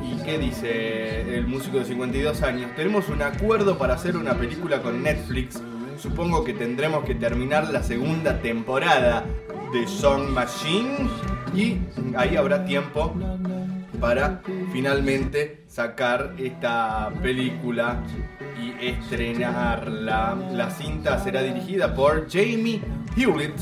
[0.04, 2.72] ¿Y qué dice el músico de 52 años?
[2.76, 5.62] Tenemos un acuerdo para hacer una película con Netflix.
[5.98, 9.26] Supongo que tendremos que terminar la segunda temporada
[9.74, 11.10] de Song Machine
[11.54, 11.80] y
[12.16, 13.14] ahí habrá tiempo
[14.00, 14.42] para
[14.72, 18.04] finalmente sacar esta película
[18.62, 20.38] y estrenarla.
[20.52, 22.82] La cinta será dirigida por Jamie
[23.18, 23.56] Hewitt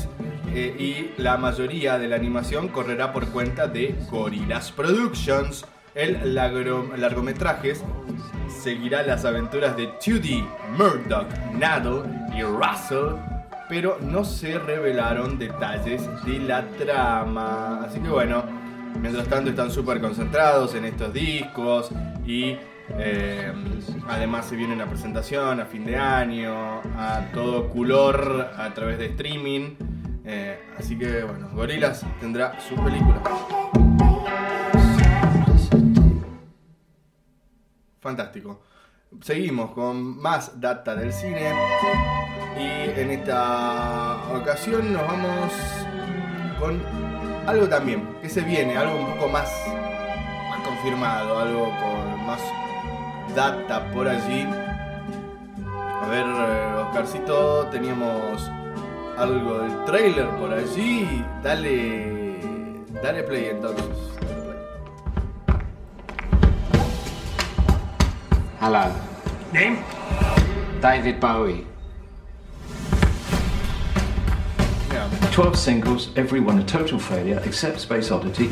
[0.56, 5.66] eh, y la mayoría de la animación correrá por cuenta de Gorillaz Productions.
[5.94, 7.74] El lagro- largometraje
[8.48, 10.44] seguirá las aventuras de Tudy,
[10.76, 12.02] Murdoch, Naddle
[12.34, 13.16] y Russell,
[13.68, 17.82] pero no se revelaron detalles de la trama.
[17.84, 18.44] Así que bueno,
[19.00, 21.90] mientras tanto están súper concentrados en estos discos
[22.26, 22.56] y
[22.98, 23.52] eh,
[24.08, 29.06] además se viene una presentación a fin de año, a todo color a través de
[29.06, 29.76] streaming.
[30.28, 33.22] Eh, así que bueno, Gorillaz tendrá su película.
[38.00, 38.60] Fantástico.
[39.20, 41.52] Seguimos con más data del cine
[42.58, 45.52] y en esta ocasión nos vamos
[46.58, 46.82] con
[47.46, 49.48] algo también que se viene, algo un poco más,
[50.50, 52.40] más confirmado, algo con más
[53.36, 54.44] data por allí.
[56.02, 58.50] A ver, eh, Oscarcito, teníamos
[59.16, 61.24] algo del trailer por allí.
[61.42, 63.86] Dale, dale play entonces.
[68.60, 68.92] Hello.
[69.52, 69.78] Name?
[70.80, 71.66] David Bowie.
[75.32, 78.50] 12 singles, every one a total failure, except Space Oddity.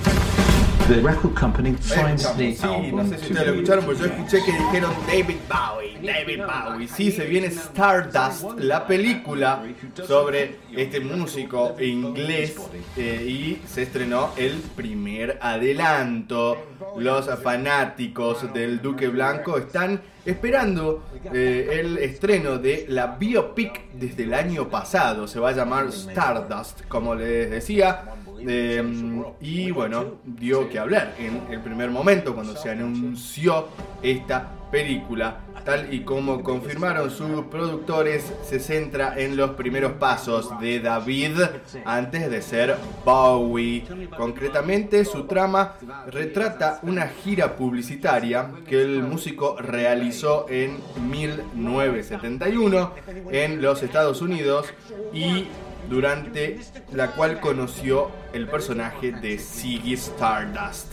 [0.86, 3.98] The record company finds the Sí, album no sé si to ustedes lo escucharon, pero
[3.98, 6.88] yo escuché que dijeron David Bowie, David Bowie.
[6.88, 9.62] Sí, se viene Stardust, la película
[10.06, 12.56] sobre este músico inglés
[12.98, 16.58] eh, y se estrenó el primer adelanto.
[16.98, 24.34] Los fanáticos del Duque Blanco están esperando eh, el estreno de la biopic desde el
[24.34, 25.26] año pasado.
[25.26, 28.04] Se va a llamar Stardust, como les decía.
[28.46, 33.68] Eh, y bueno, dio que hablar en el primer momento cuando se anunció
[34.02, 35.40] esta película.
[35.64, 41.38] Tal y como confirmaron sus productores, se centra en los primeros pasos de David
[41.84, 43.84] antes de ser Bowie.
[44.16, 45.76] Concretamente, su trama
[46.08, 50.76] retrata una gira publicitaria que el músico realizó en
[51.08, 52.92] 1971
[53.30, 54.66] en los Estados Unidos
[55.14, 55.46] y
[55.88, 56.58] durante
[56.92, 60.92] la cual conoció el personaje de Ziggy Stardust.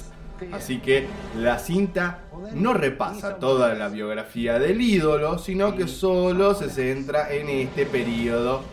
[0.51, 1.07] Así que
[1.37, 2.21] la cinta
[2.53, 8.63] no repasa toda la biografía del ídolo, sino que solo se centra en este periodo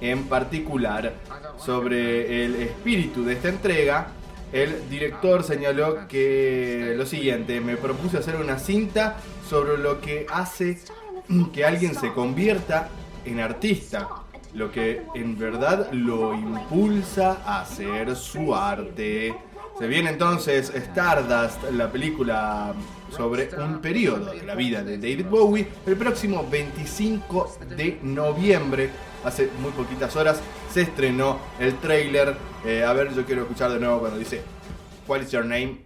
[0.00, 1.14] en particular.
[1.58, 4.08] Sobre el espíritu de esta entrega,
[4.52, 9.16] el director señaló que lo siguiente, me propuse hacer una cinta
[9.48, 10.78] sobre lo que hace
[11.52, 12.88] que alguien se convierta
[13.24, 14.08] en artista,
[14.54, 19.34] lo que en verdad lo impulsa a hacer su arte.
[19.78, 22.74] Se viene entonces Stardust, la película
[23.10, 28.90] sobre un periodo de la vida de David Bowie, el próximo 25 de noviembre.
[29.24, 32.36] Hace muy poquitas horas se estrenó el trailer.
[32.64, 34.42] Eh, a ver, yo quiero escuchar de nuevo cuando dice
[35.06, 35.78] ¿What is your name?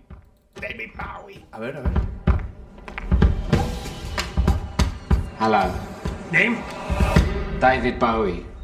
[0.60, 1.44] David Bowie.
[1.52, 1.93] A ver, a ver.
[5.38, 5.70] Hello.
[6.32, 6.59] Name?
[7.60, 8.55] David Bowie.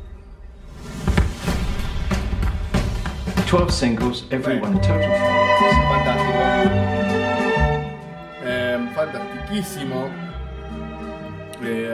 [3.53, 5.03] 12 singles, every one a total.
[5.93, 6.39] Fantástico.
[8.45, 10.09] Eh, fantastiquísimo.
[11.63, 11.93] Eh,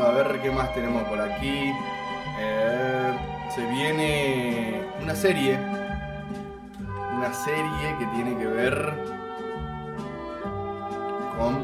[0.00, 1.70] a ver qué más tenemos por aquí.
[2.40, 3.12] Eh,
[3.54, 5.58] se viene una serie.
[7.14, 8.94] Una serie que tiene que ver
[11.36, 11.60] con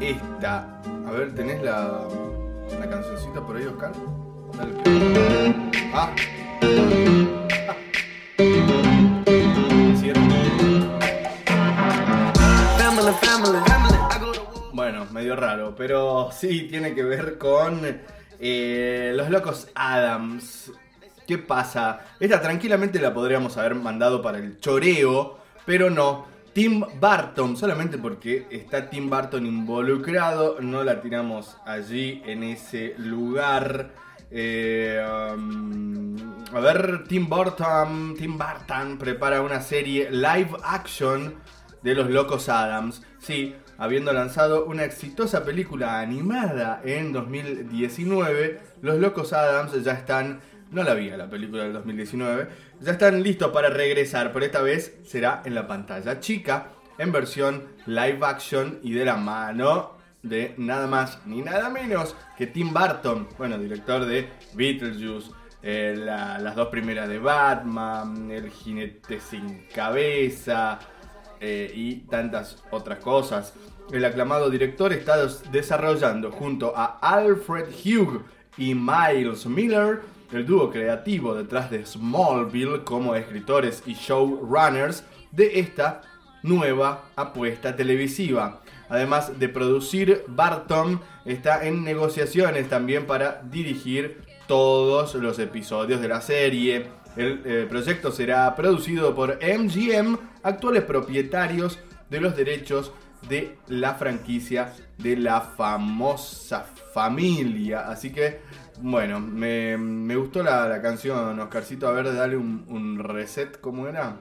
[0.00, 0.80] esta.
[1.06, 2.08] A ver, ¿tenés la,
[2.80, 3.92] la cancioncita por ahí, Oscar?
[5.92, 6.10] Ah.
[15.16, 17.80] Medio raro, pero sí tiene que ver con
[18.38, 20.70] eh, los locos Adams.
[21.26, 22.00] ¿Qué pasa?
[22.20, 26.26] Esta tranquilamente la podríamos haber mandado para el choreo, pero no.
[26.52, 33.90] Tim Burton, solamente porque está Tim Burton involucrado, no la tiramos allí en ese lugar.
[34.30, 35.02] Eh,
[35.34, 36.16] um,
[36.52, 41.34] a ver, Tim Burton, Tim Burton prepara una serie live action
[41.82, 43.02] de los locos Adams.
[43.18, 50.40] Sí, habiendo lanzado una exitosa película animada en 2019, los locos Adams ya están,
[50.70, 52.48] no la vi la película del 2019,
[52.80, 57.64] ya están listos para regresar, pero esta vez será en la pantalla chica, en versión
[57.86, 63.28] live action y de la mano de nada más ni nada menos que Tim Burton,
[63.38, 65.30] bueno, director de Beetlejuice,
[65.62, 70.78] eh, la- las dos primeras de Batman, El jinete sin cabeza
[71.40, 73.54] eh, y tantas otras cosas.
[73.92, 78.22] El aclamado director está des- desarrollando junto a Alfred Hugh
[78.58, 80.00] y Miles Miller,
[80.32, 86.02] el dúo creativo detrás de Smallville como escritores y showrunners de esta
[86.42, 88.60] nueva apuesta televisiva.
[88.88, 96.20] Además de producir, Barton está en negociaciones también para dirigir todos los episodios de la
[96.20, 96.86] serie.
[97.16, 101.78] El eh, proyecto será producido por MGM, actuales propietarios
[102.10, 102.92] de los derechos
[103.28, 107.88] de la franquicia de la famosa familia.
[107.88, 108.40] Así que,
[108.80, 111.88] bueno, me, gustó la, la canción, Oscarcito.
[111.88, 114.16] A ver, dale un, un reset, ¿cómo era?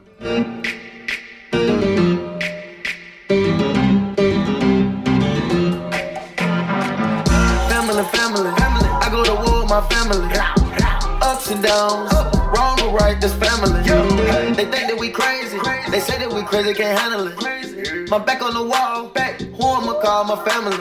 [7.69, 8.49] Family, family.
[9.01, 10.27] I go to war with my family.
[11.21, 12.11] Ups and downs,
[12.95, 13.81] right, this family.
[14.55, 15.57] They think that we crazy.
[15.91, 18.09] They say that we crazy, can't handle it.
[18.09, 19.41] My back on the wall, back.
[19.41, 20.77] Who I'ma call my family?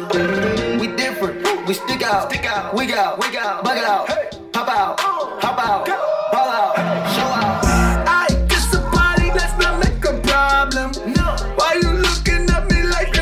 [0.78, 4.08] We different, we stick out, stick out, we out, we out, bug out,
[4.54, 5.86] hop out, hop out,
[6.32, 6.74] ball out,
[7.14, 7.64] show out.
[8.06, 10.92] I it's a party, let's not make a problem.
[11.14, 13.14] No, why you looking at me like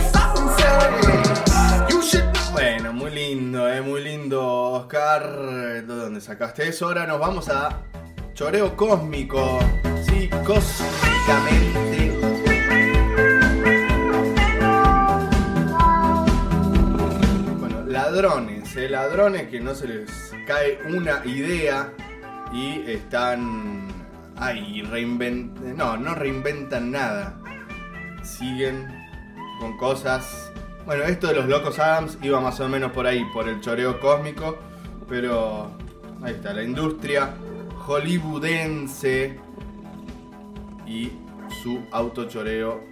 [2.02, 5.22] should Bueno, muy lindo, eh, muy lindo, Oscar.
[5.22, 6.86] ¿De dónde sacaste eso?
[6.86, 7.78] Ahora nos vamos a
[8.34, 9.60] Choreo Cósmico.
[10.06, 12.16] Sí, cósmicamente.
[17.58, 21.92] Bueno, ladrones, eh, ladrones que no se les cae una idea
[22.54, 23.88] y están
[24.36, 25.76] ahí, reinventan.
[25.76, 27.38] No, no reinventan nada.
[28.22, 28.88] Siguen
[29.60, 30.50] con cosas.
[30.86, 34.00] Bueno, esto de los locos Adams iba más o menos por ahí, por el choreo
[34.00, 34.58] cósmico,
[35.06, 35.70] pero
[36.22, 37.30] ahí está, la industria
[37.86, 39.38] hollywoodense
[40.86, 41.12] y
[41.62, 42.84] su autochoreo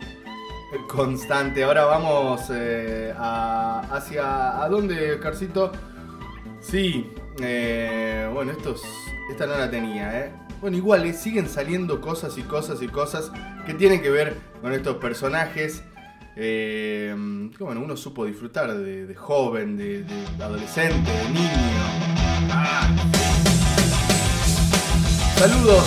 [0.88, 1.64] constante.
[1.64, 4.62] Ahora vamos eh, hacia...
[4.62, 5.72] ¿A dónde, Carcito?
[6.60, 8.82] Sí, eh, bueno, estos,
[9.30, 10.32] esta no la tenía, ¿eh?
[10.60, 13.32] Bueno, igual siguen saliendo cosas y cosas y cosas
[13.66, 15.82] que tienen que ver con estos personajes.
[16.36, 17.14] eh,
[17.58, 21.84] bueno, uno supo disfrutar de, joven, de, de adolescente, de niño.
[22.52, 23.30] Ah.
[25.40, 25.86] Saludos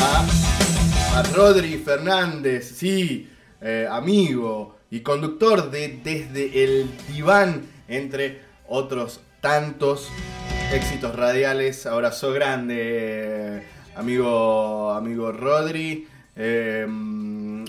[0.00, 3.28] a, a Rodri Fernández, sí,
[3.60, 10.08] eh, amigo y conductor de Desde el Diván, entre otros tantos
[10.72, 11.84] éxitos radiales.
[11.84, 13.64] Abrazo grande,
[13.94, 16.08] amigo, amigo Rodri.
[16.34, 16.86] Eh,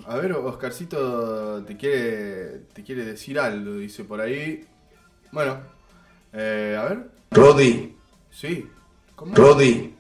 [0.08, 4.66] a ver, Oscarcito te quiere, te quiere decir algo, dice por ahí.
[5.34, 5.58] Bueno,
[6.32, 7.10] eh, a ver.
[7.32, 7.98] Rodi,
[8.32, 8.70] Sí.
[9.18, 9.36] ¿Cómo?
[9.36, 9.99] Rodi,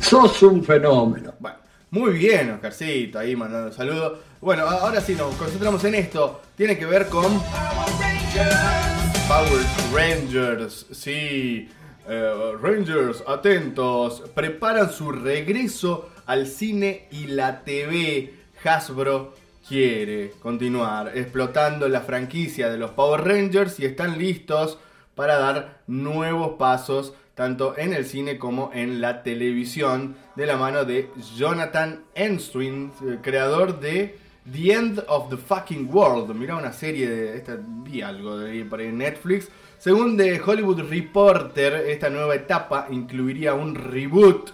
[0.00, 1.34] sos un fenómeno.
[1.38, 1.58] Bueno,
[1.90, 4.18] muy bien, Oscarcito, ahí mandando saludos.
[4.40, 6.40] Bueno, a- ahora sí nos concentramos en esto.
[6.56, 7.40] Tiene que ver con
[9.28, 10.86] Power Rangers.
[10.92, 11.68] Sí,
[12.08, 14.22] eh, Rangers, atentos.
[14.34, 18.34] Preparan su regreso al cine y la TV.
[18.64, 19.34] Hasbro
[19.66, 24.78] quiere continuar explotando la franquicia de los Power Rangers y están listos
[25.14, 30.84] para dar nuevos pasos tanto en el cine como en la televisión de la mano
[30.84, 31.08] de
[31.38, 34.18] Jonathan Enstwin, eh, creador de
[34.52, 36.34] The End of the Fucking World.
[36.36, 39.48] Mira una serie de esta vi algo de por ahí en Netflix.
[39.78, 44.50] Según The Hollywood Reporter, esta nueva etapa incluiría un reboot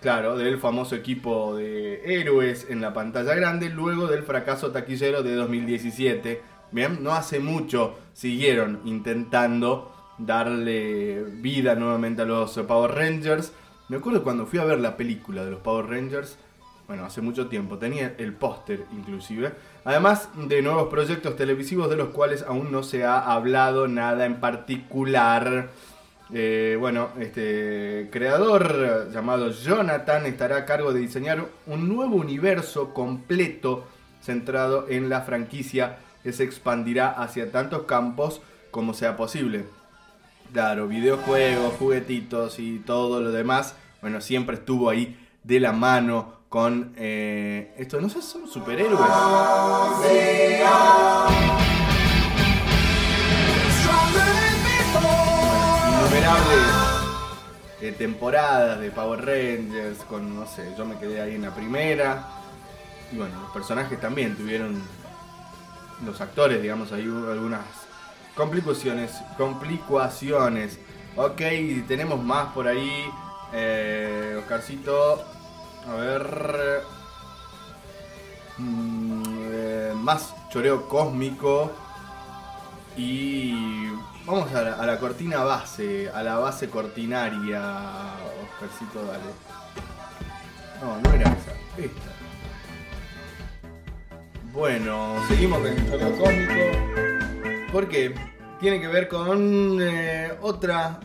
[0.00, 5.36] Claro, del famoso equipo de héroes en la pantalla grande luego del fracaso taquillero de
[5.36, 6.40] 2017
[6.72, 13.52] Bien, no hace mucho siguieron intentando darle vida nuevamente a los Power Rangers.
[13.88, 16.38] Me acuerdo cuando fui a ver la película de los Power Rangers,
[16.86, 19.52] bueno, hace mucho tiempo, tenía el póster inclusive.
[19.84, 24.40] Además de nuevos proyectos televisivos de los cuales aún no se ha hablado nada en
[24.40, 25.70] particular.
[26.34, 33.86] Eh, bueno, este creador llamado Jonathan estará a cargo de diseñar un nuevo universo completo
[34.20, 38.40] centrado en la franquicia que se expandirá hacia tantos campos
[38.70, 39.64] como sea posible.
[40.52, 46.92] Claro, videojuegos, juguetitos y todo lo demás, bueno, siempre estuvo ahí de la mano con
[46.98, 49.00] eh, esto, no sé, son superhéroes.
[55.88, 56.58] innumerables
[57.80, 62.26] eh, temporadas de Power Rangers, con, no sé, yo me quedé ahí en la primera.
[63.10, 64.82] Y bueno, los personajes también tuvieron,
[66.04, 67.81] los actores, digamos, ahí hubo algunas
[68.36, 70.78] complicaciones, complicaciones.
[71.16, 71.40] Ok,
[71.86, 73.04] tenemos más por ahí.
[73.52, 75.22] Eh, Oscarcito,
[75.86, 76.82] a ver...
[78.58, 79.22] mm,
[79.52, 81.70] eh, más choreo cósmico.
[82.96, 83.88] Y
[84.26, 87.60] vamos a la, a la cortina base, a la base cortinaria.
[88.44, 89.24] Oscarcito, dale.
[90.80, 92.10] No, no era esa, esta.
[94.52, 97.21] Bueno, seguimos con el choreo cósmico.
[97.72, 98.14] Porque
[98.60, 101.00] tiene que ver con eh, otra,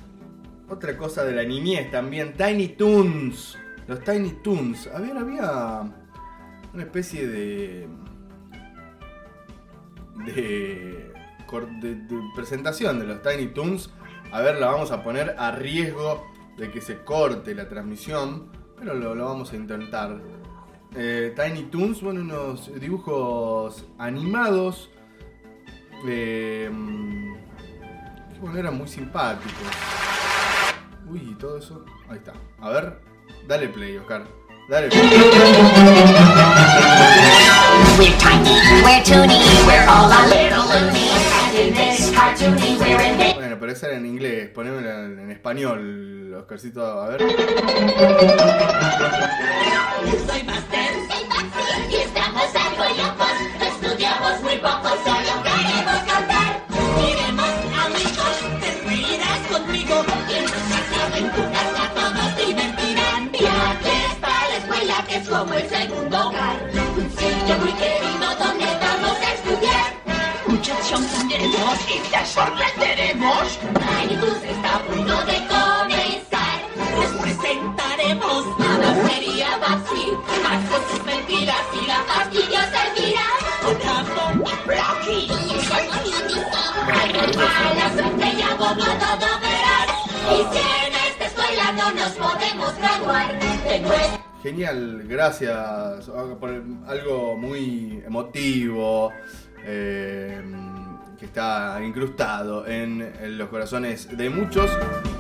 [0.70, 2.34] otra cosa de la niñez también.
[2.34, 3.58] Tiny Toons.
[3.88, 4.88] Los Tiny Toons.
[4.88, 5.82] A ver, había
[6.74, 7.88] una especie de.
[10.26, 11.14] de.
[12.36, 13.90] presentación de los Tiny Toons.
[14.34, 16.28] A ver, la vamos a poner a riesgo
[16.58, 18.52] de que se corte la transmisión.
[18.78, 20.20] Pero lo, lo vamos a intentar.
[20.96, 24.92] Eh, Tiny Toons, bueno, unos dibujos animados.
[26.06, 26.70] Eh,
[28.42, 29.52] bueno, eran muy simpáticos.
[31.10, 31.86] Uy, todo eso.
[32.10, 32.34] Ahí está.
[32.60, 33.00] A ver,
[33.48, 34.26] dale play, Oscar.
[34.70, 35.02] Dale play.
[37.98, 38.52] We're tiny,
[38.84, 41.10] we're toony, we're all a little loony.
[41.34, 43.36] And in this cartoony, we're in it.
[43.36, 44.50] Bueno, pero esa era en inglés.
[44.50, 47.02] Ponémela en, español, Oscarcito.
[47.02, 47.22] A ver.
[50.28, 51.17] Soy y
[65.18, 66.58] es como el segundo hogar.
[66.96, 69.90] Un sitio muy querido donde vamos a estudiar.
[70.48, 73.60] Mucha acción tendremos y te sorprenderemos.
[74.20, 76.58] Toons está a punto de comenzar.
[77.00, 80.06] Les presentaremos nada sería Babsy.
[80.44, 83.28] Más con sus mentiras y la fastidiosa Elvira.
[83.66, 83.94] Otro
[84.66, 85.28] Rocky.
[87.38, 89.90] A la suerte y a Bobo todo verás.
[90.30, 95.56] Y si en esta escuela no nos podemos graduar de nuestra Genial, gracias.
[95.56, 99.12] Ah, Por algo muy emotivo.
[99.66, 100.42] eh,
[101.20, 104.70] que está incrustado en, los corazones de muchos.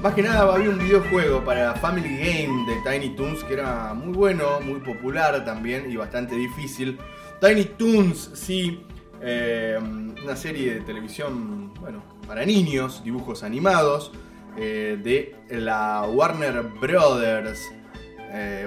[0.01, 4.13] Más que nada había un videojuego para Family Game de Tiny Toons que era muy
[4.13, 6.99] bueno, muy popular también y bastante difícil.
[7.41, 8.85] Tiny Toons, sí,
[9.21, 9.79] eh,
[10.23, 14.11] una serie de televisión, bueno, para niños, dibujos animados
[14.55, 17.71] eh, de la Warner Brothers.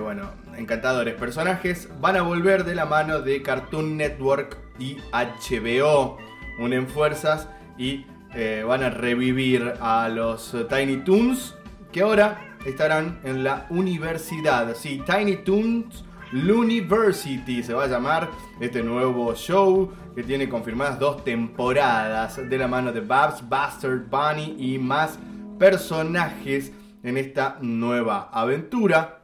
[0.02, 1.88] Bueno, encantadores personajes.
[2.00, 6.18] Van a volver de la mano de Cartoon Network y HBO.
[6.58, 11.56] Unen fuerzas y eh, van a revivir a los Tiny Toons
[11.90, 14.74] que ahora estarán en la universidad.
[14.76, 18.30] Sí, Tiny Toons University se va a llamar
[18.60, 24.56] este nuevo show que tiene confirmadas dos temporadas de la mano de Babs, Bastard Bunny
[24.58, 25.18] y más
[25.58, 26.72] personajes
[27.02, 29.19] en esta nueva aventura.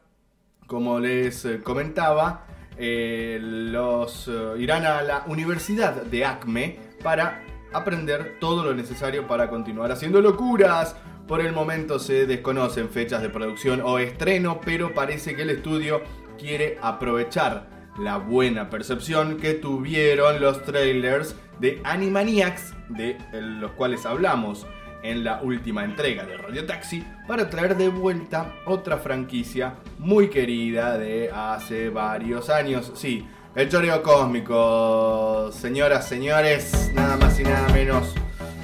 [0.67, 2.45] Como les eh, comentaba,
[2.77, 9.49] eh, los eh, irán a la Universidad de Acme para aprender todo lo necesario para
[9.49, 10.97] continuar haciendo locuras.
[11.29, 16.03] Por el momento se desconocen fechas de producción o estreno, pero parece que el estudio
[16.37, 17.69] quiere aprovechar
[17.99, 24.67] la buena percepción que tuvieron los trailers de Animaniacs, de los cuales hablamos
[25.11, 30.99] en la última entrega de Radio Taxi, para traer de vuelta otra franquicia muy querida
[30.99, 32.93] de hace varios años.
[32.95, 38.15] Sí, el choreo cósmico, señoras, señores, nada más y nada menos.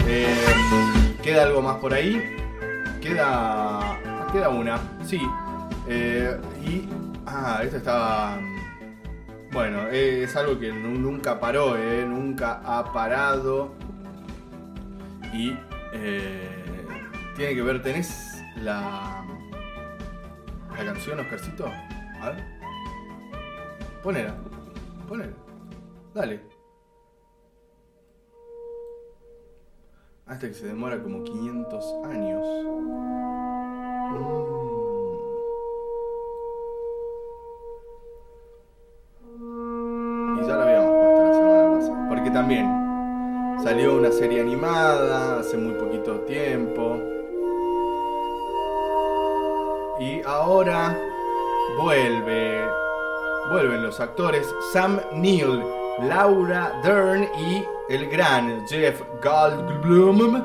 [0.06, 0.27] Eh,
[1.23, 2.20] ¿Queda algo más por ahí?
[3.01, 3.98] Queda.
[4.32, 5.20] Queda una, sí.
[5.89, 6.36] Eh,
[6.66, 6.89] y.
[7.27, 8.36] Ah, esto estaba.
[9.52, 13.73] Bueno, es algo que nu- nunca paró, eh, nunca ha parado.
[15.32, 15.55] Y
[15.93, 16.64] eh,
[17.36, 19.24] tiene que ver, ¿tenés la,
[20.77, 21.66] la canción, Oscarcito?
[22.20, 22.44] A ver.
[24.02, 24.35] Ponela.
[25.09, 25.32] Ponela.
[26.14, 26.40] Dale.
[30.27, 32.47] Hasta que se demora como 500 años.
[39.39, 40.39] Mm.
[40.39, 42.09] Y ya la habíamos puesto la semana pasada.
[42.09, 42.82] Porque también
[43.62, 46.98] salió una serie animada hace muy poquito tiempo.
[50.01, 50.98] Y ahora
[51.80, 52.66] vuelve.
[53.51, 55.62] Vuelven los actores Sam Neill,
[56.09, 60.42] Laura Dern y el gran Jeff Goldblum.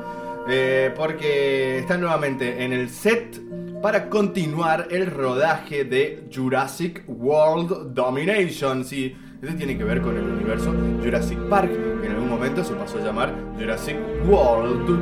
[0.49, 3.41] eh, porque están nuevamente en el set
[3.81, 8.85] para continuar el rodaje de Jurassic World Domination.
[8.85, 11.69] Sí, esto tiene que ver con el universo Jurassic Park,
[12.01, 13.95] que en algún momento se pasó a llamar Jurassic
[14.27, 14.99] World,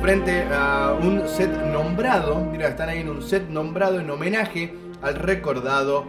[0.00, 5.14] frente a un set nombrado, mira, están ahí en un set nombrado en homenaje al
[5.14, 6.04] recordado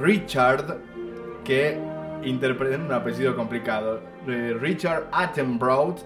[0.00, 0.78] Richard,
[1.44, 1.78] que
[2.24, 5.96] interpreta un apellido complicado, eh, Richard Attenborough,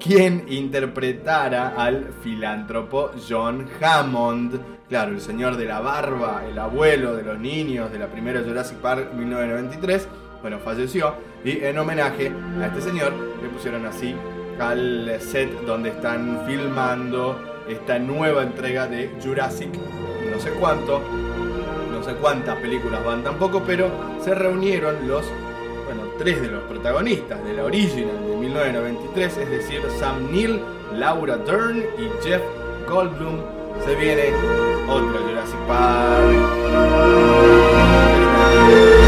[0.00, 4.60] quien interpretara al filántropo John Hammond.
[4.88, 8.78] Claro, el señor de la barba, el abuelo de los niños de la primera Jurassic
[8.78, 10.08] Park 1993.
[10.42, 14.14] Bueno, falleció y en homenaje a este señor le pusieron así
[14.58, 19.70] al set donde están filmando esta nueva entrega de Jurassic,
[20.32, 21.02] no sé cuánto,
[21.90, 23.90] no sé cuántas películas van tampoco, pero
[24.22, 25.24] se reunieron los
[25.86, 30.60] bueno, tres de los protagonistas de la original de 1993, es decir, Sam Neill,
[30.94, 32.42] Laura Dern y Jeff
[32.88, 33.40] Goldblum.
[33.84, 34.32] Se viene
[34.88, 35.58] otra Jurassic
[38.68, 39.05] Muy,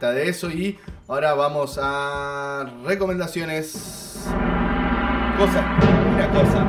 [0.00, 4.18] basta de eso y ahora vamos a recomendaciones.
[5.36, 5.64] Cosas,
[6.14, 6.66] una cosa.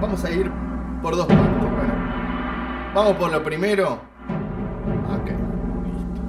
[0.00, 0.48] Vamos a ir
[1.02, 1.58] por dos partes.
[1.58, 1.94] Bueno,
[2.94, 4.00] vamos por lo primero.
[5.08, 5.30] Ok,
[5.84, 6.22] listo.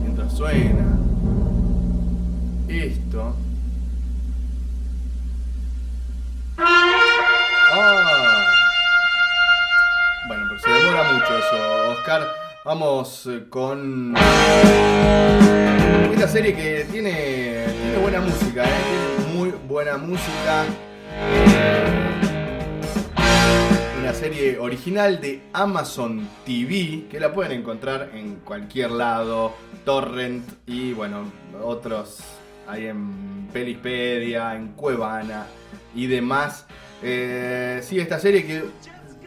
[0.00, 0.98] Mientras suena
[2.68, 3.34] esto.
[6.58, 8.17] Ah.
[10.62, 12.26] Se demora mucho eso, Oscar.
[12.64, 14.14] Vamos eh, con
[16.12, 19.16] esta serie que tiene, tiene buena música, ¿eh?
[19.16, 20.64] tiene muy buena música.
[24.00, 29.54] Una serie original de Amazon TV que la pueden encontrar en cualquier lado,
[29.84, 31.30] Torrent y bueno,
[31.62, 32.18] otros
[32.66, 35.46] ahí en Pelispedia, en Cuevana
[35.94, 36.66] y demás.
[37.02, 38.64] Eh, sí, esta serie que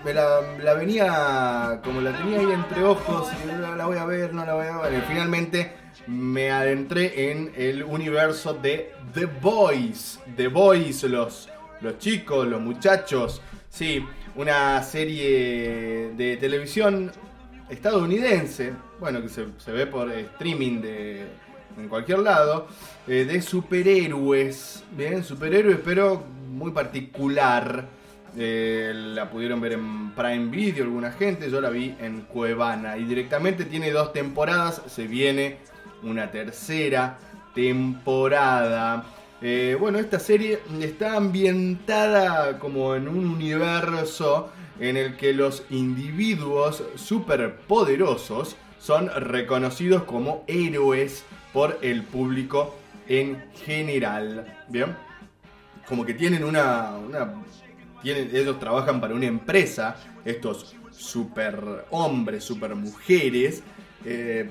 [0.04, 4.46] me la, venía, como la tenía ahí entre ojos, y la, voy a ver, no
[4.46, 5.04] la voy a ver.
[5.08, 5.74] finalmente
[6.08, 10.20] me adentré en el universo de The Boys.
[10.36, 11.50] The Boys, los,
[11.82, 13.42] los chicos, los muchachos.
[13.70, 14.06] Sí,
[14.36, 17.12] una serie de televisión
[17.70, 21.26] estadounidense, bueno, que se, se ve por streaming de,
[21.78, 22.68] en cualquier lado,
[23.08, 28.01] eh, de superhéroes, bien, superhéroes, pero muy particular.
[28.38, 33.04] Eh, la pudieron ver en Prime Video alguna gente, yo la vi en Cuevana y
[33.04, 35.58] directamente tiene dos temporadas, se viene
[36.02, 37.18] una tercera
[37.54, 39.04] temporada.
[39.42, 46.84] Eh, bueno, esta serie está ambientada como en un universo en el que los individuos
[46.96, 52.76] superpoderosos son reconocidos como héroes por el público
[53.10, 54.58] en general.
[54.70, 54.96] Bien,
[55.88, 57.34] como que tienen una, una
[58.10, 63.64] ellos trabajan para una empresa, estos super hombres, super mujeres,
[64.06, 64.50] eh,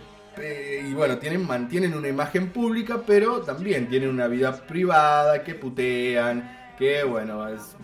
[0.88, 6.72] y bueno, tienen, mantienen una imagen pública, pero también tienen una vida privada, que putean,
[6.78, 7.76] que bueno, es-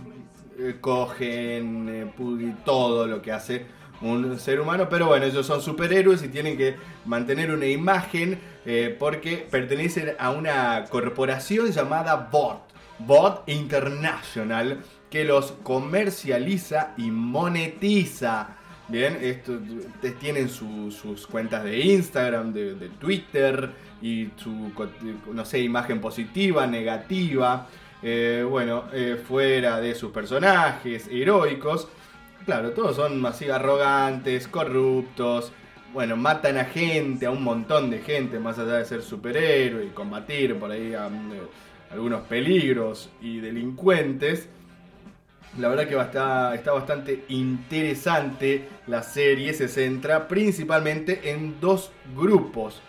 [0.59, 3.67] eh, cogen, eh, pu- todo lo que hace
[4.01, 8.39] un ser humano, pero bueno, ellos son superhéroes y tienen que mantener una imagen
[8.99, 12.63] porque pertenecen a una corporación llamada BOT,
[12.99, 18.57] BOT International, que los comercializa y monetiza.
[18.89, 19.59] Bien, esto,
[20.21, 23.71] tienen su- sus cuentas de Instagram, de, Twitter
[24.01, 24.73] y su,
[25.33, 27.67] no sé, imagen positiva, negativa.
[28.03, 31.89] Eh, bueno, eh, fuera de sus personajes heroicos.
[32.45, 35.53] Claro, todos son así arrogantes, corruptos,
[35.93, 39.89] bueno, matan a gente, a un montón de gente, más allá de ser superhéroe y
[39.89, 40.99] combatir por ahí eh,
[41.91, 44.49] algunos peligros y delincuentes.
[45.59, 52.83] La verdad que estar- está bastante interesante la serie, se centra principalmente en dos grupos.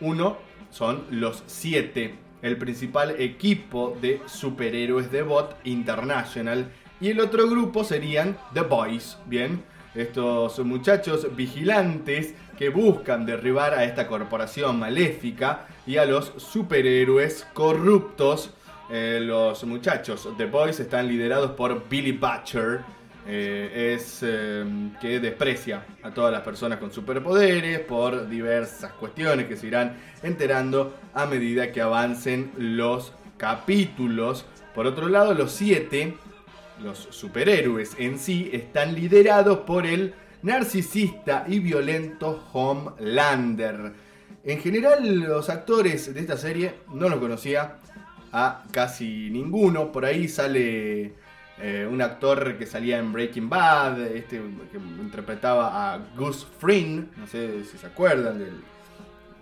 [0.00, 0.38] Uno
[0.70, 6.70] son los siete, el principal equipo de superhéroes de Bot International.
[7.00, 9.62] Y el otro grupo serían The Boys, ¿bien?
[9.94, 18.50] Estos muchachos vigilantes que buscan derribar a esta corporación maléfica y a los superhéroes corruptos.
[18.90, 22.80] Eh, los muchachos The Boys están liderados por Billy Butcher,
[23.26, 24.62] eh, es eh,
[25.00, 30.94] que desprecia a todas las personas con superpoderes por diversas cuestiones que se irán enterando
[31.14, 34.44] a medida que avancen los capítulos.
[34.74, 36.18] Por otro lado, los siete,
[36.82, 43.94] los superhéroes en sí, están liderados por el narcisista y violento Homelander.
[44.44, 47.78] En general, los actores de esta serie no los conocía
[48.34, 49.92] a casi ninguno.
[49.92, 51.12] Por ahí sale
[51.58, 57.26] eh, un actor que salía en Breaking Bad, este que interpretaba a Gus Fring, no
[57.28, 58.60] sé si se acuerdan del.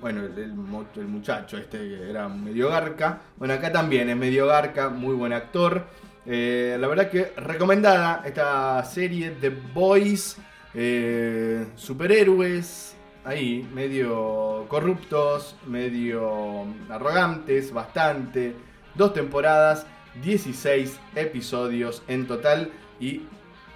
[0.00, 3.20] Bueno, el, muchacho este que era medio garca.
[3.36, 5.86] Bueno, acá también es medio garca, muy buen actor.
[6.26, 10.36] Eh, la verdad que recomendada esta serie The Boys,
[10.74, 18.54] eh, superhéroes, ahí, medio corruptos, medio arrogantes, bastante.
[18.94, 19.86] Dos temporadas,
[20.22, 23.22] 16 episodios en total y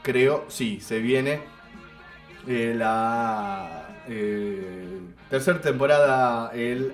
[0.02, 1.40] creo, sí, se viene
[2.46, 6.92] eh, la eh, tercera temporada el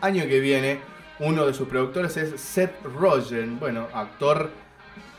[0.00, 0.80] año que viene.
[1.18, 4.50] Uno de sus productores es Seth Rogen, bueno, actor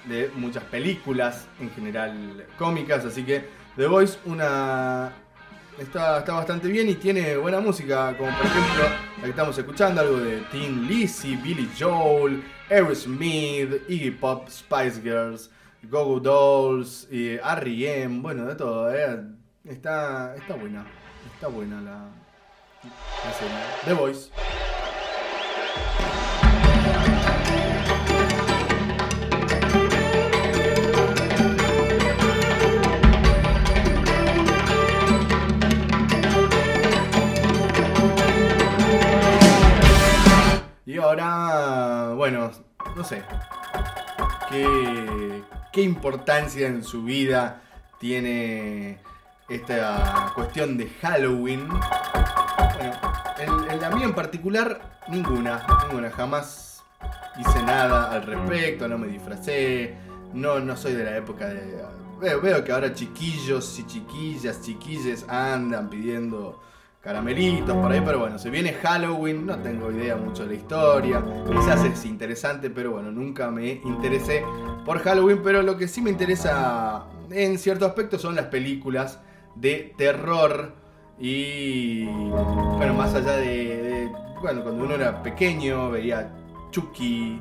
[0.06, 3.48] de muchas películas, en general cómicas, así que
[3.78, 5.14] The Voice una
[5.78, 8.84] está, está bastante bien y tiene buena música, como por ejemplo
[9.18, 15.50] la que estamos escuchando, algo de Teen Lizzy, Billy Joel, Aerosmith, Iggy Pop, Spice Girls,
[15.84, 19.20] Go Dolls, y R.E.M., bueno, de todo, eh.
[19.66, 20.86] está, está buena,
[21.34, 23.86] está buena la, la.
[23.86, 24.30] The Voice.
[40.94, 42.52] Y ahora, bueno,
[42.96, 43.24] no sé.
[44.48, 47.64] ¿Qué, qué importancia en su vida
[48.00, 49.00] tiene
[49.50, 51.68] esta cuestión de Halloween?
[51.68, 53.02] Bueno,
[53.40, 55.66] en, en la en particular, ninguna.
[55.88, 56.12] Ninguna.
[56.12, 56.84] Jamás
[57.40, 59.98] hice nada al respecto, no me disfracé.
[60.32, 61.84] No, no soy de la época de.
[62.22, 66.62] Veo, veo que ahora chiquillos y chiquillas, chiquilles andan pidiendo
[67.04, 71.22] caramelitos por ahí, pero bueno, se viene Halloween, no tengo idea mucho de la historia,
[71.52, 74.42] quizás es interesante, pero bueno, nunca me interesé
[74.86, 79.20] por Halloween, pero lo que sí me interesa en cierto aspecto son las películas
[79.56, 80.72] de terror
[81.20, 83.48] y bueno, más allá de,
[83.82, 86.32] de- bueno, cuando uno era pequeño veía
[86.72, 87.38] Chucky,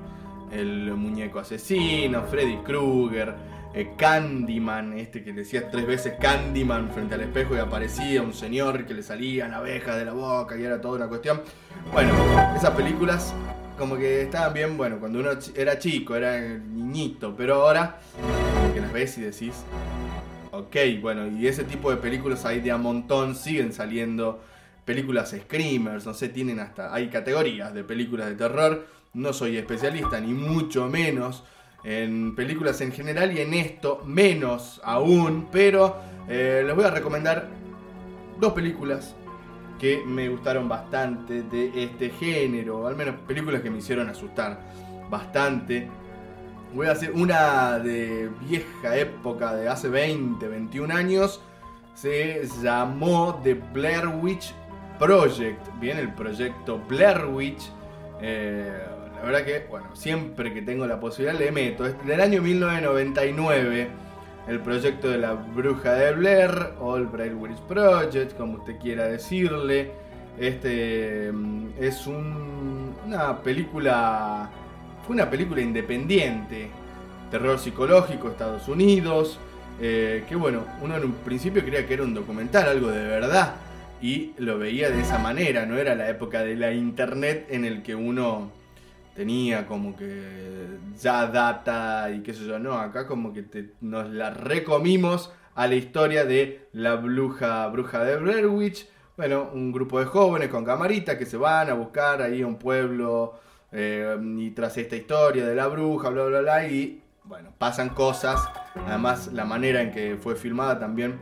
[0.51, 3.35] el muñeco asesino, Freddy Krueger,
[3.75, 8.85] eh, Candyman, este que decía tres veces Candyman frente al espejo y aparecía un señor
[8.85, 11.41] que le salían abejas de la boca y era toda una cuestión.
[11.93, 12.13] Bueno,
[12.55, 13.35] esas películas
[13.79, 17.99] como que estaban bien, bueno, cuando uno era chico, era niñito, pero ahora
[18.75, 19.55] que las ves y decís,
[20.51, 24.43] ok, bueno, y ese tipo de películas hay de a montón, siguen saliendo
[24.85, 30.21] películas screamers, no sé, tienen hasta, hay categorías de películas de terror, no soy especialista
[30.21, 31.45] ni mucho menos
[31.85, 35.97] en películas en general y en esto menos aún, pero
[36.29, 37.49] eh, les voy a recomendar
[38.39, 39.15] dos películas
[39.79, 44.61] que me gustaron bastante de este género, al menos películas que me hicieron asustar
[45.11, 45.89] bastante.
[46.73, 51.43] Voy a hacer una de vieja época, de hace 20, 21 años.
[51.95, 54.55] Se llamó The Blair Witch
[54.99, 55.69] Project.
[55.81, 57.71] Bien, el proyecto Blair Witch.
[58.21, 58.87] Eh,
[59.23, 61.87] la verdad que, bueno, siempre que tengo la posibilidad le meto.
[61.87, 63.89] Es del año 1999.
[64.49, 66.51] El proyecto de la bruja de Blair.
[66.81, 69.93] O el Project, como usted quiera decirle.
[70.39, 74.51] Este mm, es un- una película.
[75.07, 76.69] Fue una película independiente.
[77.31, 79.39] Terror psicológico, Estados Unidos.
[79.81, 83.55] eh, que bueno, uno en un principio creía que era un documental, algo de verdad.
[84.03, 87.83] Y lo veía de esa manera, no era la época de la internet en el
[87.83, 88.51] que uno
[89.15, 93.45] tenía como que ya data y qué sé yo, no, acá como que
[93.81, 98.89] nos la recomimos a la historia de la bruja, bruja de Blair Witch.
[99.17, 102.57] bueno, un grupo de jóvenes con camarita que se van a buscar ahí a un
[102.57, 103.35] pueblo
[103.71, 108.41] eh, y tras esta historia de la bruja, bla, bla, bla, y bueno, pasan cosas.
[108.87, 111.19] Además, la manera en que fue filmada también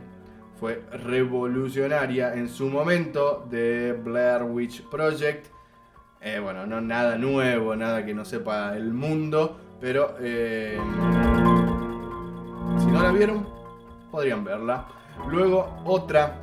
[0.59, 5.47] fue revolucionaria en su momento de Blair Witch Project.
[6.23, 10.77] Eh, bueno, no nada nuevo, nada que no sepa el mundo, pero eh,
[12.77, 13.47] si no la vieron,
[14.11, 14.87] podrían verla.
[15.27, 16.39] Luego otra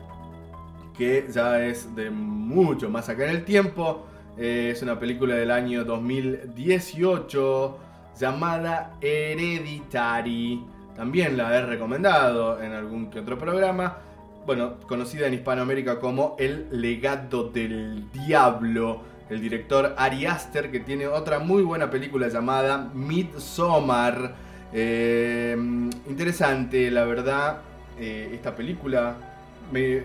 [0.97, 4.05] que ya es de mucho más acá en el tiempo,
[4.37, 7.79] eh, es una película del año 2018
[8.19, 10.61] llamada Hereditary.
[10.97, 13.99] También la he recomendado en algún que otro programa.
[14.45, 19.18] Bueno, conocida en Hispanoamérica como El legado del diablo.
[19.31, 24.35] El director Ari Aster, que tiene otra muy buena película llamada Midsommar.
[24.73, 25.57] Eh,
[26.09, 27.59] interesante, la verdad,
[27.99, 29.17] eh, esta película.
[29.71, 30.03] Me,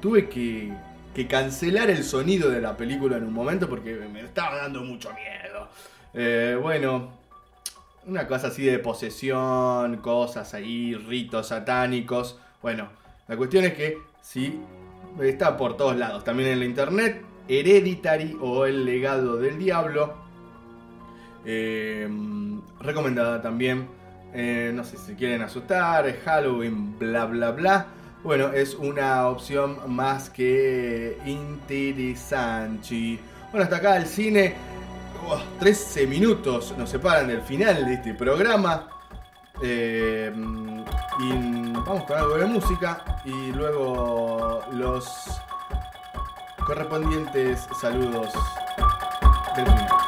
[0.00, 0.72] tuve que,
[1.28, 5.68] cancelar el sonido de la película en un momento porque me estaba dando mucho miedo.
[6.14, 7.12] Eh, bueno,
[8.06, 12.38] una cosa así de posesión, cosas ahí, ritos satánicos.
[12.62, 12.88] Bueno,
[13.26, 14.60] la cuestión es que sí,
[15.20, 16.22] está por todos lados.
[16.22, 20.14] También en la internet, Hereditary o El legado del diablo.
[21.44, 22.08] Eh,
[22.80, 23.88] recomendada también.
[24.34, 27.86] Eh, no sé si quieren asustar, Halloween, bla bla bla.
[28.22, 33.18] Bueno, es una opción más que interesante.
[33.50, 34.54] Bueno, hasta acá el cine.
[35.26, 38.88] Uah, 13 minutos nos separan del final de este programa.
[39.62, 40.32] Eh,
[41.20, 45.40] y vamos con algo de música y luego los
[46.68, 48.30] correspondientes saludos
[49.56, 50.07] del final.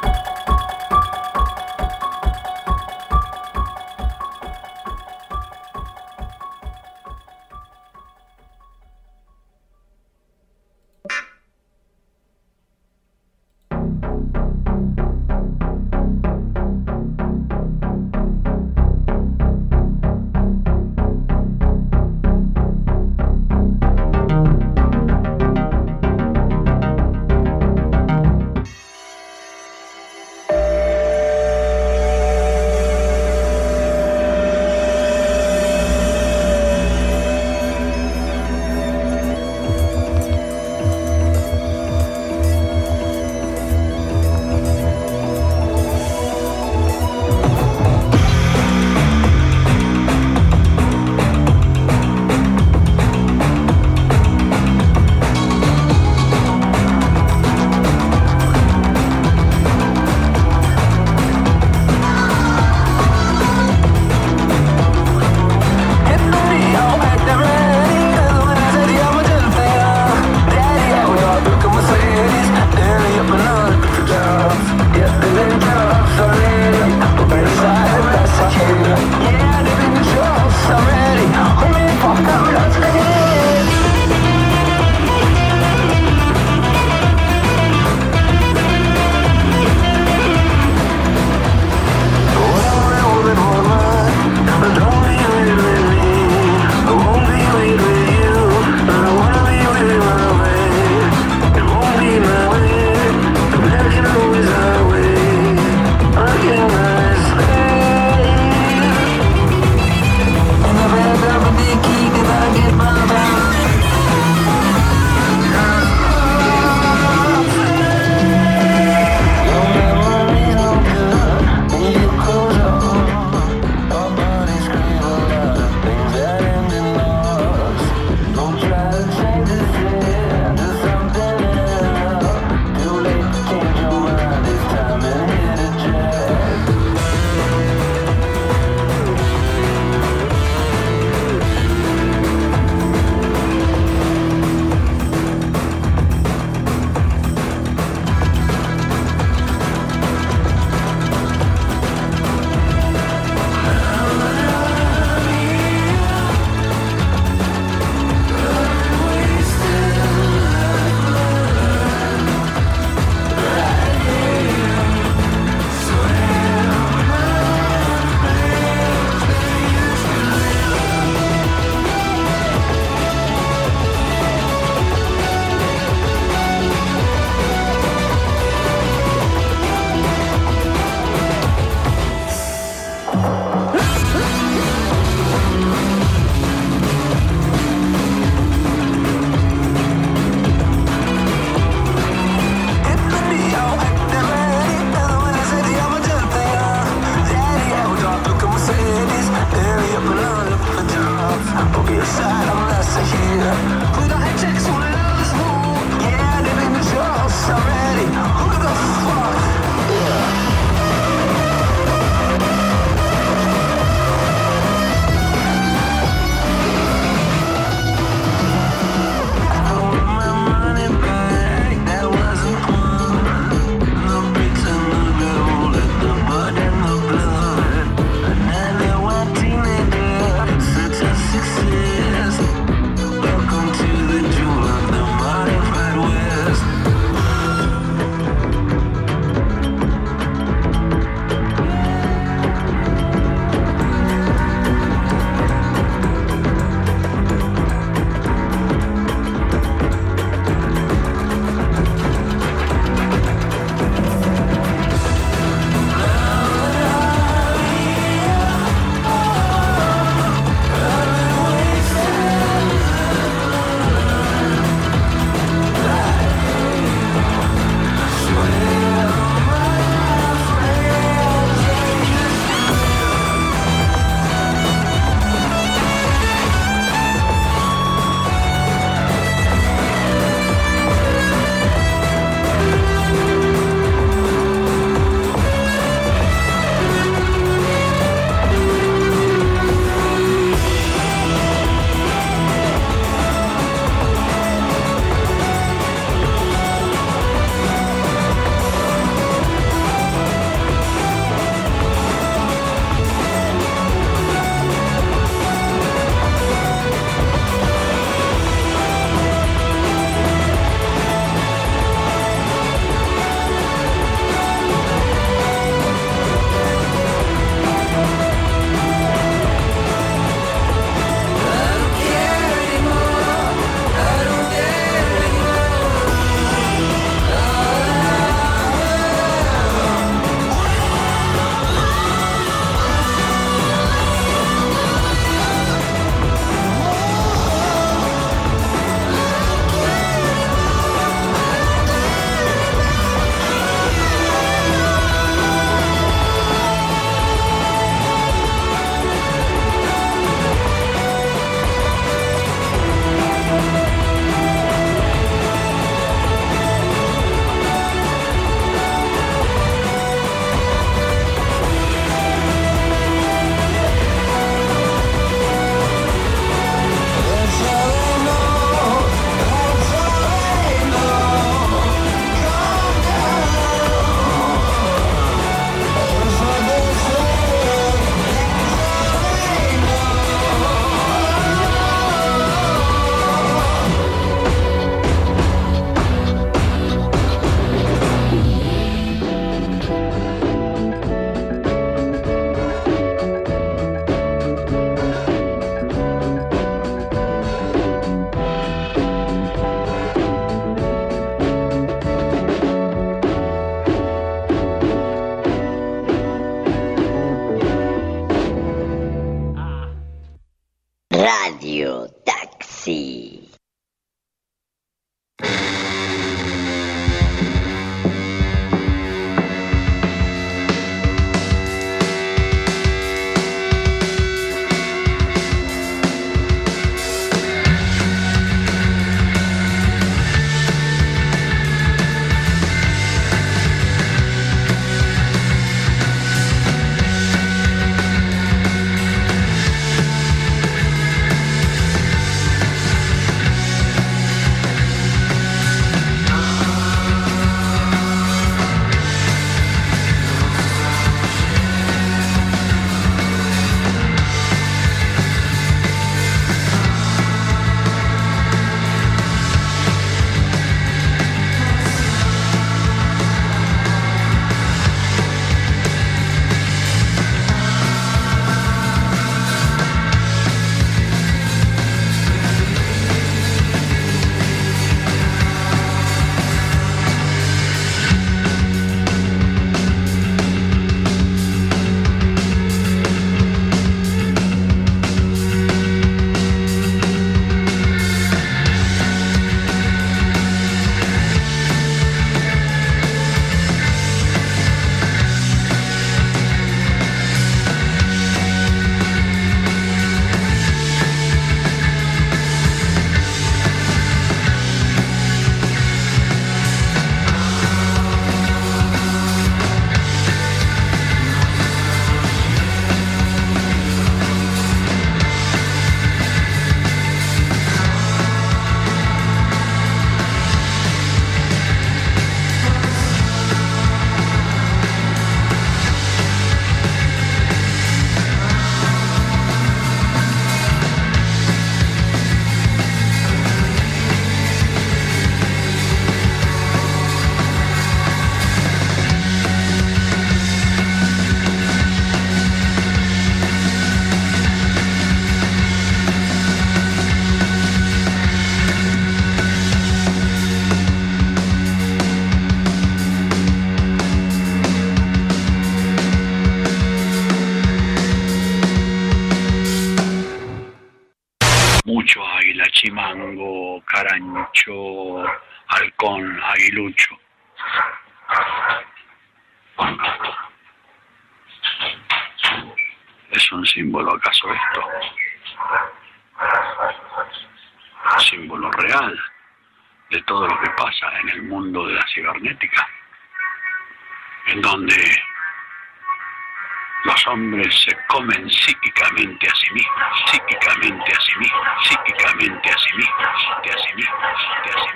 [587.31, 593.37] Hombres se comen psíquicamente a sí mismos, psíquicamente a sí mismos, psíquicamente a sí mismos,
[593.63, 594.91] de a sí mismos, de a sí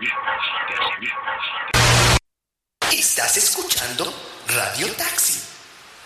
[0.67, 1.43] de a sí mismos.
[2.91, 4.13] Estás escuchando
[4.47, 5.41] Radio Taxi,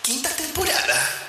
[0.03, 1.28] quinta temporada.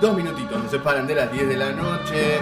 [0.00, 2.38] Dos minutitos, nos separan de las 10 de la noche.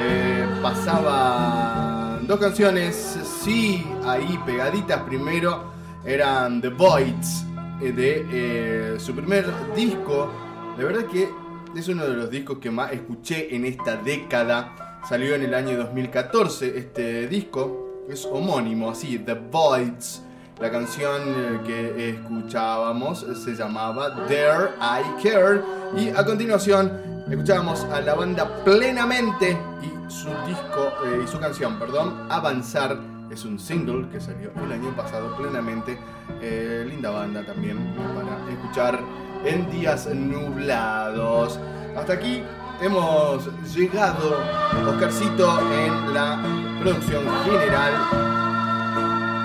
[0.00, 5.02] Eh, pasaban dos canciones, sí, ahí pegaditas.
[5.04, 5.72] Primero
[6.04, 7.46] eran The Voids
[7.80, 10.30] eh, de eh, su primer disco.
[10.76, 11.30] De verdad que
[11.74, 15.00] es uno de los discos que más escuché en esta década.
[15.08, 18.04] Salió en el año 2014 este disco.
[18.08, 20.22] Es homónimo, así, The Voids.
[20.60, 25.62] La canción eh, que escuchábamos se llamaba There I Care.
[25.96, 31.78] Y a continuación escuchábamos a la banda Plenamente y su disco, eh, y su canción,
[31.78, 32.98] perdón, Avanzar.
[33.30, 35.96] Es un single que salió el año pasado plenamente.
[36.42, 38.98] Eh, linda banda también para escuchar
[39.44, 41.60] en días nublados.
[41.96, 42.42] Hasta aquí
[42.80, 44.40] hemos llegado,
[44.88, 46.42] Oscarcito, en la
[46.80, 48.37] producción general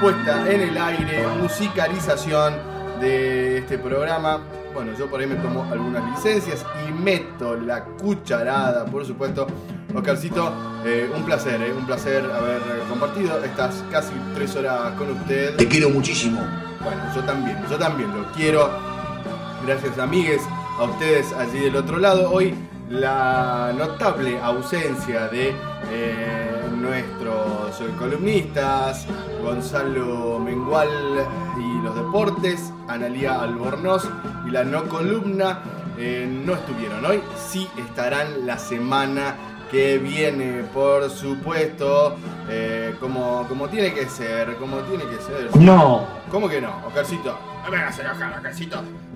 [0.03, 2.55] puesta en el aire, musicalización
[2.99, 4.41] de este programa.
[4.73, 9.47] Bueno, yo por ahí me tomo algunas licencias y meto la cucharada, por supuesto.
[9.95, 10.51] Oscarcito,
[10.85, 12.59] eh, un placer, eh, un placer haber
[12.89, 15.55] compartido estas casi tres horas con usted.
[15.55, 16.41] Te quiero muchísimo.
[16.83, 18.69] Bueno, yo también, yo también lo quiero.
[19.65, 20.41] Gracias amigues,
[20.79, 22.29] a ustedes allí del otro lado.
[22.29, 22.53] Hoy
[22.93, 25.55] la notable ausencia de
[25.91, 29.07] eh, nuestros columnistas,
[29.41, 30.89] Gonzalo Mengual
[31.57, 34.07] y los deportes, Analía Albornoz
[34.47, 35.63] y la no columna
[35.97, 39.37] eh, no estuvieron hoy, sí estarán la semana
[39.71, 42.15] que viene, por supuesto,
[42.47, 45.49] eh, como, como tiene que ser, como tiene que ser.
[45.59, 46.05] No.
[46.29, 47.52] ¿Cómo que no, Oscarcito?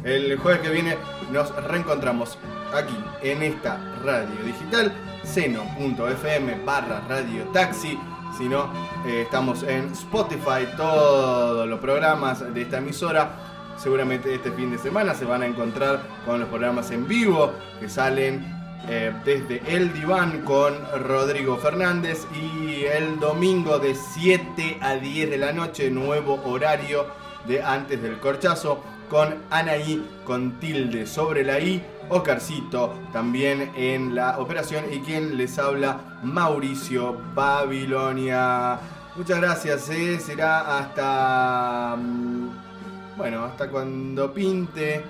[0.03, 0.97] El jueves que viene
[1.31, 2.37] nos reencontramos
[2.73, 4.93] aquí en esta radio digital,
[5.23, 7.99] seno.fm barra radio taxi.
[8.37, 8.71] Si no,
[9.05, 13.31] eh, estamos en Spotify, todos los programas de esta emisora.
[13.77, 17.89] Seguramente este fin de semana se van a encontrar con los programas en vivo que
[17.89, 18.45] salen
[18.87, 25.37] eh, desde El Diván con Rodrigo Fernández y el domingo de 7 a 10 de
[25.37, 31.83] la noche, nuevo horario de antes del corchazo con Anaí con tilde sobre la I,
[32.09, 38.79] Oscarcito también en la operación y quien les habla Mauricio Babilonia.
[39.15, 45.03] Muchas gracias, eh, será hasta mm, bueno, hasta cuando pinte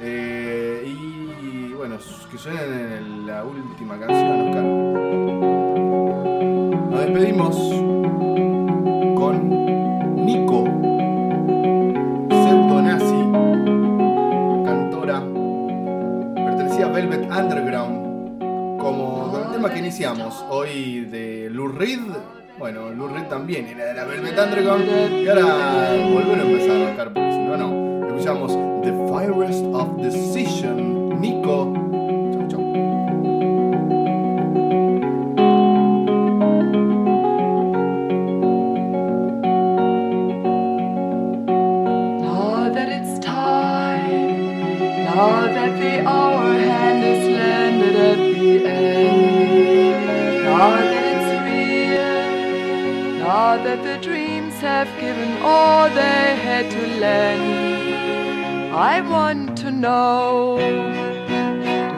[0.00, 1.96] eh, y bueno,
[2.30, 4.64] que suenen en la última canción, Oscar.
[6.90, 7.97] Nos despedimos
[17.30, 18.40] Underground,
[18.80, 22.00] como con el tema que iniciamos hoy de Lou Reed.
[22.58, 24.84] Bueno, Lou Reed también era de la Velvet Underground
[25.22, 28.06] y ahora volver a empezar a Oscar, porque si no, no.
[28.06, 31.87] Escuchamos The Firest of Decision, Nico.
[54.68, 57.46] Have given all they had to lend.
[58.92, 60.58] I want to know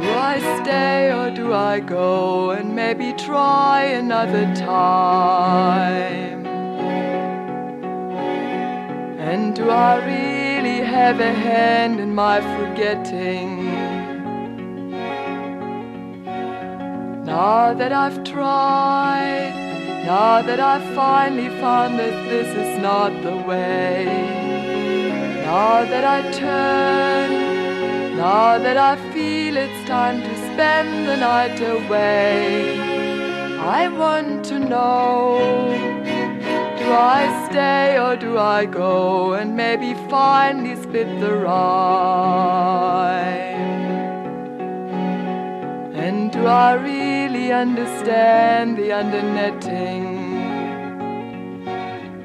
[0.03, 6.47] do I stay or do I go and maybe try another time?
[9.31, 13.49] And do I really have a hand in my forgetting?
[17.25, 19.60] Now that I've tried,
[20.11, 24.07] now that I've finally found that this is not the way,
[25.45, 27.31] now that I turn,
[28.17, 32.81] now that I feel it's time to spend the night away,
[33.79, 35.39] I want to know
[36.81, 41.71] do I stay or do I go and maybe finally split the rhyme?
[46.05, 46.73] And do I
[47.53, 50.21] understand the undernetting?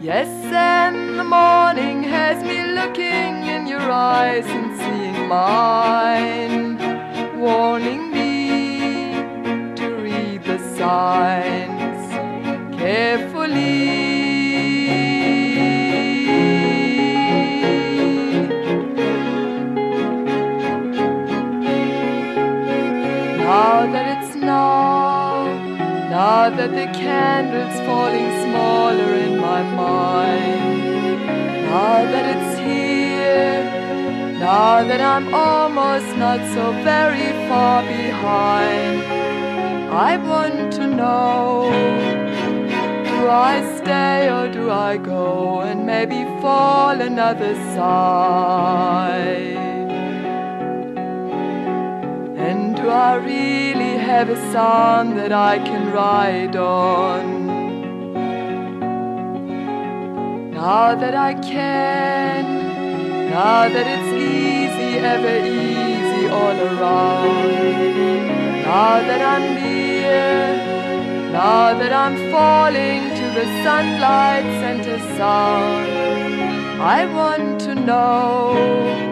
[0.02, 6.78] Yes, and the morning has me looking in your eyes and seeing mine,
[7.40, 9.14] warning me
[9.76, 12.04] to read the signs
[12.80, 14.06] carefully.
[23.40, 24.95] Now that it's now,
[26.16, 31.26] now that the candle's falling smaller in my mind,
[31.70, 33.64] now that it's here,
[34.40, 39.02] now that I'm almost not so very far behind,
[40.08, 41.70] I want to know
[43.10, 43.18] do
[43.52, 49.58] I stay or do I go and maybe fall another side?
[52.48, 53.75] And do I really
[54.06, 57.24] have a sound that I can ride on?
[60.52, 62.44] Now that I can,
[63.32, 67.56] now that it's easy, ever easy all around,
[68.62, 75.88] now that I'm near, now that I'm falling to the sunlight center sound,
[76.80, 79.05] I want to know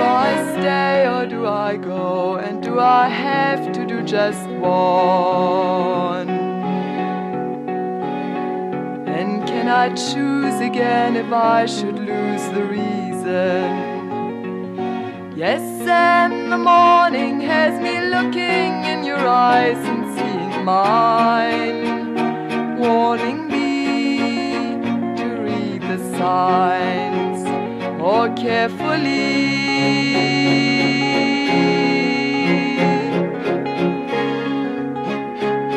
[0.00, 2.36] I stay or do I go?
[2.36, 6.28] And do I have to do just one?
[9.08, 13.96] And can I choose again if I should lose the reason?
[15.36, 22.16] Yes, and the morning has me looking in your eyes and seeing mine,
[22.78, 24.78] warning me
[25.16, 27.44] to read the signs
[27.98, 29.65] more carefully.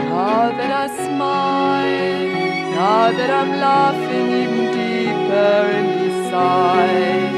[0.09, 2.25] Now that I smile,
[2.79, 7.31] now that I'm laughing even deeper and beside,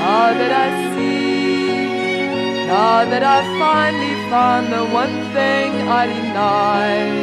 [0.00, 7.16] now that I see, now that I finally found the one thing I denied,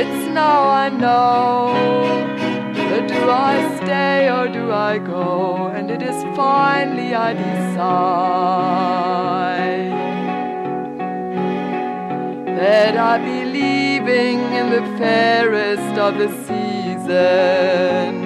[0.00, 2.33] it's now I know.
[3.14, 5.68] Do I stay or do I go?
[5.68, 7.94] And it is finally I decide
[12.58, 18.23] that I be leaving in the fairest of the seasons.